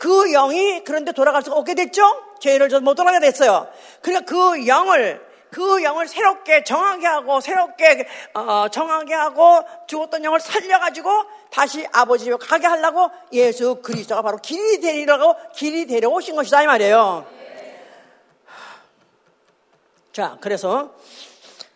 그 0.00 0.32
영이 0.32 0.82
그런데 0.84 1.12
돌아갈 1.12 1.42
수가 1.42 1.56
없게 1.56 1.74
됐죠? 1.74 2.02
죄를 2.40 2.70
못 2.80 2.94
돌아가게 2.94 3.20
됐어요. 3.20 3.68
그러니까 4.00 4.24
그 4.24 4.66
영을 4.66 5.20
그 5.50 5.82
영을 5.82 6.08
새롭게 6.08 6.64
정하게 6.64 7.06
하고 7.06 7.38
새롭게 7.42 8.08
어, 8.32 8.68
정하게 8.70 9.12
하고 9.12 9.62
죽었던 9.86 10.24
영을 10.24 10.40
살려가지고 10.40 11.10
다시 11.50 11.86
아버지 11.92 12.24
집에 12.24 12.36
가게 12.36 12.66
하려고 12.66 13.10
예수 13.34 13.82
그리스도가 13.82 14.22
바로 14.22 14.38
길이 14.38 14.80
데리라고 14.80 15.36
길이 15.54 15.86
데려오신 15.86 16.34
것이다 16.34 16.62
이 16.62 16.66
말이에요. 16.66 17.26
자, 20.14 20.38
그래서 20.40 20.94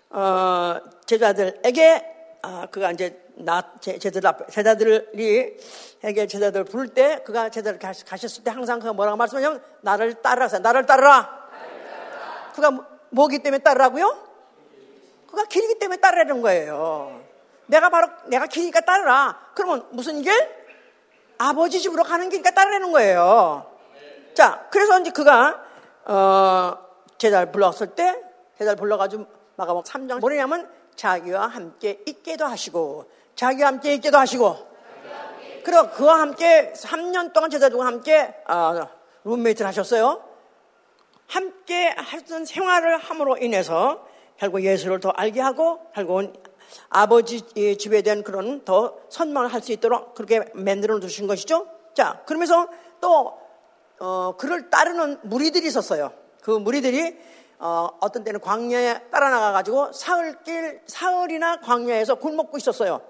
어, 0.09 0.77
제자들에게 1.05 2.15
아, 2.41 2.67
그가 2.71 2.91
이제 2.93 3.24
나 3.37 3.63
제자들 3.81 4.27
앞에 4.27 4.47
제자들이 4.47 5.59
에게 6.03 6.27
제자들 6.27 6.65
부를 6.65 6.89
때 6.89 7.23
그가 7.25 7.49
제자들 7.49 7.79
가셨을 7.79 8.45
때 8.45 8.51
항상 8.51 8.79
그가 8.79 8.93
뭐라고 8.93 9.17
말씀하냐면 9.17 9.63
나를 9.81 10.23
따르라 10.23 10.47
나를 10.59 10.87
따르라. 10.87 11.45
그가 12.55 12.71
뭐기 13.11 13.41
때문에 13.41 13.63
따르라고요? 13.63 14.25
그가 15.29 15.45
길이기 15.47 15.79
때문에 15.79 16.01
따르라는 16.01 16.43
거예요. 16.43 17.21
내가 17.67 17.91
바로 17.91 18.09
내가 18.27 18.47
길이니까 18.47 18.83
따르라. 18.83 19.41
그러면 19.55 19.87
무슨 19.91 20.23
길? 20.23 20.33
아버지 21.39 21.81
집으로 21.81 22.05
가는 22.05 22.29
길이니까 22.29 22.53
따르라는 22.53 22.93
거예요. 22.93 23.67
자, 24.35 24.67
그래서 24.71 25.01
이제 25.01 25.11
그가 25.11 25.65
어, 26.05 26.79
제자를 27.19 27.51
불렀을 27.51 27.95
때 27.95 28.21
제자를 28.59 28.77
불러가지고 28.77 29.27
마가복 29.57 29.85
3장 29.85 30.21
뭐냐면 30.21 30.69
자기와 30.95 31.47
함께 31.47 32.03
있게도 32.07 32.45
하시고 32.45 33.11
자기와 33.37 33.69
함께 33.69 33.95
있게도 33.95 34.17
하시고 34.19 34.57
그리고 35.65 35.91
그와 35.91 36.21
함께 36.21 36.73
3년 36.77 37.33
동안 37.33 37.51
제자들과 37.51 37.87
함께 37.87 38.35
어, 38.49 38.89
룸메이트를 39.25 39.67
하셨어요. 39.67 40.23
함께 41.27 41.89
하던 41.97 42.45
생활을 42.45 42.99
함으로 42.99 43.39
인해서 43.39 44.07
결국 44.37 44.63
예수를 44.63 45.01
더 45.01 45.09
알게 45.11 45.41
하고 45.41 45.81
결국은 45.95 46.35
아버지 46.91 47.41
집에 47.79 48.03
대한 48.03 48.23
그런 48.23 48.65
더 48.65 48.99
선망을 49.09 49.53
할 49.53 49.63
수 49.63 49.73
있도록 49.73 50.15
그렇게 50.15 50.45
만들어 50.53 51.01
두신 51.01 51.27
것이죠. 51.27 51.67
자, 51.95 52.23
그러면서 52.27 52.69
또 53.01 53.39
어, 54.01 54.37
그를 54.37 54.69
따르는 54.69 55.21
무리들이 55.23 55.67
있었어요. 55.67 56.13
그 56.43 56.51
무리들이 56.51 57.17
어, 57.59 57.89
어떤 58.01 58.25
때는 58.25 58.41
광야에 58.41 59.09
따라 59.11 59.31
나가가지고 59.31 59.93
사흘길, 59.93 60.83
사흘이나 60.87 61.61
광야에서 61.61 62.17
굴 62.17 62.33
먹고 62.33 62.57
있었어요. 62.59 63.01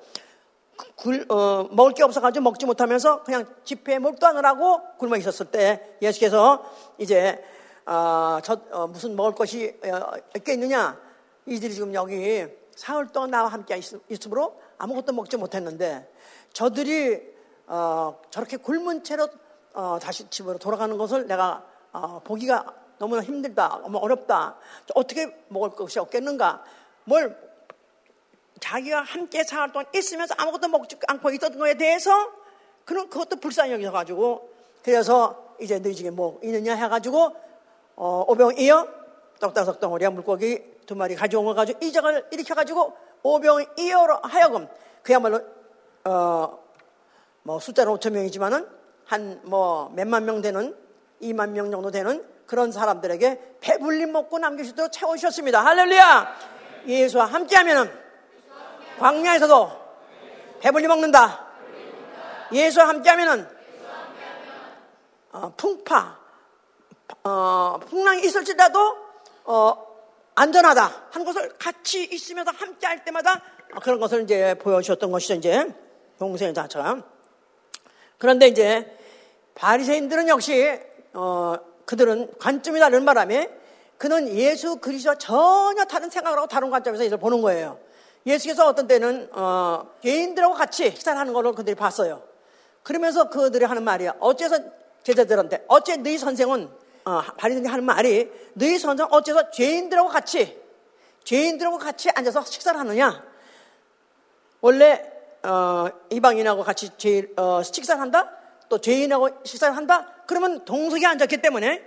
굴, 0.97 1.25
어, 1.29 1.69
먹을 1.71 1.93
게 1.93 2.03
없어가지고 2.03 2.43
먹지 2.43 2.67
못하면서 2.67 3.23
그냥 3.23 3.47
집회에 3.65 3.99
몰두하느라고 3.99 4.97
굶어 4.99 5.17
있었을 5.17 5.47
때 5.47 5.97
예수께서 6.03 6.65
이제, 6.99 7.45
어, 7.87 8.39
저, 8.43 8.61
어, 8.71 8.87
무슨 8.87 9.17
먹을 9.17 9.33
것이 9.33 9.79
어, 9.85 10.13
있겠느냐? 10.37 10.99
이들이 11.47 11.75
지금 11.75 11.95
여기 11.95 12.47
사흘 12.75 13.09
동안 13.09 13.31
나와 13.31 13.49
함께 13.49 13.77
있, 13.77 14.27
으므로 14.27 14.59
아무것도 14.79 15.13
먹지 15.13 15.37
못했는데 15.37 16.11
저들이 16.53 17.35
어, 17.67 18.21
저렇게 18.31 18.57
굶은 18.57 19.05
채로 19.05 19.29
어, 19.75 19.99
다시 20.01 20.29
집으로 20.31 20.59
돌아가는 20.59 20.97
것을 20.97 21.27
내가 21.27 21.65
어, 21.93 22.21
보기가 22.25 22.84
너무나 23.05 23.23
힘들다, 23.23 23.81
너무 23.83 23.99
어렵다. 23.99 24.57
어떻게 24.95 25.31
먹을 25.49 25.69
것이 25.71 25.99
없겠는가? 25.99 26.65
뭘 27.05 27.37
자기가 28.61 29.03
함께 29.03 29.45
생활 29.45 29.71
동안 29.73 29.87
있으면서 29.95 30.35
아무것도 30.39 30.69
먹지 30.69 30.97
않고 31.07 31.31
있었던 31.33 31.59
거에 31.59 31.75
대해서 31.75 32.11
그런 32.87 33.11
그것도 33.11 33.37
불쌍히 33.37 33.73
여기서가지고 33.73 34.51
그래서 34.83 35.55
이제 35.61 35.79
너희 35.81 35.95
중에 35.95 36.09
뭐 36.09 36.41
있느냐 36.43 36.75
해가지고 36.75 37.37
어, 37.97 38.25
오병 38.27 38.59
이어 38.59 38.89
떡다섯 39.39 39.81
덩어리와 39.81 40.11
물고기 40.11 40.63
두 40.87 40.97
마리 40.97 41.15
가져온 41.15 41.45
거 41.45 41.53
가지고 41.53 41.85
이적을 41.85 42.29
일으켜가지고 42.31 42.97
오병 43.23 43.67
이어로 43.79 44.21
하여금 44.23 44.67
그야말로 45.03 45.43
어, 46.05 46.59
뭐 47.43 47.61
숫자는 47.61 47.93
5천 47.93 48.13
명이지만은 48.13 48.67
한 49.05 49.43
뭐 49.45 49.91
몇만 49.95 50.25
명 50.25 50.41
되는 50.41 50.75
2만 51.21 51.51
명 51.51 51.71
정도 51.71 51.91
되는 51.91 52.34
그런 52.47 52.73
사람들에게 52.73 53.57
배불리 53.61 54.07
먹고 54.07 54.39
남기시도록 54.39 54.93
채우셨습니다. 54.93 55.65
할렐루야! 55.65 56.37
예수와 56.87 57.27
함께하면은 57.27 57.91
광야에서도 58.99 59.85
배불리 60.61 60.87
먹는다. 60.87 61.47
예수와 62.53 62.89
함께하면은 62.89 63.49
어, 65.33 65.53
풍파, 65.57 66.19
어, 67.25 67.81
풍랑이 67.89 68.25
있을지라도 68.25 68.97
어, 69.45 69.87
안전하다 70.37 71.09
하는 71.11 71.27
것을 71.27 71.57
같이 71.59 72.05
있으면서 72.05 72.53
함께 72.53 72.87
할 72.87 73.05
때마다 73.05 73.41
그런 73.83 73.99
것을 73.99 74.23
이제 74.23 74.55
보여주셨던 74.55 75.11
것이죠. 75.11 75.35
이제 75.35 75.75
동생 76.19 76.55
자처럼. 76.55 77.05
그런데 78.19 78.47
이제 78.47 78.97
바리새인들은 79.55 80.29
역시 80.29 80.81
어, 81.15 81.57
그들은 81.85 82.33
관점이 82.39 82.81
다른 82.81 83.05
바람에 83.05 83.51
그는 83.99 84.29
예수 84.29 84.77
그리스도와 84.77 85.17
전혀 85.17 85.85
다른 85.85 86.11
생각을 86.11 86.39
하고 86.39 86.49
다른 86.49 86.71
관점에서 86.71 87.05
이걸 87.05 87.19
보는 87.19 87.43
거예요. 87.43 87.79
예수께서 88.27 88.67
어떤 88.67 88.87
때는 88.87 89.29
어, 89.33 89.91
개인들하고 90.03 90.55
같이 90.55 90.91
식사를 90.91 91.19
하는 91.19 91.33
걸로 91.33 91.53
그들이 91.53 91.75
봤어요. 91.75 92.23
그러면서 92.83 93.29
그들이 93.29 93.65
하는 93.65 93.83
말이야. 93.83 94.15
어째서 94.21 94.59
제자들한테 95.03 95.65
어째 95.69 95.97
너희 95.97 96.19
선생은 96.19 96.71
어, 97.05 97.21
바리새인이 97.37 97.69
하는 97.69 97.85
말이 97.85 98.31
너희 98.55 98.79
선생 98.79 99.07
어째서 99.11 99.51
죄인들하고 99.51 100.09
같이 100.09 100.59
죄인들하고 101.25 101.79
같이 101.79 102.11
앉아서 102.11 102.45
식사를 102.45 102.79
하느냐? 102.79 103.25
원래 104.61 105.13
어, 105.43 105.89
이방인하고 106.11 106.63
같이 106.63 106.91
죄, 106.97 107.29
어, 107.37 107.63
식사를 107.63 108.01
한다? 108.01 108.31
또 108.69 108.79
죄인하고 108.79 109.29
식사를 109.45 109.77
한다? 109.77 110.14
그러면 110.27 110.65
동석에 110.65 111.07
앉았기 111.07 111.39
때문에 111.39 111.83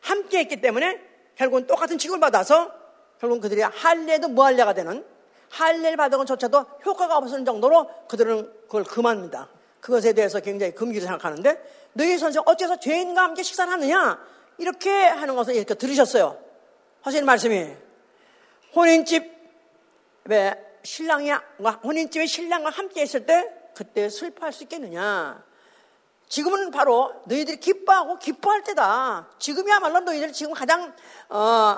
함께 0.00 0.38
했기 0.38 0.60
때문에 0.60 1.00
결국은 1.36 1.66
똑같은 1.66 1.98
취급을 1.98 2.20
받아서 2.20 2.72
결국은 3.20 3.40
그들이 3.40 3.62
할례도 3.62 4.28
무할례가 4.28 4.74
되는 4.74 5.04
할례를 5.50 5.96
받은 5.96 6.18
것조차도 6.18 6.66
효과가 6.84 7.16
없을 7.18 7.44
정도로 7.44 7.88
그들은 8.08 8.50
그걸 8.62 8.84
금합니다. 8.84 9.48
그것에 9.80 10.12
대해서 10.12 10.40
굉장히 10.40 10.72
금기를 10.74 11.06
생각하는데 11.06 11.62
너희 11.92 12.16
선생 12.16 12.42
어째서 12.46 12.80
죄인과 12.80 13.22
함께 13.22 13.42
식사를 13.42 13.70
하느냐 13.70 14.18
이렇게 14.58 14.90
하는 14.90 15.34
것을 15.34 15.54
이렇게 15.54 15.74
들으셨어요. 15.74 16.38
하시는 17.02 17.26
말씀이 17.26 17.72
혼인집에 18.74 19.28
신랑이 20.82 21.30
혼인집에 21.84 22.26
신랑과 22.26 22.70
함께 22.70 23.02
있을 23.02 23.26
때 23.26 23.50
그때 23.74 24.08
슬퍼할 24.08 24.52
수 24.52 24.64
있겠느냐? 24.64 25.44
지금은 26.32 26.70
바로 26.70 27.12
너희들이 27.26 27.60
기뻐하고 27.60 28.18
기뻐할 28.18 28.64
때다. 28.64 29.28
지금이야말로 29.38 30.00
너희들 30.00 30.32
지금 30.32 30.54
가장 30.54 30.94
어, 31.28 31.76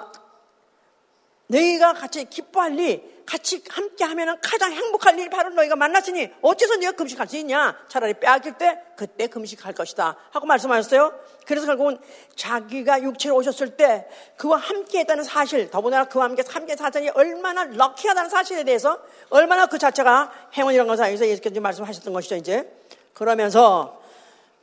너희가 1.49 1.93
같이 1.95 2.25
기뻐할 2.27 2.79
일, 2.79 3.25
같이 3.27 3.65
함께 3.69 4.05
하면 4.05 4.39
가장 4.41 4.71
행복할 4.71 5.19
일이 5.19 5.29
바로 5.29 5.51
너희가 5.51 5.75
만났으니 5.75 6.31
어째서 6.41 6.77
네가 6.77 6.93
금식할 6.93 7.27
수 7.27 7.37
있냐? 7.39 7.77
차라리 7.89 8.15
빼앗길 8.15 8.53
때 8.57 8.81
그때 8.97 9.27
금식할 9.27 9.73
것이다. 9.73 10.17
하고 10.31 10.47
말씀하셨어요. 10.47 11.13
그래서 11.47 11.67
결국은 11.67 11.99
자기가 12.37 13.03
육체로 13.03 13.35
오셨을 13.35 13.77
때 13.77 14.07
그와 14.37 14.59
함께 14.59 15.01
했다는 15.01 15.25
사실, 15.25 15.69
더군다나 15.69 16.05
그와 16.05 16.27
함께 16.27 16.45
함께 16.49 16.77
사전이 16.77 17.09
얼마나 17.09 17.65
럭키하다는 17.65 18.31
사실에 18.31 18.63
대해서 18.63 19.03
얼마나 19.31 19.67
그 19.67 19.79
자체가 19.79 20.31
행운이라는 20.57 20.89
것을 20.89 21.03
알서 21.03 21.27
예수께서 21.27 21.61
말씀하셨던 21.61 22.13
것이죠, 22.13 22.37
이제. 22.37 22.73
그러면서 23.15 24.04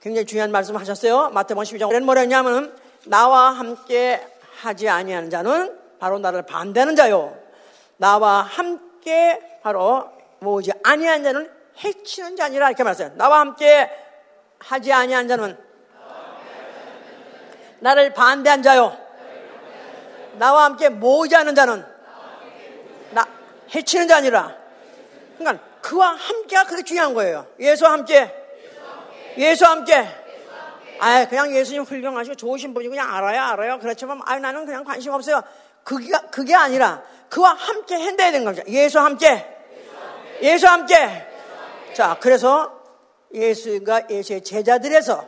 굉장히 0.02 0.26
중요한 0.26 0.52
말씀을 0.52 0.82
하셨어요. 0.82 1.30
마태복음 1.30 1.64
12장에는 1.64 2.04
뭐랬냐면 2.04 2.76
나와 3.06 3.52
함께 3.52 4.26
하지 4.60 4.90
아니하는 4.90 5.30
자는 5.30 5.80
바로 6.00 6.18
나를 6.18 6.42
반대하는 6.42 6.96
자요. 6.96 7.38
나와 7.98 8.42
함께 8.42 9.60
바로 9.62 10.10
모으지 10.40 10.72
아니한 10.84 11.24
자는 11.24 11.50
해치는 11.84 12.36
자니라 12.36 12.70
이렇게 12.70 12.84
말했어요. 12.84 13.12
나와 13.16 13.42
함께 13.42 13.90
하지 14.58 14.92
아니한 14.92 15.28
자는 15.28 15.56
나를 17.80 18.14
반대한 18.14 18.64
자요. 18.64 18.98
나와 20.34 20.64
함께 20.64 20.90
모으지 20.90 21.36
않은 21.36 21.54
자는 21.54 21.86
나 23.12 23.28
해치는 23.74 24.08
자니라. 24.08 24.56
그러니까 25.38 25.64
그와 25.82 26.14
함께가 26.14 26.66
그게 26.66 26.84
중요한 26.84 27.14
거예요. 27.14 27.46
예수와 27.60 27.92
함께. 27.92 28.41
예수와 29.38 29.72
함께. 29.72 30.08
아, 31.00 31.26
그냥 31.28 31.54
예수님 31.56 31.84
훌륭하시고 31.84 32.36
좋으신 32.36 32.74
분이 32.74 32.88
그냥 32.88 33.14
알아요, 33.14 33.42
알아요. 33.42 33.80
그렇지만, 33.80 34.22
아, 34.26 34.38
나는 34.38 34.66
그냥 34.66 34.84
관심 34.84 35.14
없어요. 35.14 35.42
그게, 35.84 36.12
그게 36.32 36.54
아니라, 36.54 37.02
그와 37.30 37.54
함께 37.54 37.96
해야 37.96 38.16
되는 38.16 38.46
거죠. 38.46 38.62
예수와 38.68 39.06
함께. 39.06 39.46
예수와 40.42 40.74
함께. 40.74 41.28
자, 41.96 42.18
그래서 42.20 42.80
예수가 43.34 44.10
예수의 44.10 44.44
제자들에서 44.44 45.28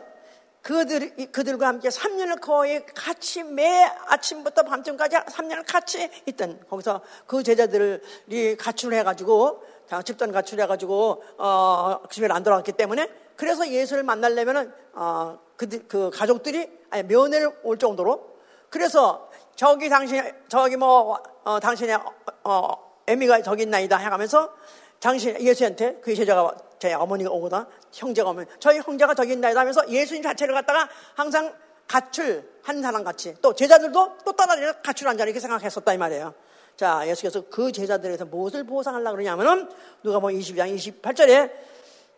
그들, 0.62 1.30
그들과 1.30 1.66
함께 1.68 1.90
3년을 1.90 2.40
거의 2.40 2.86
같이 2.94 3.42
매 3.42 3.84
아침부터 4.06 4.62
밤중까지 4.62 5.16
3년을 5.16 5.64
같이 5.66 6.08
있던 6.26 6.60
거기서 6.70 7.02
그 7.26 7.42
제자들이 7.42 8.56
가출을 8.56 8.96
해가지고 8.98 9.62
집단 10.06 10.32
가출해가지고 10.32 11.24
어, 11.36 12.02
집에 12.10 12.28
안 12.30 12.42
돌아갔기 12.42 12.72
때문에 12.72 13.10
그래서 13.36 13.68
예수를 13.68 14.02
만나려면은 14.02 14.72
어, 14.92 15.38
그, 15.56 15.68
그 15.86 16.10
가족들이 16.10 16.70
아니, 16.90 17.02
면회를 17.04 17.50
올 17.62 17.78
정도로 17.78 18.34
그래서 18.70 19.30
저기 19.56 19.88
당신 19.88 20.22
저기 20.48 20.76
뭐 20.76 21.20
어, 21.44 21.60
당신의 21.60 21.98
어, 22.44 22.70
애미가 23.06 23.42
저기 23.42 23.62
있나이다 23.62 23.96
해가면서 23.96 24.52
당신 25.00 25.38
예수한테 25.40 26.00
그 26.00 26.14
제자가 26.14 26.56
제 26.78 26.92
어머니가 26.94 27.30
오거나 27.30 27.68
형제가 27.92 28.30
오면 28.30 28.46
저희 28.58 28.78
형제가 28.80 29.14
저기 29.14 29.32
있나이다 29.32 29.60
하면서 29.60 29.88
예수님 29.88 30.22
자체를 30.22 30.54
갖다가 30.54 30.88
항상 31.14 31.54
가출 31.86 32.48
한 32.62 32.80
사람 32.82 33.04
같이 33.04 33.34
또 33.42 33.54
제자들도 33.54 34.18
또 34.24 34.32
따라 34.32 34.54
가출한 34.82 35.18
자 35.18 35.24
이렇게 35.24 35.38
생각했었다 35.40 35.92
이 35.92 35.98
말이에요. 35.98 36.34
자, 36.76 37.06
예수께서 37.06 37.42
그 37.50 37.70
제자들에서 37.70 38.24
무엇을 38.24 38.64
보상하려고 38.64 39.12
그러냐면은 39.16 39.68
누가 40.02 40.18
뭐 40.18 40.30
20장 40.30 40.74
28절에 40.74 41.52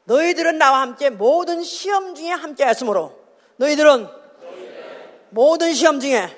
너희들은 0.06 0.58
나와 0.58 0.80
함께 0.80 1.10
모든 1.10 1.62
시험 1.62 2.14
중에 2.14 2.30
함께 2.30 2.64
했으므로 2.64 3.12
너희들은 3.56 4.08
모든 5.30 5.72
시험 5.74 6.00
중에 6.00 6.28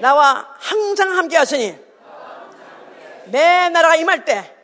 나와 0.00 0.54
항상 0.58 1.16
함께 1.16 1.36
하시니 1.36 1.78
내 3.26 3.68
나라가 3.70 3.96
임할 3.96 4.24
때 4.24 4.54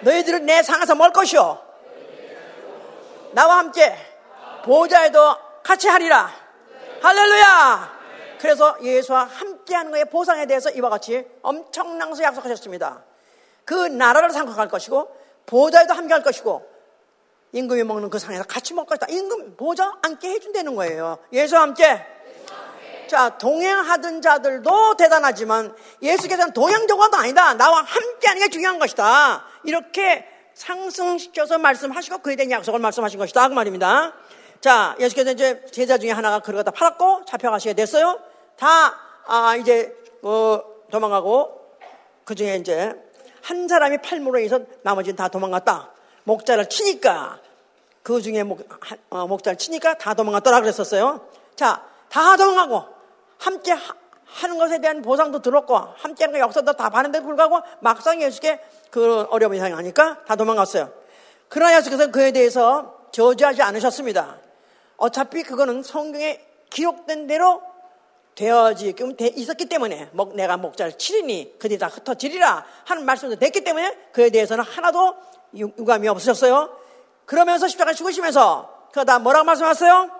너희들은 0.00 0.46
내 0.46 0.62
상에서 0.62 0.94
멀 0.94 1.12
것이요 1.12 1.62
나와 3.32 3.58
함께 3.58 3.94
보좌에도 4.64 5.36
같이 5.62 5.88
하리라 5.88 6.30
할렐루야 7.00 7.98
그래서 8.40 8.76
예수와 8.82 9.24
함께하는 9.24 9.90
것의 9.92 10.04
보상에 10.06 10.46
대해서 10.46 10.70
이와 10.70 10.90
같이 10.90 11.26
엄청난 11.42 12.08
것을 12.08 12.24
약속하셨습니다. 12.24 13.02
그 13.64 13.74
나라를 13.74 14.30
상속할 14.30 14.68
것이고 14.68 15.08
보좌에도 15.44 15.94
함께할 15.94 16.22
것이고 16.22 16.77
임금이 17.52 17.84
먹는 17.84 18.10
그 18.10 18.18
상에서 18.18 18.44
같이 18.44 18.74
먹을 18.74 18.88
것이다. 18.88 19.06
임금 19.10 19.56
보좌 19.56 19.92
함께 20.02 20.30
해준다는 20.30 20.74
거예요. 20.74 21.18
예수와 21.32 21.62
함께. 21.62 22.04
자, 23.08 23.38
동행하던 23.38 24.20
자들도 24.20 24.96
대단하지만 24.96 25.74
예수께서는 26.02 26.52
동행정화도 26.52 27.16
아니다. 27.16 27.54
나와 27.54 27.82
함께 27.82 28.28
하는 28.28 28.42
게 28.42 28.50
중요한 28.50 28.78
것이다. 28.78 29.44
이렇게 29.64 30.26
상승시켜서 30.52 31.56
말씀하시고 31.58 32.18
그에 32.18 32.36
대한 32.36 32.50
약속을 32.50 32.80
말씀하신 32.80 33.18
것이다. 33.18 33.48
그 33.48 33.54
말입니다. 33.54 34.12
자, 34.60 34.96
예수께서 35.00 35.30
이제 35.30 35.64
제자 35.70 35.98
중에 35.98 36.10
하나가 36.10 36.40
그걸 36.40 36.56
갖다 36.56 36.70
팔았고 36.72 37.24
잡혀가시게 37.26 37.74
됐어요. 37.74 38.18
다, 38.56 38.98
아, 39.26 39.56
이제, 39.56 39.94
어, 40.22 40.60
도망가고, 40.90 41.60
그 42.24 42.34
중에 42.34 42.56
이제, 42.56 42.92
한 43.40 43.68
사람이 43.68 43.98
팔무로 43.98 44.40
해서 44.40 44.60
나머지는 44.82 45.14
다 45.14 45.28
도망갔다. 45.28 45.92
목자를 46.28 46.68
치니까, 46.68 47.40
그 48.02 48.20
중에 48.20 48.42
목, 48.42 48.60
어, 49.08 49.26
목자를 49.26 49.56
치니까 49.56 49.94
다 49.96 50.12
도망갔더라 50.12 50.60
그랬었어요. 50.60 51.26
자, 51.56 51.82
다 52.10 52.36
도망가고, 52.36 52.84
함께 53.38 53.72
하, 53.72 53.94
하는 54.26 54.58
것에 54.58 54.80
대한 54.80 55.00
보상도 55.00 55.40
들었고, 55.40 55.74
함께 55.74 56.24
하는 56.24 56.38
거 56.38 56.44
역사도 56.44 56.74
다 56.74 56.90
봤는데 56.90 57.22
불구하고, 57.22 57.60
막상 57.80 58.20
예수께 58.20 58.60
그 58.90 59.26
어려움이 59.30 59.58
상하니까 59.58 60.24
다 60.26 60.36
도망갔어요. 60.36 60.92
그러나 61.48 61.76
예수께서 61.78 62.10
그에 62.10 62.30
대해서 62.30 62.98
저주하지 63.12 63.62
않으셨습니다. 63.62 64.36
어차피 64.98 65.42
그거는 65.42 65.82
성경에 65.82 66.44
기록된 66.68 67.26
대로 67.26 67.62
되어지게끔 68.38 69.16
있었기 69.18 69.66
때문에 69.66 70.10
내가 70.34 70.56
목자를 70.56 70.96
치리니 70.96 71.58
그들이 71.58 71.76
다 71.76 71.88
흩어지리라 71.88 72.64
하는 72.84 73.04
말씀도 73.04 73.36
됐기 73.36 73.64
때문에 73.64 74.10
그에 74.12 74.30
대해서는 74.30 74.62
하나도 74.62 75.16
유감이 75.54 76.06
없으셨어요. 76.06 76.70
그러면서 77.26 77.66
십자가 77.66 77.92
죽으시면서 77.92 78.90
그다 78.92 79.18
뭐라고 79.18 79.44
말씀하셨어요? 79.44 80.10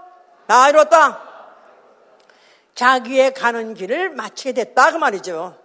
나 0.49 0.69
이뤘다. 0.69 1.23
자기의 2.75 3.35
가는 3.35 3.75
길을 3.75 4.11
마치게 4.11 4.53
됐다 4.53 4.91
그 4.91 4.97
말이죠. 4.97 5.57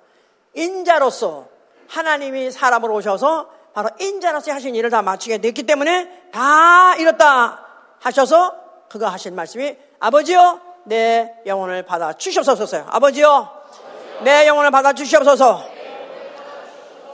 인자로서 0.53 1.47
하나님이 1.87 2.51
사람으로 2.51 2.93
오셔서 2.93 3.49
바로 3.73 3.89
인자로서 3.99 4.51
하신 4.51 4.75
일을 4.75 4.91
다 4.91 5.01
마치게 5.01 5.39
됐기 5.39 5.63
때문에 5.63 6.29
다 6.31 6.95
이뤘다 6.97 7.65
하셔서 7.99 8.55
그가 8.89 9.09
하신 9.09 9.33
말씀이 9.33 9.75
아버지요 9.99 10.72
내 10.85 11.33
영혼을 11.45 11.83
받아 11.83 12.13
주시옵소서. 12.13 12.85
아버지요, 12.87 13.49
내 14.23 14.47
영혼을 14.47 14.71
받아 14.71 14.93
주시옵소서. 14.93 15.63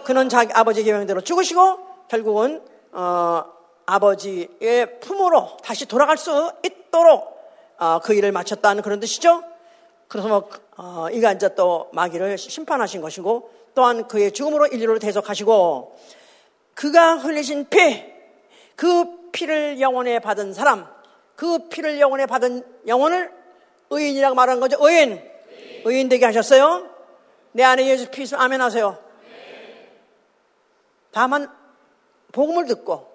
그는 0.03 0.27
자기 0.29 0.51
아버지 0.53 0.83
계명대로 0.83 1.21
죽으시고 1.21 1.79
결국은 2.07 2.63
어, 2.91 3.43
아버지의 3.85 4.99
품으로 4.99 5.57
다시 5.63 5.85
돌아갈 5.85 6.17
수 6.17 6.51
있도록 6.63 7.39
어, 7.77 7.99
그 8.03 8.13
일을 8.13 8.31
마쳤다는 8.31 8.81
그런 8.81 8.99
뜻이죠. 8.99 9.43
그래서 10.07 10.27
뭐 10.27 10.49
어, 10.77 11.07
이가 11.11 11.33
이제 11.33 11.53
또 11.55 11.89
마귀를 11.93 12.37
심판하신 12.37 13.01
것이고 13.01 13.51
또한 13.75 14.07
그의 14.07 14.31
죽음으로 14.31 14.67
인류를 14.67 14.99
대속하시고 14.99 15.95
그가 16.73 17.17
흘리신 17.17 17.69
피, 17.69 18.03
그 18.75 19.29
피를 19.31 19.79
영혼에 19.79 20.19
받은 20.19 20.53
사람, 20.53 20.87
그 21.35 21.69
피를 21.69 21.99
영혼에 21.99 22.25
받은 22.25 22.63
영혼을 22.87 23.38
의인이라고 23.89 24.35
말하는 24.35 24.59
거죠. 24.59 24.77
의인. 24.79 25.21
의인 25.85 26.09
되게 26.09 26.25
하셨어요. 26.25 26.89
내 27.51 27.63
안에 27.63 27.87
예수 27.87 28.09
피스 28.09 28.35
아멘 28.35 28.61
하세요. 28.61 28.97
다만 31.11 31.51
복음을 32.31 32.65
듣고 32.65 33.11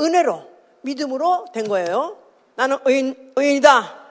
은혜로 0.00 0.48
믿음으로 0.82 1.46
된 1.52 1.68
거예요. 1.68 2.18
나는 2.56 2.78
의인 2.84 3.32
의인이다. 3.36 4.06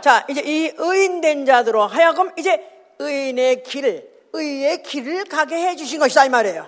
자, 0.00 0.26
이제 0.28 0.42
이 0.44 0.72
의인 0.76 1.20
된 1.20 1.44
자들로 1.44 1.86
하여금 1.86 2.30
이제 2.38 2.64
의인의 2.98 3.62
길을 3.64 4.10
의의 4.32 4.82
길을 4.82 5.24
가게 5.24 5.56
해 5.56 5.76
주신 5.76 5.98
것이다 5.98 6.26
이 6.26 6.28
말이에요. 6.28 6.66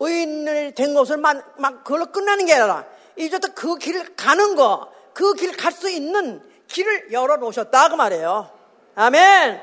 의인을 0.00 0.72
된 0.74 0.94
것을 0.94 1.18
막, 1.18 1.54
막 1.58 1.84
그걸로 1.84 2.06
끝나는 2.06 2.46
게 2.46 2.54
아니라 2.54 2.86
이제 3.16 3.38
그 3.54 3.76
길을 3.76 4.16
가는 4.16 4.56
거 4.56 4.90
그 5.14 5.34
길 5.34 5.56
갈 5.56 5.72
수 5.72 5.88
있는 5.90 6.42
길을 6.68 7.12
열어 7.12 7.36
놓으셨다 7.36 7.88
그 7.88 7.94
말이에요. 7.94 8.50
아멘. 8.94 9.60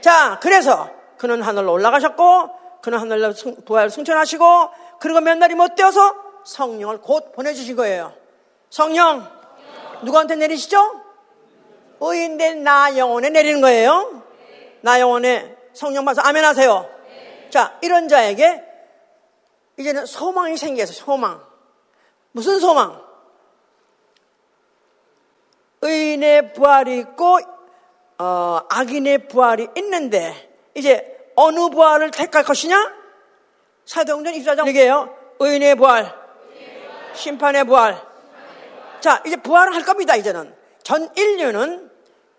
자, 0.00 0.38
그래서 0.42 0.90
그는 1.18 1.42
하늘로 1.42 1.72
올라가셨고 1.72 2.50
그는 2.82 2.98
하늘로 2.98 3.32
부활 3.66 3.90
승천하시고 3.90 4.70
그리고 5.00 5.20
몇 5.20 5.36
날이 5.38 5.54
못 5.54 5.74
되어서 5.74 6.14
성령을 6.44 7.00
곧 7.00 7.32
보내주신 7.32 7.76
거예요. 7.76 8.12
성령 8.70 9.28
누구한테 10.02 10.36
내리시죠? 10.36 11.00
의인된 12.00 12.62
나 12.64 12.96
영혼에 12.96 13.28
내리는 13.30 13.60
거예요. 13.60 14.22
나 14.80 14.98
영혼에 15.00 15.56
성령 15.74 16.04
받아서 16.04 16.26
아멘 16.26 16.44
하세요. 16.44 16.88
자, 17.50 17.78
이런 17.82 18.08
자에게 18.08 18.64
이제는 19.78 20.06
소망이 20.06 20.56
생겨서 20.56 20.92
소망. 20.92 21.42
무슨 22.32 22.58
소망? 22.60 23.02
의인의 25.82 26.52
부활이 26.52 26.98
있고 26.98 27.38
어, 28.18 28.60
악인의 28.68 29.28
부활이 29.28 29.68
있는데 29.76 30.34
이제 30.74 31.30
어느 31.36 31.68
부활을 31.70 32.10
택할 32.10 32.44
것이냐? 32.44 32.76
사도행전 33.86 34.34
24장 34.34 34.66
얘기해요. 34.68 35.14
의인의 35.38 35.74
부활, 35.76 36.14
심판의 37.14 37.64
부활. 37.64 38.00
자, 39.00 39.22
이제 39.26 39.36
부활을 39.36 39.74
할 39.74 39.82
겁니다, 39.84 40.14
이제는. 40.16 40.54
전 40.82 41.08
인류는 41.16 41.90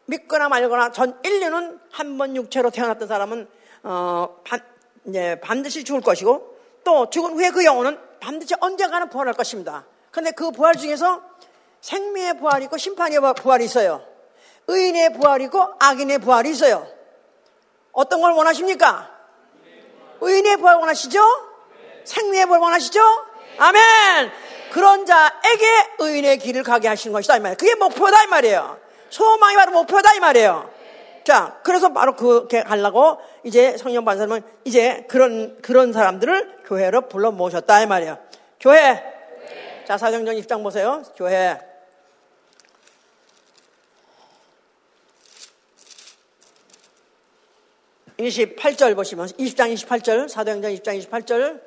믿거나 0.06 0.50
말거나 0.50 0.92
전 0.92 1.20
인류는 1.24 1.80
한 1.92 2.18
번 2.18 2.36
육체로 2.36 2.70
태어났던 2.70 3.08
사람은 3.08 3.48
어, 3.84 4.38
반, 4.46 4.60
이제 5.08 5.39
반드시 5.42 5.84
죽을 5.84 6.02
것이고 6.02 6.58
또 6.84 7.10
죽은 7.10 7.34
후에 7.34 7.50
그 7.50 7.66
영혼은 7.66 7.98
반드시 8.20 8.54
언젠가는 8.60 9.10
부활할 9.10 9.34
것입니다. 9.34 9.86
근데 10.12 10.32
그 10.32 10.52
부활 10.52 10.76
중에서 10.76 11.22
생명의 11.82 12.38
부활이 12.38 12.66
있고 12.66 12.78
심판의 12.78 13.20
부활이 13.36 13.66
있어요. 13.66 14.06
의인의 14.68 15.14
부활이 15.14 15.46
있고 15.46 15.68
악인의 15.80 16.20
부활이 16.20 16.52
있어요. 16.52 16.88
어떤 17.92 18.22
걸 18.22 18.32
원하십니까? 18.34 19.10
의인의 20.22 20.58
부활 20.58 20.78
원하시죠? 20.78 21.20
생명의 22.04 22.46
부활 22.46 22.62
원하시죠? 22.62 23.02
아멘! 23.58 24.32
그런 24.72 25.06
자에게 25.06 25.68
의인의 26.00 26.38
길을 26.38 26.64
가게 26.64 26.88
하시는 26.88 27.12
것이다 27.12 27.38
이 27.38 27.40
말이에요. 27.42 27.58
그게 27.58 27.76
목표다 27.76 28.24
이 28.24 28.28
말이에요. 28.28 28.78
소망이 29.10 29.56
바로 29.56 29.72
목표다 29.72 30.14
이 30.14 30.20
말이에요. 30.20 30.70
자, 31.26 31.60
그래서 31.64 31.92
바로 31.92 32.16
그렇게 32.16 32.64
가려고 32.64 33.20
이제 33.44 33.78
성령 33.78 34.06
반사님은 34.06 34.42
이제 34.64 35.06
그런 35.10 35.62
그런 35.62 35.92
사람들을 35.92 36.62
교회로 36.66 37.10
불러 37.10 37.32
모셨다 37.32 37.82
이 37.82 37.86
말이에요. 37.88 38.18
교회. 38.60 39.04
자, 39.86 39.98
사정전 39.98 40.38
입장 40.38 40.64
보세요. 40.64 41.04
교회. 41.16 41.60
28절 48.22 48.95
보시면 48.95 49.28
20장 49.28 49.74
28절 49.74 50.30
사도행전 50.30 50.74
20장 50.76 51.09
28절. 51.09 51.61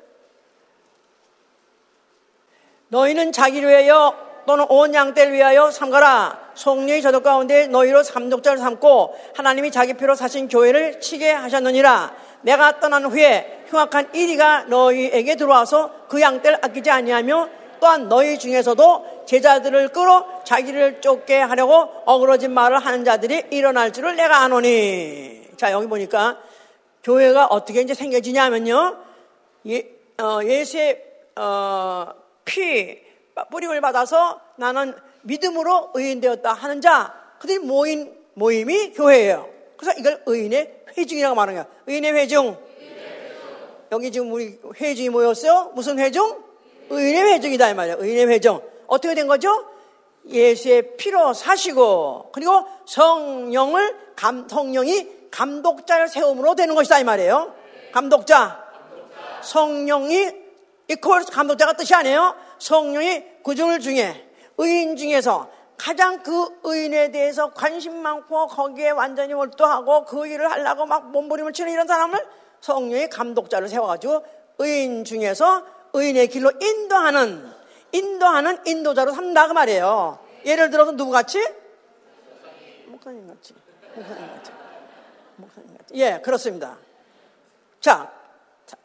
너희는 2.89 3.31
자기를 3.31 3.69
위하여 3.69 4.15
또는 4.45 4.65
온 4.69 4.93
양떼를 4.93 5.33
위하여 5.33 5.71
삼가라. 5.71 6.51
성령이 6.55 7.01
저도 7.01 7.21
가운데 7.21 7.67
너희로 7.67 8.03
삼독자를 8.03 8.57
삼고 8.59 9.15
하나님이 9.35 9.71
자기 9.71 9.93
피로 9.93 10.15
사신 10.15 10.47
교회를 10.47 11.01
치게 11.01 11.31
하셨느니라. 11.31 12.15
내가 12.41 12.79
떠난 12.79 13.05
후에 13.05 13.65
흉악한 13.67 14.13
이리가 14.13 14.65
너희에게 14.65 15.35
들어와서 15.35 16.07
그 16.07 16.21
양떼를 16.21 16.59
아끼지 16.61 16.91
아니하며 16.91 17.49
또한 17.79 18.07
너희 18.07 18.37
중에서도 18.37 19.25
제자들을 19.25 19.89
끌어 19.89 20.43
자기를 20.43 21.01
쫓게 21.01 21.39
하려고 21.39 21.89
어그러진 22.05 22.53
말을 22.53 22.79
하는 22.79 23.03
자들이 23.03 23.45
일어날 23.49 23.91
줄을 23.91 24.15
내가 24.15 24.37
아노니 24.43 25.44
자 25.57 25.71
여기 25.71 25.87
보니까 25.87 26.39
교회가 27.03 27.47
어떻게 27.47 27.81
이제 27.81 27.93
생겨지냐면요 27.93 28.97
예, 29.67 29.89
어, 30.19 30.39
예수의 30.43 31.03
어, 31.35 32.07
피 32.45 32.99
뿌림을 33.51 33.81
받아서 33.81 34.39
나는 34.55 34.95
믿음으로 35.23 35.91
의인 35.93 36.21
되었다 36.21 36.53
하는 36.53 36.81
자 36.81 37.13
그들이 37.39 37.59
모인 37.59 38.15
모임이 38.35 38.91
교회예요. 38.93 39.49
그래서 39.77 39.97
이걸 39.99 40.21
의인의 40.25 40.83
회중이라고 40.97 41.35
말하는 41.35 41.63
거야. 41.63 41.73
의인의 41.87 42.13
회중. 42.13 42.57
여기 43.91 44.11
지금 44.11 44.31
우리 44.31 44.59
회중이 44.79 45.09
모였어요. 45.09 45.71
무슨 45.73 45.99
회중? 45.99 46.43
의인의 46.89 47.23
회중이다 47.33 47.69
이 47.69 47.73
말이야. 47.73 47.95
의인의 47.99 48.27
회중. 48.27 48.61
어떻게 48.87 49.15
된 49.15 49.27
거죠? 49.27 49.65
예수의 50.27 50.97
피로 50.97 51.33
사시고 51.33 52.29
그리고 52.31 52.65
성령을 52.85 53.95
감, 54.15 54.47
성령이 54.47 55.14
감독자를 55.31 56.07
세움으로 56.07 56.55
되는 56.55 56.75
것이다 56.75 56.99
이 56.99 57.03
말이에요. 57.03 57.53
감독자. 57.91 58.63
성령이 59.41 60.31
이퀄 60.87 61.25
감독자가 61.31 61.73
뜻이 61.73 61.93
아니에요. 61.93 62.35
성령이 62.59 63.23
그중 63.43 63.79
중에 63.79 64.29
의인 64.57 64.95
중에서 64.95 65.49
가장 65.77 66.23
그 66.23 66.59
의인에 66.63 67.11
대해서 67.11 67.51
관심 67.51 68.01
많고 68.01 68.47
거기에 68.47 68.91
완전히 68.91 69.33
몰두하고 69.33 70.05
그 70.05 70.25
일을 70.27 70.49
하려고 70.49 70.85
막 70.85 71.11
몸부림을 71.11 71.53
치는 71.53 71.71
이런 71.71 71.87
사람을 71.87 72.19
성령의 72.61 73.09
감독자를 73.09 73.67
세워가지고 73.67 74.25
의인 74.59 75.03
중에서 75.03 75.65
의인의 75.93 76.27
길로 76.27 76.51
인도하는 76.61 77.51
인도하는 77.91 78.59
인도자로 78.65 79.11
삼다 79.11 79.47
그 79.47 79.53
말이에요. 79.53 80.19
예를 80.45 80.69
들어서 80.69 80.91
누구 80.91 81.11
같이? 81.11 81.45
목사님 82.87 83.27
같이. 83.27 83.53
목사님 83.95 84.27
같이. 84.33 84.64
목사님. 85.37 85.77
예, 85.93 86.19
그렇습니다. 86.23 86.77
자, 87.79 88.11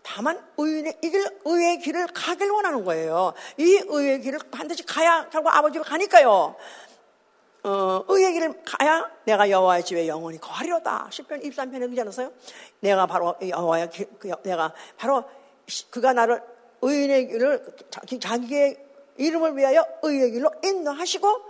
다만 0.03 0.44
의의, 0.59 0.96
이길, 1.03 1.24
의의 1.44 1.78
길을 1.78 2.09
가길 2.09 2.51
원하는 2.51 2.84
거예요. 2.84 3.32
이 3.57 3.82
의의 3.86 4.20
길을 4.20 4.40
반드시 4.51 4.84
가야 4.84 5.28
결국 5.30 5.55
아버지로 5.55 5.84
가니까요. 5.84 6.57
어, 7.62 8.05
의의 8.09 8.32
길을 8.32 8.62
가야 8.64 9.11
내가 9.24 9.51
여호와의 9.51 9.84
집에 9.84 10.07
영원히 10.09 10.38
거하리로다. 10.38 11.09
10편 11.11 11.44
23편에 11.44 11.80
그러지 11.80 12.01
않았어요? 12.01 12.32
내가 12.80 13.07
바로 13.07 13.36
여호와의 13.46 13.90
길, 13.90 14.09
그, 14.18 14.30
내가 14.42 14.72
바로 14.96 15.24
그가 15.90 16.12
나를 16.12 16.42
의인의 16.82 17.28
길을 17.28 17.76
자기, 17.90 18.18
자기의 18.18 18.86
이름을 19.16 19.57
위하여 19.57 19.84
의의 20.03 20.32
길로 20.32 20.51
인도하시고 20.64 21.42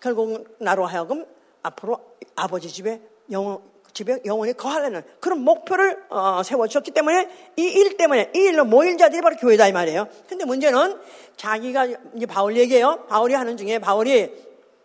결국 0.00 0.56
나로 0.58 0.84
하여금 0.84 1.26
앞으로 1.62 1.98
아버지 2.34 2.68
집에 2.68 3.00
영원 3.30 3.60
집에 3.96 4.18
영원히 4.26 4.52
거하려는 4.52 5.02
그런 5.20 5.40
목표를 5.40 6.04
어, 6.10 6.42
세워주셨기 6.44 6.90
때문에 6.90 7.30
이 7.56 7.62
일 7.62 7.96
때문에 7.96 8.30
이 8.34 8.38
일로 8.40 8.66
모일 8.66 8.98
자들이 8.98 9.22
바로 9.22 9.36
교회다 9.36 9.68
이 9.68 9.72
말이에요. 9.72 10.06
근데 10.28 10.44
문제는 10.44 11.00
자기가 11.38 11.86
이제 12.14 12.26
바울 12.26 12.58
얘기해요. 12.58 13.06
바울이 13.08 13.32
하는 13.32 13.56
중에 13.56 13.78
바울이 13.78 14.30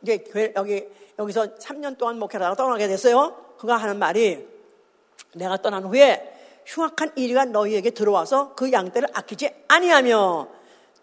이제 0.02 0.18
교회 0.20 0.54
여기 0.56 0.88
여기서 1.20 1.56
3년 1.58 1.98
동안 1.98 2.20
목회를 2.20 2.56
떠나게 2.56 2.88
됐어요. 2.88 3.36
그가 3.58 3.76
하는 3.76 4.00
말이 4.00 4.48
내가 5.36 5.58
떠난 5.58 5.84
후에 5.84 6.34
흉악한 6.66 7.12
이리가 7.18 7.46
너희에게 7.46 7.90
들어와서 7.90 8.54
그 8.56 8.72
양떼를 8.72 9.10
아끼지 9.14 9.50
아니하며 9.68 10.48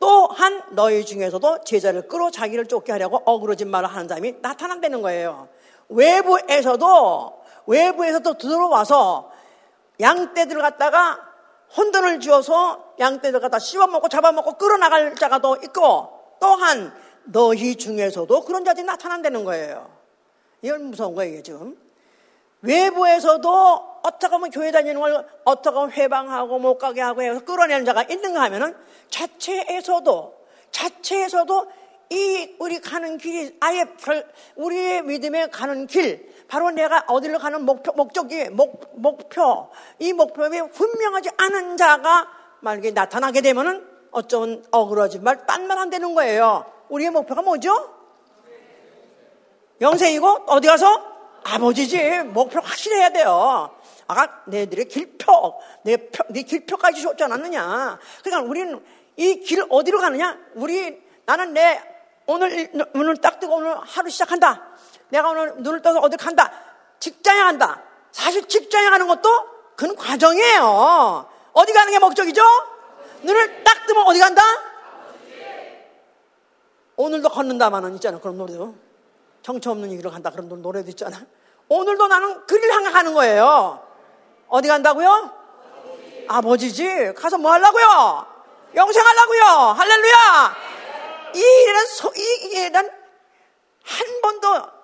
또한 0.01 0.63
너희 0.71 1.05
중에서도 1.05 1.65
제자를 1.65 2.09
끌어 2.09 2.31
자기를 2.31 2.65
쫓게 2.67 2.93
하려고 2.93 3.21
어그러진 3.27 3.69
말을 3.71 3.87
하는 3.87 4.09
사람이 4.09 4.37
나타난다는 4.41 5.03
거예요. 5.03 5.49
외부에서도 5.91 7.38
외부에서 7.69 8.21
또 8.21 8.35
들어와서 8.35 9.31
양떼들 10.01 10.61
갖다가 10.61 11.21
혼돈을 11.77 12.19
지어서 12.21 12.95
양떼들 12.99 13.41
갖다 13.41 13.59
씹어먹고 13.59 14.09
잡아먹고 14.09 14.55
끌어나갈 14.55 15.15
자가 15.15 15.39
또 15.39 15.57
있고 15.63 16.09
또한 16.41 16.93
너희 17.25 17.77
중에서도 17.77 18.45
그런 18.45 18.65
자들이 18.65 18.87
나타난다는 18.87 19.45
거예요. 19.45 19.91
이건 20.63 20.87
무서운 20.87 21.15
거예요, 21.15 21.43
지금. 21.43 21.77
외부에서도 22.63 24.01
어떻게 24.03 24.33
하면 24.33 24.51
교회 24.51 24.71
다니는 24.71 25.01
걸 25.01 25.29
어떻게 25.45 25.77
하면 25.77 25.93
회방하고 25.93 26.59
못 26.59 26.79
가게 26.79 27.03
하고 27.03 27.23
해서 27.23 27.45
끌어내는 27.45 27.85
자가 27.85 28.03
있는가 28.03 28.41
하면은 28.43 28.75
자체에서도 29.11 30.39
자체에서도 30.71 31.67
이 32.11 32.57
우리 32.59 32.81
가는 32.81 33.19
길이 33.19 33.55
아예 33.61 33.85
우리의 34.57 35.03
믿음에 35.03 35.49
가는 35.49 35.87
길 35.87 36.33
바로 36.49 36.71
내가 36.71 37.05
어디로 37.07 37.39
가는 37.39 37.63
목표, 37.65 37.93
목적이, 37.93 38.49
목, 38.49 38.91
목표, 38.95 39.69
이 39.99 40.13
목표에 40.13 40.69
분명하지 40.71 41.31
않은 41.37 41.77
자가 41.77 42.29
만약에 42.61 42.91
나타나게 42.93 43.43
되면은 43.43 43.87
어쩌면 44.11 44.65
어그러진 44.71 45.23
말, 45.23 45.47
딴 45.47 45.67
말 45.67 45.79
안 45.79 45.91
되는 45.91 46.15
거예요. 46.15 46.65
우리의 46.89 47.11
목표가 47.11 47.43
뭐죠? 47.43 47.95
영생이고, 49.81 50.27
어디 50.47 50.67
가서? 50.67 51.19
아버지지. 51.45 52.23
목표 52.25 52.61
확실해야 52.61 53.11
돼요. 53.11 53.71
아까 54.07 54.43
내들의 54.47 54.87
길표, 54.89 55.55
내, 55.85 55.97
표, 55.97 56.25
네 56.31 56.43
길표까지 56.43 57.03
줬지 57.03 57.23
않았느냐. 57.25 57.99
그러니까 58.25 58.49
우리는 58.49 58.83
이 59.17 59.41
길 59.43 59.65
어디로 59.69 60.01
가느냐? 60.01 60.39
우리, 60.55 60.99
나는 61.27 61.53
내 61.53 61.81
오늘 62.27 62.71
눈을 62.95 63.19
딱 63.19 63.39
뜨고 63.41 63.57
오늘 63.57 63.77
하루 63.81 64.09
시작한다. 64.11 64.63
내가 65.11 65.31
오늘 65.31 65.55
눈을 65.57 65.83
떠서 65.83 66.01
어디 66.01 66.17
간다. 66.17 66.51
직장에 67.01 67.43
간다. 67.43 67.83
사실 68.13 68.47
직장에 68.47 68.91
가는 68.91 69.07
것도 69.07 69.29
그건 69.77 69.97
과정이에요. 69.97 71.29
어디 71.53 71.73
가는 71.73 71.93
게 71.93 71.99
목적이죠? 71.99 72.43
눈을 73.23 73.65
딱 73.65 73.87
뜨면 73.87 74.07
어디 74.07 74.19
간다? 74.21 74.43
오늘도 76.97 77.29
걷는다마는 77.29 77.95
있잖아. 77.95 78.19
그런 78.19 78.37
노래도. 78.39 78.75
정처 79.43 79.71
없는 79.71 79.93
얘기로 79.93 80.11
간다. 80.11 80.31
그런 80.31 80.49
노래도 80.61 80.91
있잖아. 80.91 81.19
오늘도 81.69 82.09
나는 82.09 82.47
그를 82.47 82.73
향해 82.73 82.91
가는 82.91 83.15
거예요. 83.15 83.87
어디 84.49 84.69
간다고요? 84.69 85.33
아버지. 86.29 86.73
지 86.73 87.13
가서 87.15 87.39
뭐 87.39 87.53
하려고요? 87.53 88.27
영생하려고요. 88.75 89.43
할렐루야. 89.77 90.57
이 91.35 91.39
일은 91.41 91.87
소, 91.87 92.13
이 92.17 92.21
일은 92.53 92.91
한 93.85 94.21
번도 94.21 94.78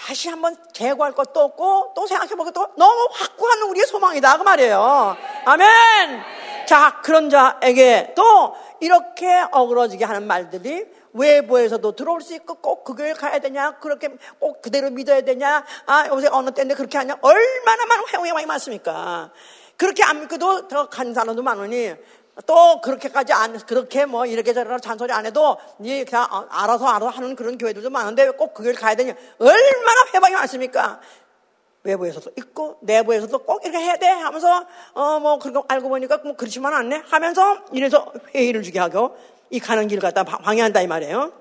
다시 0.00 0.28
한번 0.30 0.56
재고할 0.72 1.12
것도 1.12 1.40
없고 1.40 1.92
또 1.94 2.06
생각해보고 2.06 2.50
또 2.52 2.68
너무 2.76 3.08
확고한 3.12 3.62
우리의 3.62 3.86
소망이다. 3.86 4.38
그 4.38 4.42
말이에요. 4.42 5.16
아멘. 5.44 6.22
자 6.66 7.00
그런 7.02 7.28
자에게 7.28 8.14
또 8.16 8.54
이렇게 8.80 9.26
어그러지게 9.52 10.04
하는 10.04 10.26
말들이 10.26 10.86
외부에서도 11.12 11.92
들어올 11.96 12.20
수 12.22 12.34
있고 12.34 12.54
꼭그 12.54 12.94
교회 12.94 13.12
가야 13.12 13.40
되냐? 13.40 13.78
그렇게 13.78 14.08
꼭 14.38 14.62
그대로 14.62 14.90
믿어야 14.90 15.20
되냐? 15.22 15.64
아 15.86 16.06
요새 16.08 16.28
어느 16.30 16.50
때인데 16.50 16.74
그렇게 16.74 16.96
하냐? 16.98 17.16
얼마나 17.20 17.84
많은 17.86 18.04
회용이 18.12 18.32
많이 18.32 18.46
많습니까? 18.46 19.30
그렇게 19.76 20.02
안 20.04 20.20
믿고도 20.20 20.68
더 20.68 20.88
간 20.88 21.12
사람도 21.12 21.42
많으니 21.42 21.94
또 22.46 22.80
그렇게까지 22.80 23.32
안 23.32 23.58
그렇게 23.58 24.04
뭐 24.06 24.26
이렇게 24.26 24.52
저렇게 24.52 24.80
잔소리 24.80 25.12
안 25.12 25.26
해도 25.26 25.56
니 25.78 26.04
그냥 26.04 26.26
어, 26.30 26.46
알아서 26.48 26.86
알아서 26.86 27.08
하는 27.08 27.36
그런 27.36 27.58
교회들도 27.58 27.90
많은데 27.90 28.30
꼭 28.30 28.54
그걸 28.54 28.74
가야 28.74 28.94
되냐 28.94 29.14
얼마나 29.38 30.06
회방이 30.14 30.34
많습니까? 30.34 31.00
외부에서도 31.82 32.32
있고 32.36 32.78
내부에서도 32.82 33.38
꼭 33.38 33.64
이렇게 33.64 33.78
해야 33.78 33.96
돼 33.96 34.06
하면서 34.06 34.66
어 34.94 35.18
뭐 35.18 35.38
그런 35.38 35.54
거 35.54 35.64
알고 35.68 35.88
보니까 35.88 36.18
뭐 36.18 36.34
그렇지만 36.36 36.74
않네 36.74 37.02
하면서 37.06 37.58
이래서 37.72 38.12
회의를 38.34 38.62
주게 38.62 38.78
하고 38.78 39.16
이 39.50 39.60
가는 39.60 39.86
길 39.88 40.00
갖다 40.00 40.24
방해한다 40.24 40.80
이 40.82 40.86
말이에요. 40.86 41.32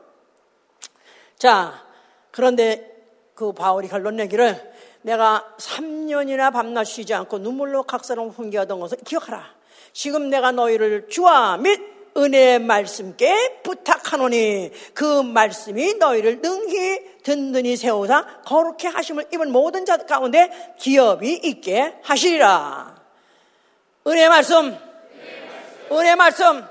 자 1.38 1.86
그런데 2.32 2.89
그 3.36 3.54
바울이 3.54 3.88
결론 3.88 4.18
내기를 4.18 4.74
내가 5.02 5.56
3년이나 5.58 6.52
밤낮 6.52 6.84
쉬지 6.84 7.14
않고 7.14 7.39
눈물로 7.39 7.84
각사로 7.84 8.30
훈계하던 8.30 8.80
것을 8.80 8.97
기억하라. 9.06 9.59
지금 10.00 10.30
내가 10.30 10.54
너희를 10.54 11.10
주와 11.10 11.58
및 11.58 11.78
은혜의 12.16 12.60
말씀께 12.60 13.60
부탁하노니 13.64 14.72
그 14.93 15.22
말씀이 15.24 15.95
너희를 15.95 16.39
능히 16.39 17.20
든든히 17.22 17.76
세우사 17.76 18.43
거룩해 18.45 18.88
하심을 18.93 19.26
입은 19.34 19.52
모든 19.52 19.86
자 19.86 19.97
가운데 19.97 20.74
기업이 20.80 21.41
있게 21.43 21.95
하시리라. 22.02 22.95
은혜의 24.08 24.30
말씀, 24.30 24.78
은혜의 25.91 26.16
말씀. 26.16 26.64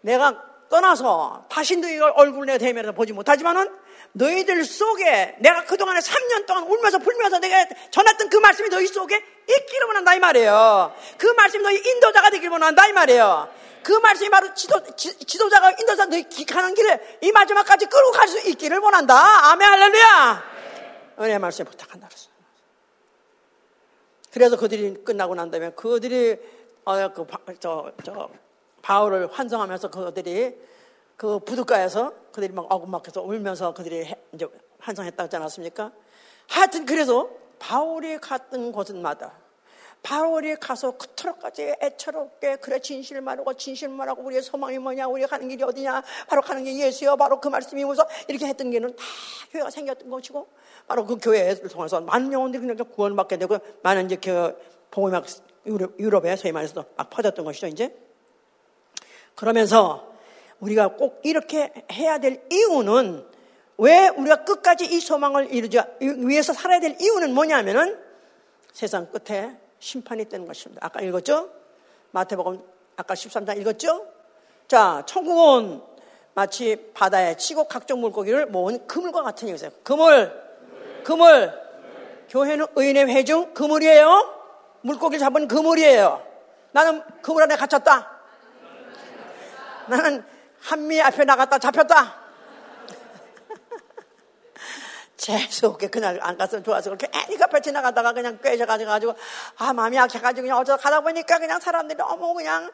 내가 0.00 0.42
떠나서 0.70 1.44
다시 1.50 1.76
너희 1.76 1.98
얼굴 1.98 2.46
내 2.46 2.56
대면에서 2.56 2.92
보지 2.92 3.12
못하지만은 3.12 3.68
너희들 4.14 4.64
속에 4.64 5.36
내가 5.40 5.64
그동안에 5.64 6.00
3년 6.00 6.46
동안 6.46 6.64
울면서 6.64 6.98
불면서 6.98 7.40
내가 7.40 7.66
전했던 7.90 8.28
그 8.28 8.36
말씀이 8.36 8.68
너희 8.68 8.86
속에 8.86 9.16
있기를 9.48 9.86
원한다 9.88 10.14
이 10.14 10.20
말이에요. 10.20 10.94
그 11.18 11.26
말씀이 11.26 11.62
너희 11.62 11.76
인도자가 11.76 12.30
되기를 12.30 12.50
원한다 12.50 12.86
이 12.86 12.92
말이에요. 12.92 13.52
그 13.82 13.92
말씀이 13.92 14.30
바로 14.30 14.54
지도, 14.54 14.82
지, 14.96 15.38
도자가 15.38 15.72
인도자 15.72 16.06
너희 16.06 16.24
가는 16.46 16.74
길을 16.74 17.18
이 17.22 17.32
마지막까지 17.32 17.86
끌고 17.86 18.12
갈 18.12 18.28
수 18.28 18.38
있기를 18.48 18.78
원한다. 18.78 19.50
아멘 19.50 19.68
할렐루야. 19.68 20.44
은혜 21.20 21.38
말씀 21.38 21.64
부탁한다. 21.64 22.08
그래서 24.32 24.56
그들이 24.56 25.04
끝나고 25.04 25.34
난 25.34 25.50
다음에 25.50 25.70
그들이 25.70 26.36
어, 26.84 27.12
그, 27.12 27.26
저, 27.60 27.92
저, 28.04 28.28
바울을 28.82 29.30
환송하면서 29.32 29.90
그들이 29.90 30.56
그 31.16 31.38
부둣가에서 31.40 32.12
그들이 32.32 32.52
막 32.52 32.66
어금막해서 32.68 33.22
울면서 33.22 33.74
그들이 33.74 34.04
해, 34.04 34.14
이제 34.32 34.46
환송했다고 34.80 35.22
하지 35.24 35.36
않았습니까? 35.36 35.92
하여튼 36.48 36.84
그래서 36.84 37.30
바울이 37.58 38.18
갔던 38.18 38.72
곳은마다 38.72 39.44
바울이 40.04 40.56
가서 40.56 40.98
그토록까지 40.98 41.76
애처롭게 41.80 42.56
그래 42.56 42.78
진실을 42.78 43.22
말하고 43.22 43.54
진실 43.54 43.88
을 43.88 43.94
말하고 43.94 44.22
우리의 44.22 44.42
소망이 44.42 44.78
뭐냐 44.78 45.06
우리가 45.06 45.28
가는 45.28 45.48
길이 45.48 45.62
어디냐 45.62 46.02
바로 46.28 46.42
가는 46.42 46.62
게 46.62 46.76
예수여 46.76 47.16
바로 47.16 47.40
그 47.40 47.48
말씀이 47.48 47.82
무서 47.86 48.06
이렇게 48.28 48.46
했던 48.46 48.70
게는 48.70 48.94
다 48.94 49.02
교회가 49.50 49.70
생겼던 49.70 50.10
것이고 50.10 50.46
바로 50.86 51.06
그 51.06 51.16
교회를 51.16 51.68
통해서 51.70 52.02
많은 52.02 52.30
영혼들이 52.30 52.66
그냥 52.66 52.76
구원받게 52.76 53.38
되고 53.38 53.56
많은 53.82 54.04
이제 54.04 54.16
그 54.16 54.54
복음이 54.90 55.12
막 55.12 55.24
유럽, 55.64 55.98
유럽에 55.98 56.36
소위 56.36 56.52
말해서 56.52 56.84
막 56.96 57.08
퍼졌던 57.08 57.42
것이죠 57.46 57.68
이제 57.68 57.96
그러면서 59.34 60.13
우리가 60.60 60.96
꼭 60.96 61.20
이렇게 61.22 61.72
해야 61.92 62.18
될 62.18 62.42
이유는 62.50 63.24
왜 63.78 64.08
우리가 64.08 64.44
끝까지 64.44 64.86
이 64.86 65.00
소망을 65.00 65.52
이루지 65.52 65.78
위해서 66.00 66.52
살아야 66.52 66.80
될 66.80 66.96
이유는 67.00 67.34
뭐냐면은 67.34 67.98
세상 68.72 69.10
끝에 69.10 69.56
심판이 69.78 70.22
있다는 70.22 70.46
것입니다. 70.46 70.86
아까 70.86 71.00
읽었죠? 71.00 71.50
마태복음 72.12 72.62
아까 72.96 73.14
13장 73.14 73.58
읽었죠? 73.60 74.06
자, 74.68 75.02
천국은 75.06 75.82
마치 76.34 76.90
바다에 76.94 77.36
치고 77.36 77.64
각종 77.64 78.00
물고기를 78.00 78.46
모은 78.46 78.86
그물과 78.86 79.22
같은 79.22 79.48
얘기세요. 79.48 79.70
그물, 79.82 80.32
그물. 81.04 81.52
교회는 82.28 82.66
의인의 82.74 83.06
회중 83.06 83.52
그물이에요. 83.54 84.34
물고기 84.80 85.18
잡은 85.18 85.46
그물이에요. 85.46 86.22
나는 86.72 87.02
그물 87.22 87.42
안에 87.44 87.56
갇혔다. 87.56 88.10
나는 89.86 90.24
한미 90.64 91.00
앞에 91.02 91.24
나갔다 91.24 91.58
잡혔다. 91.58 92.24
재수없게 95.16 95.88
그날 95.88 96.18
안 96.22 96.38
갔으면 96.38 96.64
좋아서 96.64 96.88
그렇게 96.88 97.06
애니까 97.14 97.48
펼쳐 97.48 97.70
나가다가 97.70 98.14
그냥 98.14 98.38
꿰져가지고 98.42 99.14
아 99.58 99.74
마음이 99.74 99.96
약해가지고 99.96 100.42
그냥 100.42 100.58
어쩌다 100.58 100.82
가다 100.82 101.02
보니까 101.02 101.38
그냥 101.38 101.60
사람들이 101.60 101.98
너무 101.98 102.32
그냥 102.32 102.70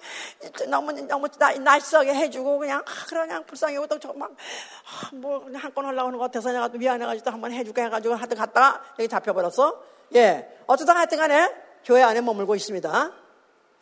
너무 0.69 0.93
너무 0.93 1.27
날쌔게 1.39 2.15
해주고 2.15 2.61
그냥 2.61 2.81
아, 2.87 3.07
그냥 3.09 3.45
불쌍해고 3.45 3.89
또막뭐 3.89 4.29
아, 4.29 5.59
한건 5.59 5.87
하려고 5.87 6.07
하는 6.07 6.19
것 6.19 6.25
같아서 6.27 6.53
내가 6.53 6.69
또 6.69 6.79
미안해가지고 6.79 7.25
또 7.25 7.33
한번 7.33 7.53
해줄게 7.53 7.83
해가지고 7.83 8.15
하여튼 8.15 8.37
갔다가 8.37 8.85
여기 9.01 9.09
잡혀버렸어 9.09 9.83
예 10.15 10.49
어쩌다 10.67 10.95
하여튼 10.95 11.19
간에 11.19 11.53
교회 11.85 12.03
안에 12.03 12.21
머물고 12.21 12.55
있습니다 12.55 13.13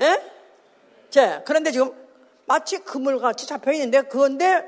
예? 0.00 0.32
자 1.10 1.42
그런데 1.44 1.70
지금 1.72 2.07
마치 2.48 2.78
그물같이 2.78 3.46
잡혀 3.46 3.72
있는데 3.72 4.02
그건데 4.02 4.64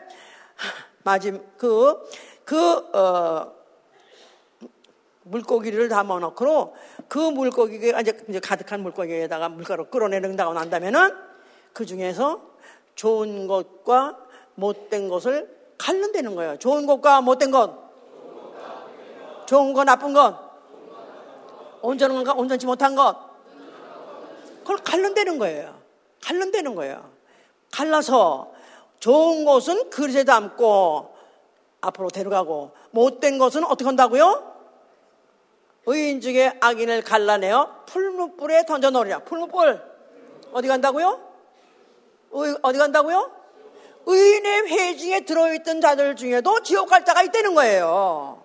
마침 1.03 1.43
그 1.57 2.07
그, 2.51 2.57
어, 2.97 3.53
물고기를 5.23 5.89
담아놓고 5.89 6.75
그 7.07 7.19
물고기가 7.19 8.01
이제, 8.01 8.41
가득한 8.43 8.81
물고기에다가 8.81 9.49
물가로 9.49 9.85
끌어내는다고 9.85 10.53
난다면은 10.55 11.15
그 11.73 11.87
중에서 11.87 12.41
좋은 12.97 13.47
것과 13.47 14.19
못된 14.57 15.09
것을 15.09 15.49
갈른다는 15.79 16.35
거예요. 16.35 16.59
좋은 16.59 16.87
것과 16.87 17.21
못된 17.21 17.53
것. 17.53 17.79
좋은 19.47 19.73
거, 19.73 19.85
나쁜 19.85 20.13
것. 20.13 20.37
온전한 21.83 22.25
것, 22.25 22.37
온전치 22.37 22.67
못한 22.67 22.97
것. 22.97 23.17
그걸 24.63 24.77
갈른다는 24.79 25.39
거예요. 25.39 25.79
갈른다는 26.21 26.75
거예요. 26.75 27.10
갈라서 27.71 28.53
좋은 28.99 29.45
것은 29.45 29.91
그릇에 29.91 30.25
담고 30.25 31.15
앞으로 31.81 32.09
데려가고 32.11 32.73
못된 32.91 33.39
것은 33.39 33.65
어떻게 33.65 33.85
한다고요? 33.85 34.51
의인 35.87 36.21
중에 36.21 36.59
악인을 36.61 37.03
갈라내어 37.03 37.85
풀무불에 37.87 38.67
던져놓으리라. 38.67 39.21
풀무불 39.21 39.83
어디 40.53 40.69
간다고요? 40.69 41.21
의, 42.33 42.57
어디 42.63 42.79
간다고요? 42.79 43.31
의인의 44.07 44.67
회중에 44.69 45.21
들어있던 45.21 45.81
자들 45.81 46.17
중에도 46.17 46.63
지옥 46.63 46.89
갈 46.89 47.05
자가 47.05 47.23
있다는 47.23 47.55
거예요. 47.55 48.43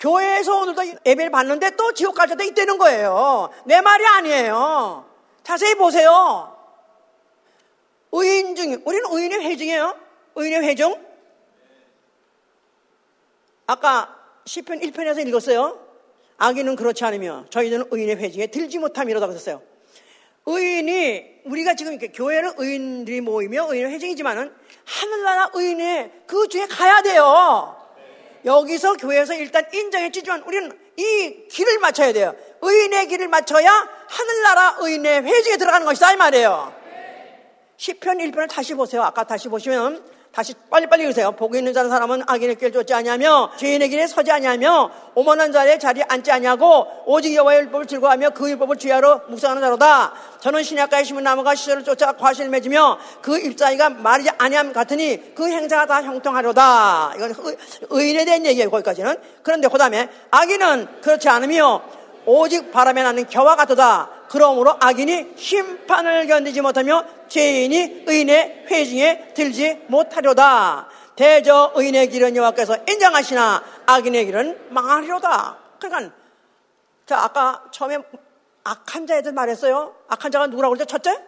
교회에서 0.00 0.60
오늘도 0.60 0.82
예배를 1.06 1.30
받는데 1.30 1.70
또 1.76 1.92
지옥 1.92 2.14
갈 2.14 2.28
자도 2.28 2.42
있다는 2.44 2.78
거예요. 2.78 3.50
내 3.64 3.80
말이 3.80 4.06
아니에요. 4.06 5.04
자세히 5.42 5.74
보세요. 5.74 6.55
의인 8.16 8.54
중, 8.54 8.80
우리는 8.84 9.04
의인의 9.10 9.40
회중이에요. 9.40 9.98
의인의 10.36 10.62
회중. 10.62 11.04
아까 13.66 14.16
10편 14.44 14.82
1편에서 14.82 15.26
읽었어요. 15.26 15.84
악인은 16.38 16.76
그렇지 16.76 17.04
않으며 17.04 17.46
저희들은 17.50 17.86
의인의 17.90 18.16
회중에 18.16 18.46
들지 18.48 18.78
못함이라고 18.78 19.32
했어요. 19.32 19.62
의인이 20.46 21.40
우리가 21.44 21.74
지금 21.74 21.92
이렇게 21.92 22.08
교회는 22.08 22.52
의인들이 22.56 23.20
모이며 23.20 23.66
의인의 23.70 23.92
회중이지만은 23.92 24.54
하늘나라 24.84 25.50
의인의 25.52 26.22
그 26.26 26.48
중에 26.48 26.66
가야 26.66 27.02
돼요. 27.02 27.76
여기서 28.44 28.94
교회에서 28.94 29.34
일단 29.34 29.66
인정했지만 29.72 30.42
우리는 30.42 30.70
이 30.96 31.48
길을 31.48 31.80
맞춰야 31.80 32.12
돼요. 32.12 32.34
의인의 32.62 33.08
길을 33.08 33.28
맞춰야 33.28 33.70
하늘나라 34.08 34.76
의인의 34.78 35.22
회중에 35.22 35.56
들어가는 35.56 35.84
것이다 35.84 36.12
이 36.12 36.16
말이에요. 36.16 36.85
10편 37.78 38.32
1편을 38.32 38.48
다시 38.48 38.74
보세요. 38.74 39.02
아까 39.02 39.24
다시 39.24 39.48
보시면 39.48 40.02
다시 40.36 40.52
빨리빨리 40.70 41.04
읽으세요. 41.04 41.32
보고 41.32 41.56
있는 41.56 41.72
자는 41.72 41.88
사람은 41.88 42.24
악인의 42.26 42.56
길 42.56 42.70
쫓지 42.70 42.92
아니하며 42.92 43.52
죄인의 43.56 43.88
길에 43.88 44.06
서지 44.06 44.30
아니하며 44.30 44.90
오만한 45.14 45.50
자의 45.50 45.78
자리에 45.78 46.04
앉지 46.06 46.30
아니하고 46.30 47.04
오직 47.06 47.34
여호와의 47.34 47.60
율법을 47.60 47.86
즐거워하며 47.86 48.30
그 48.30 48.50
율법을 48.50 48.76
주야로 48.76 49.22
묵상하는 49.28 49.62
자로다. 49.62 50.12
저는 50.40 50.62
신약가에 50.62 51.04
심은 51.04 51.22
나무가 51.22 51.54
시절을 51.54 51.84
쫓아 51.84 52.12
과실을 52.12 52.50
맺으며 52.50 52.98
그 53.22 53.38
잎사이가 53.38 53.88
마르지 53.88 54.28
아니함 54.36 54.74
같으니 54.74 55.34
그 55.34 55.48
행자가 55.48 55.86
다 55.86 56.02
형통하려다. 56.02 57.14
이건 57.16 57.34
의인에 57.88 58.26
대한 58.26 58.44
얘기예요. 58.44 58.70
거기까지는. 58.70 59.16
그런데 59.42 59.68
그 59.68 59.78
다음에 59.78 60.10
악인은 60.30 61.00
그렇지 61.00 61.30
않으며 61.30 61.80
오직 62.26 62.72
바람에 62.72 63.02
나는 63.02 63.26
겨와 63.26 63.56
같도다. 63.56 64.15
그러므로 64.36 64.76
악인이 64.78 65.32
심판을 65.36 66.26
견디지 66.26 66.60
못하며 66.60 67.04
죄인이 67.28 68.04
의인의 68.06 68.66
회중에 68.70 69.32
들지 69.32 69.82
못하려다. 69.88 70.88
대저 71.16 71.72
의인의 71.74 72.10
길은 72.10 72.36
여호와께서 72.36 72.76
인정하시나 72.86 73.62
악인의 73.86 74.26
길은 74.26 74.66
망하리로다. 74.68 75.56
그러니까 75.80 76.14
자 77.06 77.18
아까 77.24 77.64
처음에 77.70 77.96
악한 78.64 79.06
자애들 79.06 79.32
말했어요. 79.32 79.94
악한 80.08 80.30
자가 80.30 80.48
누구라고 80.48 80.74
그랬죠? 80.74 80.84
첫째? 80.86 81.18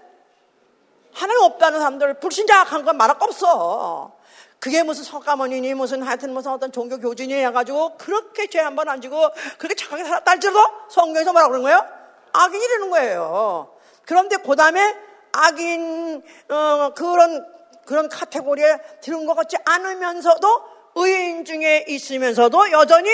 하나님 1.15 1.43
없다는 1.45 1.79
사람들, 1.79 2.21
불신자 2.21 2.61
악한 2.61 2.85
건 2.85 2.99
말할 2.99 3.19
거 3.19 3.25
없어. 3.25 4.13
그게 4.61 4.83
무슨 4.83 5.05
석가모니니 5.05 5.73
무슨 5.75 6.03
하여튼 6.03 6.35
무슨 6.35 6.51
어떤 6.51 6.71
종교 6.73 6.99
교준이 6.99 7.33
해가지고 7.33 7.97
그렇게 7.97 8.49
죄 8.49 8.59
한 8.61 8.75
번 8.75 8.89
안 8.89 9.01
지고 9.01 9.31
그렇게 9.57 9.75
착하게 9.75 10.05
살았다 10.05 10.31
할지라도 10.33 10.59
성경에서 10.91 11.33
뭐라고 11.33 11.53
그러는 11.53 11.63
거예요? 11.71 11.98
악인이라는 12.33 12.91
거예요. 12.91 13.75
그런데 14.05 14.37
그 14.37 14.57
다음에 14.57 14.97
악인, 15.33 16.23
어, 16.49 16.93
그런, 16.95 17.47
그런 17.87 18.09
카테고리에 18.09 18.79
들은 19.03 19.27
것 19.27 19.35
같지 19.35 19.57
않으면서도 19.65 20.63
의인 20.97 21.45
중에 21.45 21.85
있으면서도 21.89 22.73
여전히 22.73 23.11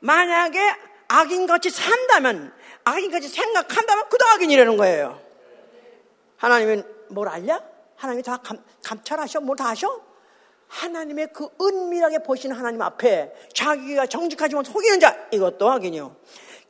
만약에 0.00 0.58
악인같이 1.08 1.70
산다면, 1.70 2.52
악인같이 2.84 3.28
생각한다면 3.28 4.08
그도 4.08 4.26
악인이라는 4.26 4.76
거예요. 4.76 5.20
하나님은 6.38 6.84
뭘 7.08 7.28
알냐? 7.28 7.62
하나님이 7.96 8.22
다 8.22 8.38
감, 8.38 8.58
감찰하셔? 8.82 9.40
뭘 9.40 9.56
다 9.56 9.68
하셔? 9.68 10.00
하나님의 10.68 11.28
그 11.32 11.48
은밀하게 11.60 12.18
보시는 12.20 12.56
하나님 12.56 12.82
앞에 12.82 13.32
자기가 13.54 14.06
정직하지만 14.06 14.64
속이는 14.64 14.98
자, 14.98 15.16
이것도 15.30 15.70
악인이요. 15.70 16.16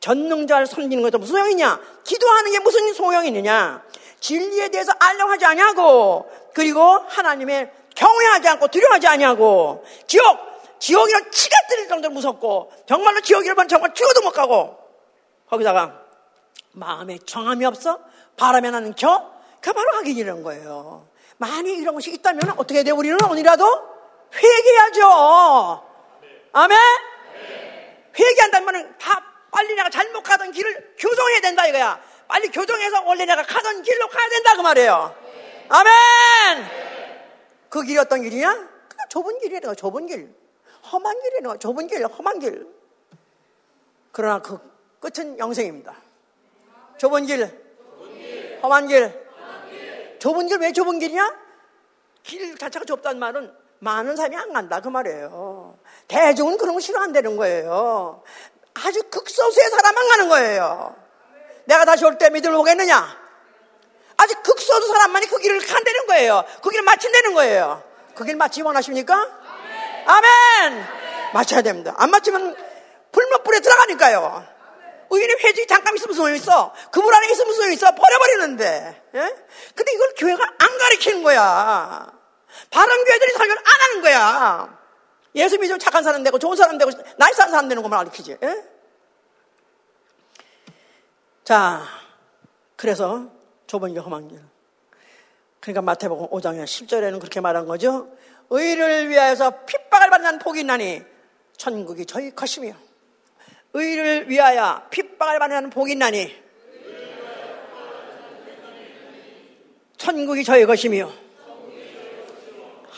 전능자를 0.05 0.67
섬기는 0.67 1.03
것도 1.03 1.17
무슨 1.17 1.37
소용이냐? 1.37 1.81
기도하는 2.05 2.53
게 2.53 2.59
무슨 2.59 2.93
소용이 2.93 3.29
있느냐? 3.29 3.83
진리에 4.21 4.69
대해서 4.69 4.93
알려고 4.99 5.33
하지 5.33 5.47
않냐고. 5.47 6.31
그리고 6.53 6.83
하나님의 6.83 7.71
경외하지 7.95 8.49
않고 8.49 8.69
두려워하지 8.69 9.07
않냐고. 9.07 9.83
지옥, 10.07 10.79
지옥이란 10.79 11.31
치가 11.31 11.57
뜨릴 11.71 11.89
정도로 11.89 12.13
무섭고, 12.13 12.71
정말로 12.87 13.23
지옥이라면 13.23 13.67
정말 13.67 13.95
죽어도 13.95 14.21
못 14.21 14.33
가고, 14.33 14.77
거기다가 15.49 16.03
마음에 16.73 17.17
정함이 17.25 17.65
없어? 17.65 17.99
바람에 18.37 18.71
나는 18.71 18.95
겨? 18.95 19.33
그 19.63 19.73
바로 19.73 19.89
악인이라는 20.01 20.43
거예요. 20.43 21.09
만약 21.39 21.69
이런 21.69 21.95
것이 21.95 22.13
있다면 22.13 22.57
어떻게 22.59 22.83
돼? 22.83 22.91
우리는 22.91 23.17
오늘이라도 23.25 23.65
회개해야죠. 24.35 25.83
아멘? 26.53 26.79
회개한다는 28.19 28.67
말은 28.67 28.99
다 28.99 29.34
빨리 29.55 29.73
내가 29.77 29.89
잘못 29.89 30.21
가던 30.25 30.51
길을 30.51 30.95
교정해야 30.99 31.41
된다 31.41 31.65
이거야. 31.69 32.03
빨리 32.27 32.49
교정해서 32.49 33.05
원래 33.05 33.25
내가 33.25 33.45
가던 33.45 33.83
길로 33.83 34.09
가야 34.09 34.29
된다 34.29 34.57
그 34.57 34.61
말이에요. 34.63 35.15
아멘! 35.69 36.65
그 37.69 37.83
길이 37.83 37.97
어떤 37.99 38.23
길이냐? 38.23 38.53
그냥 38.53 39.09
좁은 39.09 39.39
거 39.61 39.75
좁은 39.77 40.07
길. 40.07 40.35
험한 40.91 41.17
거 41.45 41.57
좁은 41.57 41.87
길, 41.87 42.05
험한 42.05 42.41
길. 42.41 42.67
그러나 44.11 44.43
그 44.43 44.59
끝은 44.99 45.39
영생입니다. 45.39 45.95
좁은 46.99 47.27
길, 47.27 48.59
험한 48.61 48.89
길. 48.89 49.25
좁은 50.19 50.49
길 50.49 50.59
왜 50.59 50.73
좁은 50.73 50.99
길이냐? 50.99 51.39
길 52.25 52.59
자체가 52.59 52.85
좁다는 52.85 53.21
말은 53.21 53.55
많은 53.79 54.17
사람이 54.17 54.37
안 54.37 54.53
간다 54.53 54.81
그 54.81 54.89
말이에요. 54.89 55.79
대중은 56.09 56.57
그런 56.57 56.75
거 56.75 56.81
싫어한다는 56.81 57.37
거예요. 57.37 58.23
아주 58.75 59.03
극소수의 59.05 59.71
사람만 59.71 60.09
가는 60.09 60.29
거예요. 60.29 60.97
내가 61.67 61.85
다시 61.85 62.05
올 62.05 62.19
때 62.19 62.29
믿음을 62.31 62.57
보겠느냐? 62.57 63.25
아직 64.17 64.43
극소수 64.43 64.89
사람만이 64.89 65.27
그 65.27 65.39
길을 65.39 65.59
간다는 65.67 66.07
거예요. 66.07 66.45
그 66.63 66.71
길을 66.71 66.85
마친다는 66.85 67.35
거예요. 67.35 67.83
그 68.15 68.25
길 68.25 68.37
마치기 68.37 68.63
원하십니까? 68.63 69.15
아멘! 70.07 70.07
아멘! 70.07 70.87
마쳐야 71.33 71.63
됩니다. 71.63 71.95
안 71.99 72.11
마치면 72.11 72.55
불못불에 73.11 73.61
들어가니까요. 73.61 74.47
의인의 75.11 75.37
회중이 75.41 75.67
잠깐 75.67 75.95
있으면 75.97 76.15
소용이 76.15 76.37
있어. 76.39 76.73
그물 76.93 77.13
안에 77.15 77.29
있으면 77.31 77.55
소용이 77.55 77.75
있어. 77.75 77.93
버려버리는데. 77.95 79.03
예? 79.15 79.37
근데 79.75 79.93
이걸 79.93 80.15
교회가 80.17 80.45
안 80.59 80.79
가르치는 80.79 81.23
거야. 81.23 82.07
바른 82.71 83.05
교회들이 83.05 83.33
설교를 83.33 83.59
안 83.59 83.81
하는 83.83 84.03
거야. 84.03 84.79
예수 85.35 85.59
믿으면 85.59 85.79
착한 85.79 86.03
사람 86.03 86.23
되고 86.23 86.39
좋은 86.39 86.57
사람 86.57 86.79
되고 86.79 86.91
나이스한 87.17 87.51
사람 87.51 87.69
되는 87.69 87.83
것만 87.83 87.99
가르치지. 87.99 88.39
예? 88.43 88.65
자, 91.43 91.83
그래서 92.77 93.31
좁은 93.67 93.93
길 93.93 94.01
험한 94.01 94.29
길. 94.29 94.41
그러니까 95.61 95.83
마태복음 95.83 96.29
5장 96.29 96.63
10절에는 96.63 97.19
그렇게 97.19 97.41
말한 97.41 97.67
거죠. 97.67 98.09
의를 98.51 99.09
위하여서 99.09 99.65
핍박을 99.65 100.11
받는 100.11 100.39
복이 100.39 100.61
있나니 100.61 101.03
천국이 101.57 102.07
저희 102.07 102.35
것이며 102.35 102.75
의를 103.73 104.29
위하여 104.29 104.87
핍박을 104.91 105.39
받는 105.39 105.71
복이 105.71 105.93
있나니 105.93 106.45
천국이 109.97 110.45
저희 110.45 110.67
것이며 110.67 111.24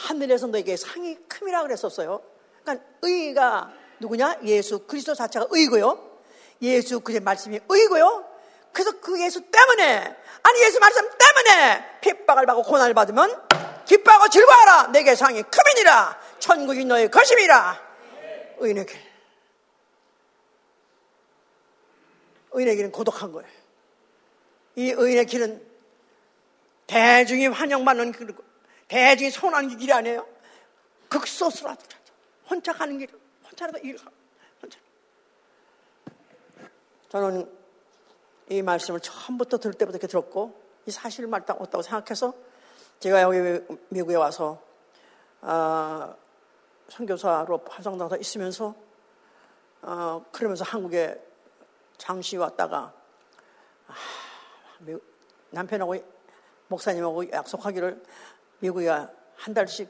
하늘에서 0.07 0.47
너에게 0.47 0.77
상이 0.77 1.17
큼이라 1.29 1.63
그랬었어요. 1.63 2.23
그러니까 2.63 2.87
의가 3.03 3.73
누구냐? 3.99 4.41
예수 4.45 4.81
그리스도 4.81 5.15
자체가 5.15 5.49
의고요. 5.51 6.19
예수 6.63 7.01
그의 7.01 7.21
말씀이 7.21 7.59
의고요. 7.69 8.25
그래서 8.73 8.93
그 9.01 9.21
예수 9.21 9.41
때문에 9.41 10.17
아니 10.43 10.63
예수 10.63 10.79
말씀 10.79 11.03
때문에 11.03 12.01
핍박을 12.03 12.47
받고 12.47 12.63
고난을 12.63 12.95
받으면 12.95 13.47
기뻐하고 13.87 14.29
즐거워하라 14.29 14.89
내게 14.89 15.15
상이 15.15 15.43
큼이니라 15.43 16.21
천국이 16.39 16.85
너의 16.85 17.11
것임이라 17.11 17.81
의인의 18.59 18.87
길 18.87 19.01
의인의 22.53 22.77
길은 22.77 22.93
고독한 22.93 23.33
거예요 23.33 23.49
이 24.75 24.91
의인의 24.91 25.27
길은 25.27 25.67
대중이 26.87 27.47
환영받는 27.47 28.13
길 28.13 28.35
대중이 28.89 29.31
손하는 29.31 29.77
길이 29.77 29.93
아니에요? 29.93 30.27
극소수라도. 31.09 31.83
혼자 32.49 32.73
가는 32.73 32.99
길 32.99 33.09
혼자라도 33.45 33.79
일 33.79 33.99
혼자. 34.63 34.79
저는 37.09 37.51
이 38.49 38.63
말씀을 38.63 39.01
처음부터 39.01 39.59
들을 39.59 39.75
때부터 39.75 39.97
이렇게 39.97 40.07
들었고 40.07 40.61
이 40.87 40.91
사실을 40.91 41.29
맞다고 41.29 41.83
생각해서 41.83 42.33
제가 43.01 43.23
여기 43.23 43.65
미국에 43.89 44.15
와서 44.15 44.63
아, 45.41 46.15
선교사로 46.89 47.65
활성당사 47.69 48.17
있으면서 48.17 48.75
어, 49.83 50.25
그러면서 50.33 50.65
한국에 50.65 51.21
잠시 51.99 52.37
왔다가 52.37 52.93
아, 53.89 53.95
남편하고 55.51 55.97
목사님하고 56.69 57.31
약속하기를 57.31 58.03
미국에 58.61 58.89
한 58.89 59.55
달씩 59.55 59.89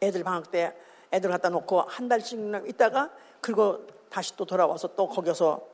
애들 0.00 0.24
방학 0.24 0.50
때 0.50 0.76
애들 1.12 1.30
갖다 1.30 1.48
놓고 1.48 1.82
한 1.82 2.08
달씩 2.08 2.38
있다가 2.66 3.10
그리고 3.40 3.86
다시 4.10 4.36
또 4.36 4.44
돌아와서 4.44 4.94
또 4.94 5.08
거기서 5.08 5.66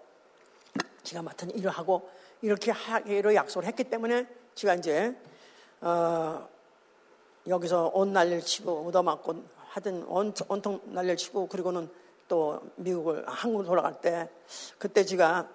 제가 1.03 1.23
맡은 1.23 1.51
일을 1.57 1.71
하고 1.71 2.11
이렇게 2.43 2.71
하기로 2.71 3.35
약속을 3.35 3.67
했기 3.67 3.85
때문에 3.85 4.27
제가 4.55 4.75
이제 4.75 5.17
어, 5.81 6.49
여기서 7.47 7.91
온 7.95 8.13
난리를 8.13 8.43
치고 8.43 8.87
얻어맞고 8.89 9.45
하든 9.69 10.05
온, 10.05 10.33
온통 10.49 10.81
난리를 10.87 11.17
치고 11.17 11.49
그리고는 11.49 11.91
또 12.29 12.61
미국을 12.77 13.25
한국으로 13.29 13.67
돌아갈 13.67 14.01
때 14.01 14.29
그때 14.79 15.05
제가 15.05 15.49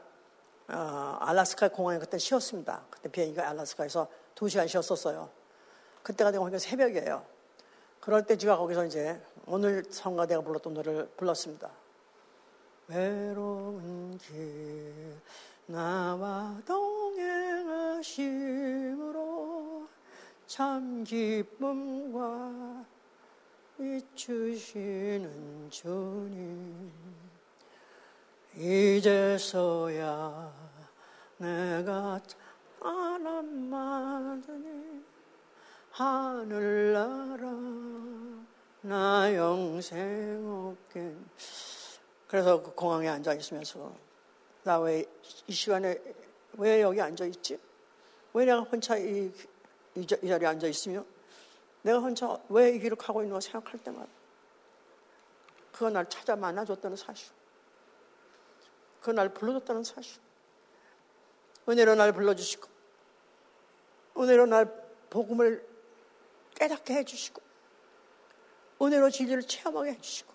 어, 0.68 1.18
알라스카 1.20 1.70
공항에 1.70 1.98
그때 1.98 2.18
쉬었습니다. 2.18 2.84
그때 2.90 3.10
비행기가 3.10 3.50
알라스카에서 3.50 4.08
두 4.36 4.48
시간 4.48 4.68
쉬었었어요. 4.68 5.39
그때가 6.04 6.32
되고 6.32 6.44
거기가 6.44 6.60
새벽이에요. 6.60 7.24
그럴 8.00 8.26
때 8.26 8.38
제가 8.38 8.58
거기서 8.58 8.86
이제 8.86 9.22
오늘 9.46 9.84
성가대가 9.90 10.42
불렀던 10.42 10.74
노래를 10.74 11.10
불렀습니다. 11.18 11.70
외로운 12.88 14.18
길 14.18 15.16
나와 15.68 16.60
동행하심으로 16.66 18.00
참 20.48 21.04
기쁨과 21.04 22.86
비추시는 23.78 25.70
주님 25.70 26.92
이제서야 28.58 30.52
내가 31.38 32.20
사람 32.82 33.70
맞으니 33.70 35.04
하늘나라 36.00 37.52
나 38.84 39.36
영생 39.36 40.42
없긴 40.48 41.30
그래서 42.26 42.64
그 42.64 42.74
공항에 42.74 43.10
앉아 43.10 43.34
있으면서 43.34 43.94
나 44.64 44.80
왜 44.80 45.06
이 45.48 45.52
시간에 45.52 46.00
왜 46.54 46.82
여기 46.82 47.02
앉아 47.02 47.26
있지? 47.26 47.60
왜 48.34 48.46
내가 48.46 48.62
혼자 48.62 48.96
이, 48.96 49.30
이, 49.96 50.00
이 50.00 50.08
자리에 50.08 50.48
앉아 50.48 50.68
있으며? 50.68 51.04
내가 51.82 52.00
혼자 52.00 52.40
왜 52.48 52.74
이 52.74 52.80
길을 52.80 52.96
가고 52.96 53.22
있는가 53.22 53.42
생각할 53.42 53.84
때마다 53.84 54.08
그가 55.74 55.90
날 55.90 56.08
찾아 56.08 56.38
만나줬다는 56.38 56.96
사실 56.96 57.34
그가 59.02 59.12
날 59.12 59.34
불러줬다는 59.34 59.84
사실. 59.84 60.22
은혜로 61.68 61.96
날 61.96 62.14
불러주시고 62.14 62.70
은혜로 64.18 64.46
날 64.46 64.66
복음을 65.10 65.69
깨닫게 66.60 66.94
해주시고 66.96 67.42
은혜로 68.82 69.10
진리를 69.10 69.44
체험하게 69.44 69.92
해주시고 69.92 70.34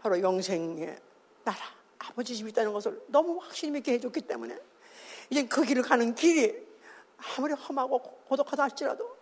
바로 0.00 0.20
영생의 0.20 0.98
나라 1.44 1.58
아버지 1.98 2.34
집이 2.34 2.50
있다는 2.50 2.72
것을 2.72 3.02
너무 3.08 3.38
확신 3.38 3.74
있게 3.76 3.92
해줬기 3.94 4.22
때문에 4.22 4.58
이제 5.28 5.46
그 5.46 5.62
길을 5.62 5.82
가는 5.82 6.14
길이 6.14 6.66
아무리 7.36 7.52
험하고 7.52 8.00
고독하다 8.00 8.62
할지라도 8.62 9.16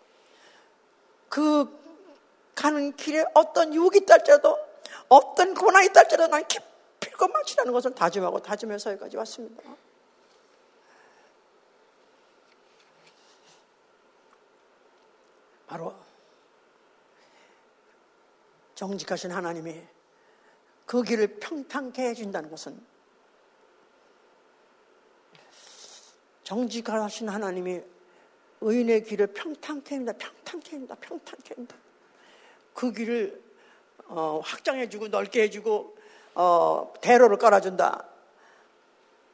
그 1.28 1.68
가는 2.54 2.94
길에 2.96 3.24
어떤 3.34 3.74
유혹이 3.74 3.98
있다 3.98 4.14
할지라도 4.14 4.58
어떤 5.08 5.54
고난이 5.54 5.86
있다 5.88 6.00
할지라도 6.00 6.30
난 6.30 6.46
기필 6.46 7.12
마치라는 7.32 7.72
것을 7.72 7.94
다짐하고 7.94 8.40
다짐해서 8.40 8.92
여기까지 8.92 9.16
왔습니다. 9.16 9.62
바로 15.68 15.94
정직하신 18.74 19.30
하나님이 19.30 19.80
그 20.86 21.02
길을 21.02 21.38
평탄케 21.38 22.02
해준다는 22.02 22.50
것은 22.50 22.80
정직하신 26.42 27.28
하나님이 27.28 27.82
의인의 28.62 29.04
길을 29.04 29.28
평탄케 29.28 29.94
합니다. 29.94 30.16
평탄케 30.16 30.70
합니다. 30.70 30.96
평탄케 30.98 31.54
합니다. 31.54 31.76
그 32.72 32.90
길을 32.92 33.42
어, 34.06 34.40
확장해주고 34.42 35.08
넓게 35.08 35.42
해주고 35.42 35.98
어, 36.34 36.94
대로를 37.02 37.36
깔아준다. 37.36 38.08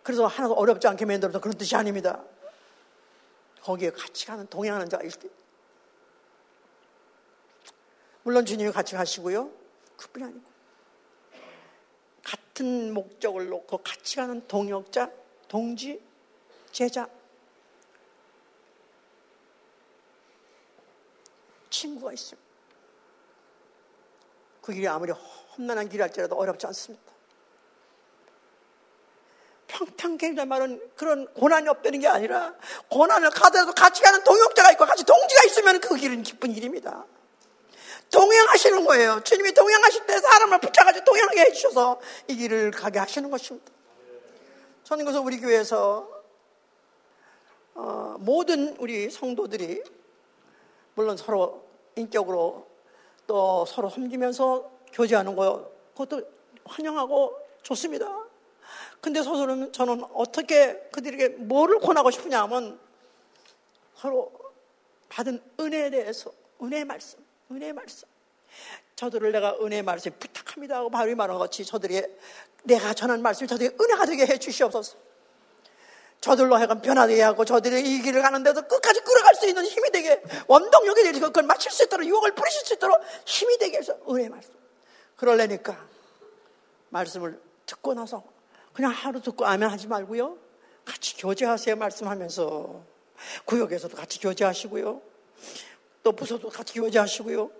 그래서 0.02 0.26
하나도 0.26 0.54
어렵지 0.54 0.88
않게 0.88 1.04
만들어서 1.04 1.40
그런 1.40 1.56
뜻이 1.56 1.76
아닙니다. 1.76 2.24
거기에 3.62 3.90
같이 3.90 4.26
가는 4.26 4.46
동행하는 4.48 4.88
자가 4.88 5.04
있을 5.04 5.20
때 5.20 5.28
물론 8.24 8.44
주님이 8.44 8.72
같이 8.72 8.94
가시고요. 8.94 9.50
그뿐이 9.96 10.24
아니고 10.24 10.42
같은 12.22 12.94
목적을 12.94 13.48
놓고 13.48 13.78
같이 13.78 14.16
가는 14.16 14.46
동역자, 14.48 15.10
동지, 15.46 16.02
제자, 16.72 17.08
친구가 21.68 22.12
있습니다. 22.12 22.44
그 24.62 24.72
길이 24.72 24.88
아무리 24.88 25.12
험난한 25.12 25.90
길일지라도 25.90 26.36
어렵지 26.36 26.66
않습니다. 26.68 27.12
평탄계란 29.66 30.48
말은 30.48 30.92
그런 30.96 31.26
고난이 31.34 31.68
없다는 31.68 32.00
게 32.00 32.08
아니라 32.08 32.54
고난을 32.88 33.30
가더라도 33.30 33.72
같이 33.72 34.02
가는 34.02 34.22
동역자가 34.24 34.72
있고 34.72 34.86
같이 34.86 35.04
동지가 35.04 35.44
있으면 35.44 35.80
그 35.80 35.96
길은 35.96 36.22
기쁜 36.22 36.52
일입니다. 36.52 37.04
동행하시는 38.10 38.84
거예요. 38.84 39.20
주님이 39.24 39.52
동행하실 39.52 40.06
때 40.06 40.18
사람을 40.18 40.60
붙여가지고 40.60 41.04
동행하게 41.04 41.40
해주셔서 41.40 42.00
이 42.28 42.36
길을 42.36 42.70
가게 42.70 42.98
하시는 42.98 43.30
것입니다. 43.30 43.72
저는 44.84 45.04
그래서 45.04 45.20
우리 45.20 45.40
교회에서 45.40 46.08
어, 47.74 48.16
모든 48.20 48.76
우리 48.78 49.10
성도들이 49.10 49.82
물론 50.94 51.16
서로 51.16 51.64
인격으로 51.96 52.66
또 53.26 53.64
서로 53.66 53.88
섬기면서 53.88 54.70
교제하는 54.92 55.34
거 55.34 55.70
그것도 55.92 56.22
환영하고 56.64 57.36
좋습니다. 57.62 58.24
근데 59.00 59.22
서서는 59.22 59.72
저는 59.72 60.04
어떻게 60.14 60.74
그들에게 60.92 61.28
뭐를 61.28 61.80
권하고 61.80 62.10
싶으냐 62.10 62.42
하면 62.42 62.78
서로 63.96 64.32
받은 65.08 65.42
은혜에 65.58 65.90
대해서 65.90 66.32
은혜의 66.62 66.84
말씀 66.84 67.23
은혜의 67.54 67.72
말씀. 67.72 68.08
저들을 68.96 69.32
내가 69.32 69.56
은혜의 69.60 69.82
말씀 69.82 70.12
부탁합니다 70.18 70.76
하고 70.76 70.90
바울이 70.90 71.14
말한 71.14 71.38
것이 71.38 71.64
저들이 71.64 72.02
내가 72.64 72.94
전한 72.94 73.22
말씀이 73.22 73.48
저들이 73.48 73.74
은혜가 73.80 74.06
되게 74.06 74.26
해 74.26 74.38
주시옵소서. 74.38 74.96
저들로 76.20 76.56
하여금 76.56 76.80
변화되게 76.80 77.20
하고 77.20 77.44
저들이 77.44 77.80
이 77.80 78.00
길을 78.00 78.22
가는데도 78.22 78.62
끝까지 78.62 79.00
끌어갈 79.00 79.34
수 79.34 79.46
있는 79.46 79.64
힘이 79.64 79.90
되게 79.90 80.22
원동력이 80.46 81.02
되게 81.02 81.20
그걸 81.20 81.42
마칠 81.42 81.70
수 81.70 81.84
있도록 81.84 82.06
유혹을 82.06 82.34
부리실 82.34 82.64
수 82.64 82.74
있도록 82.74 82.98
힘이 83.26 83.58
되게 83.58 83.78
해서 83.78 83.94
은혜의 84.08 84.30
말씀. 84.30 84.54
그럴래니까 85.16 85.86
말씀을 86.88 87.40
듣고 87.66 87.92
나서 87.92 88.24
그냥 88.72 88.90
하루 88.90 89.20
듣고 89.20 89.44
아멘 89.44 89.68
하지 89.68 89.86
말고요. 89.86 90.38
같이 90.84 91.16
교제하세요 91.18 91.76
말씀하면서 91.76 92.84
구역에서도 93.44 93.94
같이 93.96 94.18
교제하시고요. 94.20 95.02
또 96.04 96.12
부서도 96.12 96.50
같이 96.50 96.74
교제하시고요. 96.74 97.50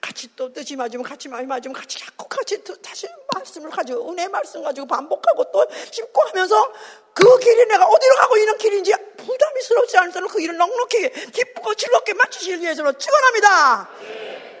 같이 0.00 0.34
또 0.34 0.50
뜻이 0.50 0.76
맞으면 0.76 1.02
같이 1.02 1.28
말이 1.28 1.46
맞으면 1.46 1.74
같이 1.74 1.98
자꾸 1.98 2.26
같이 2.26 2.62
다시 2.80 3.06
말씀을 3.34 3.68
가지고 3.68 4.10
은혜 4.10 4.26
말씀 4.28 4.62
가지고 4.62 4.86
반복하고 4.86 5.50
또 5.52 5.66
씹고 5.90 6.22
하면서 6.28 6.72
그 7.12 7.38
길이 7.40 7.66
내가 7.66 7.86
어디로 7.86 8.14
가고 8.14 8.36
있는 8.38 8.56
길인지 8.56 8.94
부담이 9.16 9.60
스럽지 9.60 9.98
않도록 9.98 10.30
그 10.30 10.38
길을 10.38 10.56
넉넉히 10.56 11.10
기쁘고 11.32 11.74
즐겁게 11.74 12.14
마치시기 12.14 12.62
위해서 12.62 12.90
축원합니다. 12.96 13.90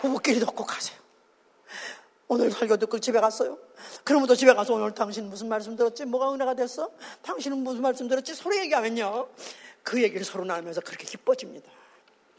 부부끼리 0.00 0.40
덮고 0.40 0.66
가세요. 0.66 0.98
오늘 2.26 2.50
설교 2.50 2.76
듣고 2.76 2.98
집에 2.98 3.20
갔어요. 3.20 3.56
그러면 4.04 4.26
또 4.26 4.34
집에 4.34 4.52
가서 4.52 4.74
오늘 4.74 4.92
당신 4.92 5.30
무슨 5.30 5.48
말씀 5.48 5.76
들었지? 5.76 6.04
뭐가 6.04 6.34
은혜가 6.34 6.54
됐어? 6.54 6.90
당신은 7.22 7.58
무슨 7.58 7.80
말씀 7.80 8.08
들었지? 8.08 8.34
서로 8.34 8.56
얘기하면요. 8.58 9.28
그 9.82 10.02
얘기를 10.02 10.26
서로 10.26 10.44
나누면서 10.44 10.82
그렇게 10.82 11.06
기뻐집니다. 11.06 11.77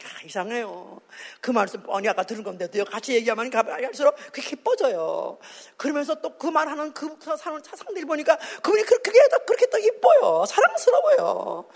아, 0.04 0.24
이상해요. 0.24 1.00
그 1.40 1.50
말씀 1.50 1.82
뻔히 1.82 2.08
아까 2.08 2.22
들은 2.22 2.42
건데도요. 2.42 2.84
같이 2.84 3.14
얘기하면 3.14 3.50
갈수록 3.50 4.16
그게 4.32 4.42
기뻐져요. 4.42 5.38
그러면서 5.76 6.20
또 6.20 6.30
그 6.40 6.46
말하는 6.46 6.92
그 6.94 7.18
사는 7.36 7.62
사상들 7.62 8.06
보니까 8.06 8.36
그분이 8.62 8.82
그렇게 8.84 9.10
그렇게 9.46 9.66
또 9.66 9.78
이뻐요. 9.78 10.46
사랑스러워요. 10.46 11.68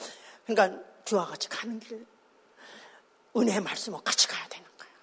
그러니까 0.47 0.83
주와 1.05 1.27
같이 1.27 1.51
가는 1.51 1.79
길 1.81 2.07
은혜의 3.37 3.61
말씀을 3.61 4.01
같이 4.03 4.27
가야 4.27 4.47
되는 4.49 4.67
거예요. 4.79 4.95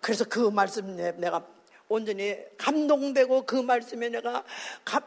그래서 0.00 0.24
그 0.24 0.50
말씀 0.50 0.94
내가 0.96 1.46
온전히 1.88 2.36
감동되고 2.58 3.46
그 3.46 3.56
말씀에 3.56 4.10
내가 4.10 4.44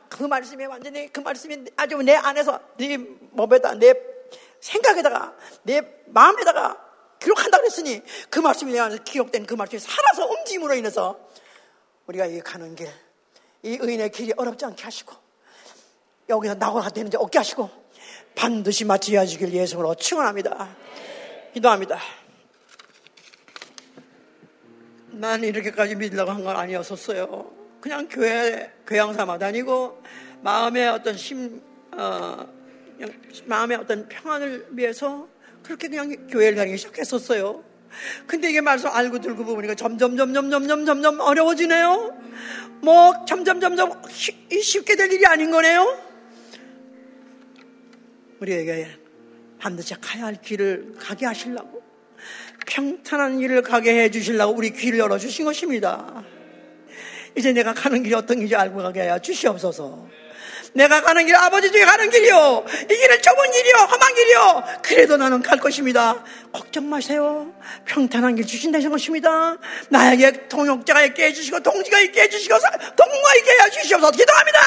그 0.09 0.23
말씀에 0.23 0.65
완전히 0.65 1.13
그 1.13 1.19
말씀이 1.19 1.65
아주 1.77 1.97
내 1.97 2.15
안에서 2.15 2.59
네 2.77 2.97
몸에다 2.97 3.75
내 3.75 3.93
생각에다가 4.59 5.35
내 5.61 5.81
마음에다가 6.07 6.82
기록한다 7.23 7.57
그랬으니 7.57 8.01
그 8.29 8.39
말씀이 8.39 8.71
내 8.73 8.79
안에서 8.79 9.01
기록된 9.03 9.45
그 9.45 9.53
말씀이 9.53 9.79
살아서 9.79 10.25
움직임으로 10.27 10.75
인해서 10.75 11.17
우리가 12.07 12.25
이 12.25 12.39
가는 12.41 12.75
길, 12.75 12.87
이 13.63 13.77
의인의 13.79 14.11
길이 14.11 14.33
어렵지 14.35 14.65
않게 14.65 14.83
하시고 14.83 15.15
여기서 16.29 16.55
낙오가 16.55 16.89
되는지 16.89 17.17
없게 17.17 17.37
하시고 17.37 17.69
반드시 18.35 18.83
마치어지길 18.85 19.53
예수로 19.53 19.95
축원합니다. 19.95 20.75
기도합니다. 21.53 21.99
난 25.11 25.43
이렇게까지 25.43 25.95
믿으려고 25.95 26.31
한 26.31 26.43
건 26.43 26.57
아니었었어요. 26.57 27.51
그냥 27.79 28.07
교회 28.09 28.73
교양 28.87 29.13
삼아 29.13 29.37
다니고 29.37 30.01
마음의 30.41 30.89
어떤 30.89 31.15
심 31.15 31.61
어, 31.91 32.47
마음의 33.45 33.77
어떤 33.77 34.07
평안을 34.09 34.69
위해서 34.71 35.27
그렇게 35.63 35.87
그냥 35.87 36.27
교회를 36.27 36.57
다니기 36.57 36.77
시작했었어요. 36.77 37.63
근데 38.27 38.49
이게 38.49 38.61
말씀 38.61 38.89
알고 38.89 39.19
들고 39.19 39.45
보니까 39.45 39.75
점점, 39.75 40.17
점점, 40.17 40.49
점점, 40.49 40.85
점점 40.85 41.19
어려워지네요. 41.19 42.21
뭐, 42.81 43.25
점점, 43.25 43.59
점점 43.59 44.01
쉽게 44.09 44.95
될 44.95 45.11
일이 45.11 45.25
아닌 45.25 45.51
거네요. 45.51 45.97
우리에게 48.39 48.87
반드시 49.59 49.93
가야 50.01 50.25
할 50.25 50.41
길을 50.41 50.95
가게 50.99 51.25
하시려고, 51.25 51.81
평탄한 52.67 53.39
길을 53.39 53.61
가게 53.61 54.03
해 54.03 54.11
주시려고 54.11 54.53
우리 54.53 54.71
귀를 54.71 54.99
열어주신 54.99 55.45
것입니다. 55.45 56.23
이제 57.37 57.53
내가 57.53 57.73
가는 57.73 58.03
길이 58.03 58.13
어떤 58.13 58.37
길인지 58.37 58.55
알고 58.55 58.77
가게 58.77 59.01
하여 59.01 59.19
주시옵소서. 59.19 60.07
내가 60.73 61.01
가는 61.01 61.25
길 61.25 61.35
아버지 61.35 61.71
중에 61.71 61.85
가는 61.85 62.09
길이요. 62.09 62.65
이 62.67 62.87
길은 62.87 63.21
좁은 63.21 63.51
길이요. 63.51 63.75
험한 63.75 64.15
길이요. 64.15 64.63
그래도 64.81 65.17
나는 65.17 65.41
갈 65.41 65.59
것입니다. 65.59 66.23
걱정 66.51 66.89
마세요. 66.89 67.47
평탄한 67.85 68.35
길 68.35 68.45
주신다는 68.45 68.89
것입니다. 68.89 69.57
나에게 69.89 70.47
통역자가 70.47 71.03
있게 71.05 71.25
해주시고 71.25 71.61
동지가 71.61 71.99
있게 72.01 72.21
해주시고 72.23 72.57
동무가 72.95 73.35
있게 73.35 73.51
해주시옵소서 73.65 74.11
기도합니다. 74.11 74.59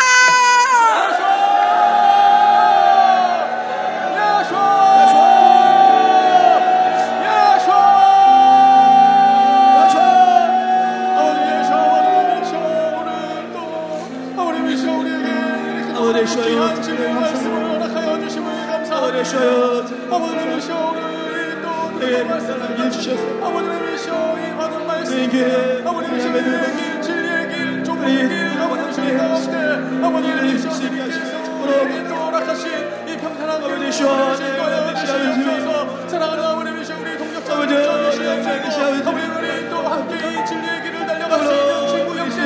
어려셔요 16.06 16.80
주님 16.82 17.14
말씀을 17.14 17.68
허락하여 17.68 18.20
주심을 18.20 18.66
감사하리셔요 18.66 19.84
아버님 20.10 20.58
이셔 20.58 20.90
오늘 20.90 21.62
또내 21.62 22.22
말씀을 22.24 22.78
해주셔서 22.78 23.44
아버님 23.44 23.94
이셔 23.94 24.38
이 24.38 24.56
받은 24.56 24.86
말씀 24.86 25.86
아버님 25.86 26.16
이셔 26.16 26.30
내게 26.30 27.00
진리의 27.00 27.48
길 27.48 27.84
좁은 27.84 28.06
길 28.06 28.60
아버님 28.60 28.92
주님 28.92 29.18
가운데 29.18 30.06
아버님 30.06 30.56
이셔 30.56 30.70
내게 31.66 32.08
또 32.08 32.14
허락하신 32.14 33.08
이 33.08 33.16
평탄한 33.16 33.60
길을 33.62 33.90
주실 33.90 34.56
거예요 34.56 34.94
주셔서 35.34 36.08
사랑하는 36.08 36.44
아버님 36.44 36.80
이셔 36.80 36.94
우리 37.00 37.18
동역자분들 37.18 38.12
주시옵시고 38.12 39.08
아버님 39.08 39.36
우리 39.36 39.68
또 39.70 39.78
함께 39.78 40.14
이 40.14 40.46
진리의 40.46 40.82
길을 40.84 41.06
달려갈 41.06 41.44
수 41.44 41.52
있는 41.52 41.88
친구 41.88 42.16
역시 42.16 42.40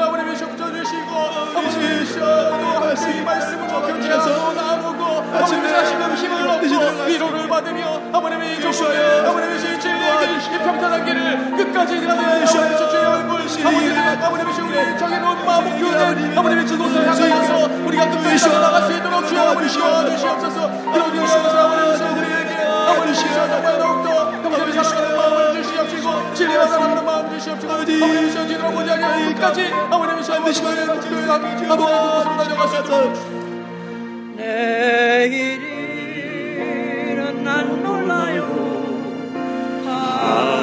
아버님 0.00 0.32
이셔 0.32 0.46
붙여주시고 0.46 1.10
아버님 1.56 2.02
이셔 2.02 2.71
함께 3.02 3.18
이 3.18 3.22
말씀을 3.22 3.68
적혀주셔서 3.68 4.52
나누고 4.54 5.04
아버님 5.04 5.72
다시금 5.72 6.14
힘을 6.14 6.48
얻고 6.48 7.04
위로를 7.06 7.48
받으며 7.48 8.00
아버님이 8.12 8.60
좁은 8.60 9.26
아버님이시 9.26 9.80
진리의 9.80 10.18
길, 10.18 10.54
이 10.54 10.58
평탄한 10.58 11.04
길을 11.04 11.50
끝까지 11.56 12.00
가는 12.00 12.24
아버님이시 12.24 12.52
주의 12.90 13.04
얼굴 13.04 13.40
아버님 13.40 13.98
아버님이시 13.98 14.60
우리 14.60 14.98
정해놓은 14.98 15.44
마음 15.44 15.64
목표는 15.64 16.38
아버님의 16.38 16.64
그곳을 16.66 17.08
향하여서 17.08 17.86
우리가 17.86 18.10
끝까지 18.10 18.48
나아갈 18.48 18.82
수 18.82 18.92
있도록 18.92 19.26
주여 19.26 19.40
아버지 19.40 19.78
도와주시옵소서 19.78 20.70
이런 20.94 21.10
주시옵소서. 21.10 21.58
아버님이시 21.58 22.02
우리에게 22.04 22.54
아버님이시 22.64 23.34
정말 23.34 23.78
더욱더 23.78 24.08
아버님이시 24.30 24.78
사랑하는 24.78 25.21
주시옵시고 26.02 26.34
진리와 26.34 26.66
사랑하는 26.66 27.04
마음 27.04 27.30
주시옵시고 27.30 27.72
아버님이시 27.72 28.38
어디로 28.38 28.70
보지 28.72 28.90
않게 28.90 29.34
끝까지 29.34 29.72
아버님이시 29.72 30.32
아버님이시 30.32 30.62
교회하게 30.62 31.68
아버님 31.68 31.68
그곳으로 31.68 32.36
달려갈 32.36 32.68
수 32.68 32.76
있도록 32.80 33.12
내일은 34.36 35.60
난 37.44 37.82
몰라요. 37.82 38.42
하 39.84 40.61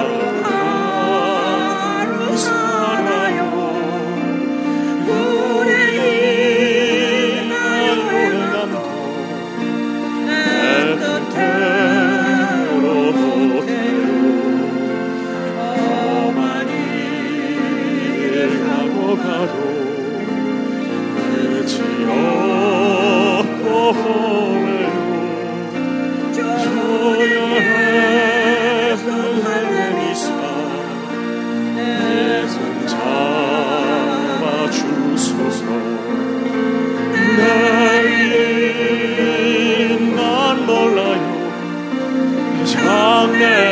장 43.20 43.69